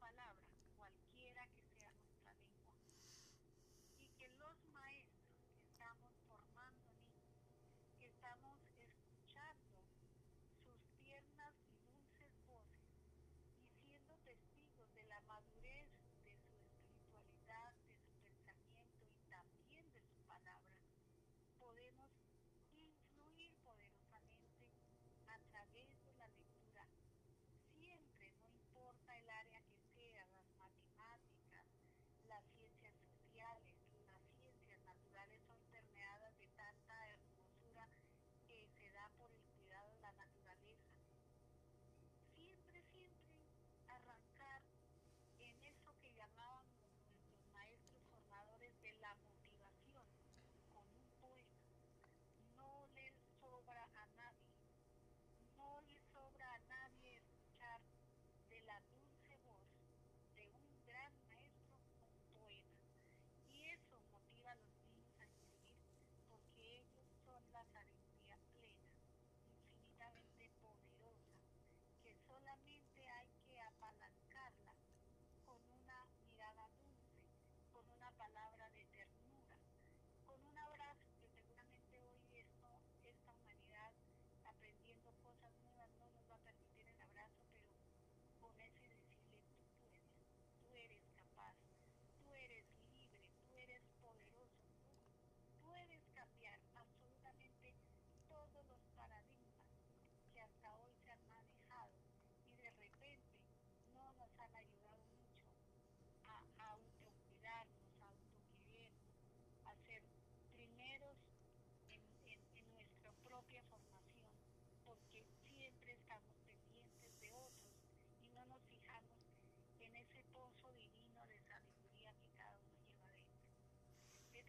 palabra. 0.03 0.52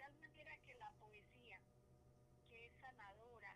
tal 0.04 0.14
manera 0.20 0.58
que 0.66 0.74
la 0.76 0.92
poesía, 1.00 1.58
que 2.50 2.66
es 2.66 2.74
sanadora, 2.82 3.56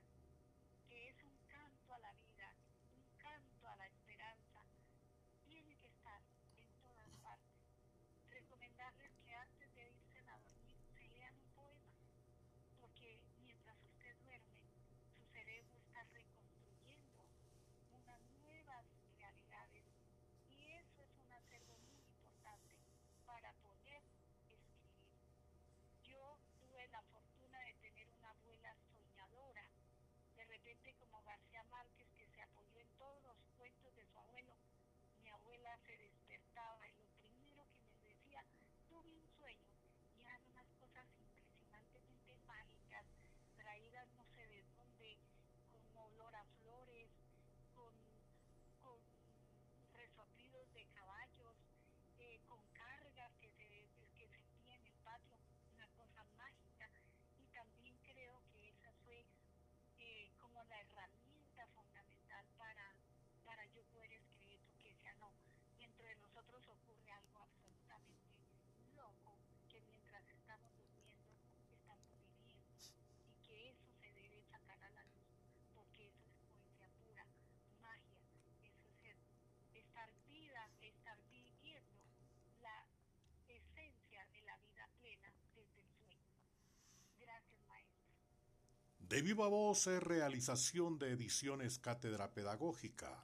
De 89.10 89.22
viva 89.22 89.48
voz 89.48 89.86
es 89.88 90.02
realización 90.04 91.00
de 91.00 91.14
ediciones 91.14 91.80
Cátedra 91.80 92.34
Pedagógica, 92.34 93.18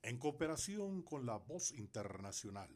en 0.00 0.16
cooperación 0.16 1.02
con 1.02 1.26
la 1.26 1.36
Voz 1.36 1.70
Internacional. 1.72 2.74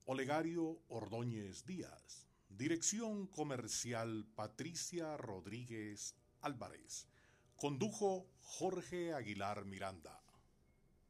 Olegario 0.04 0.80
Ordóñez 0.86 1.66
Díaz. 1.66 2.31
Dirección 2.56 3.26
Comercial 3.28 4.26
Patricia 4.34 5.16
Rodríguez 5.16 6.14
Álvarez. 6.42 7.08
Condujo 7.56 8.28
Jorge 8.42 9.14
Aguilar 9.14 9.64
Miranda. 9.64 10.21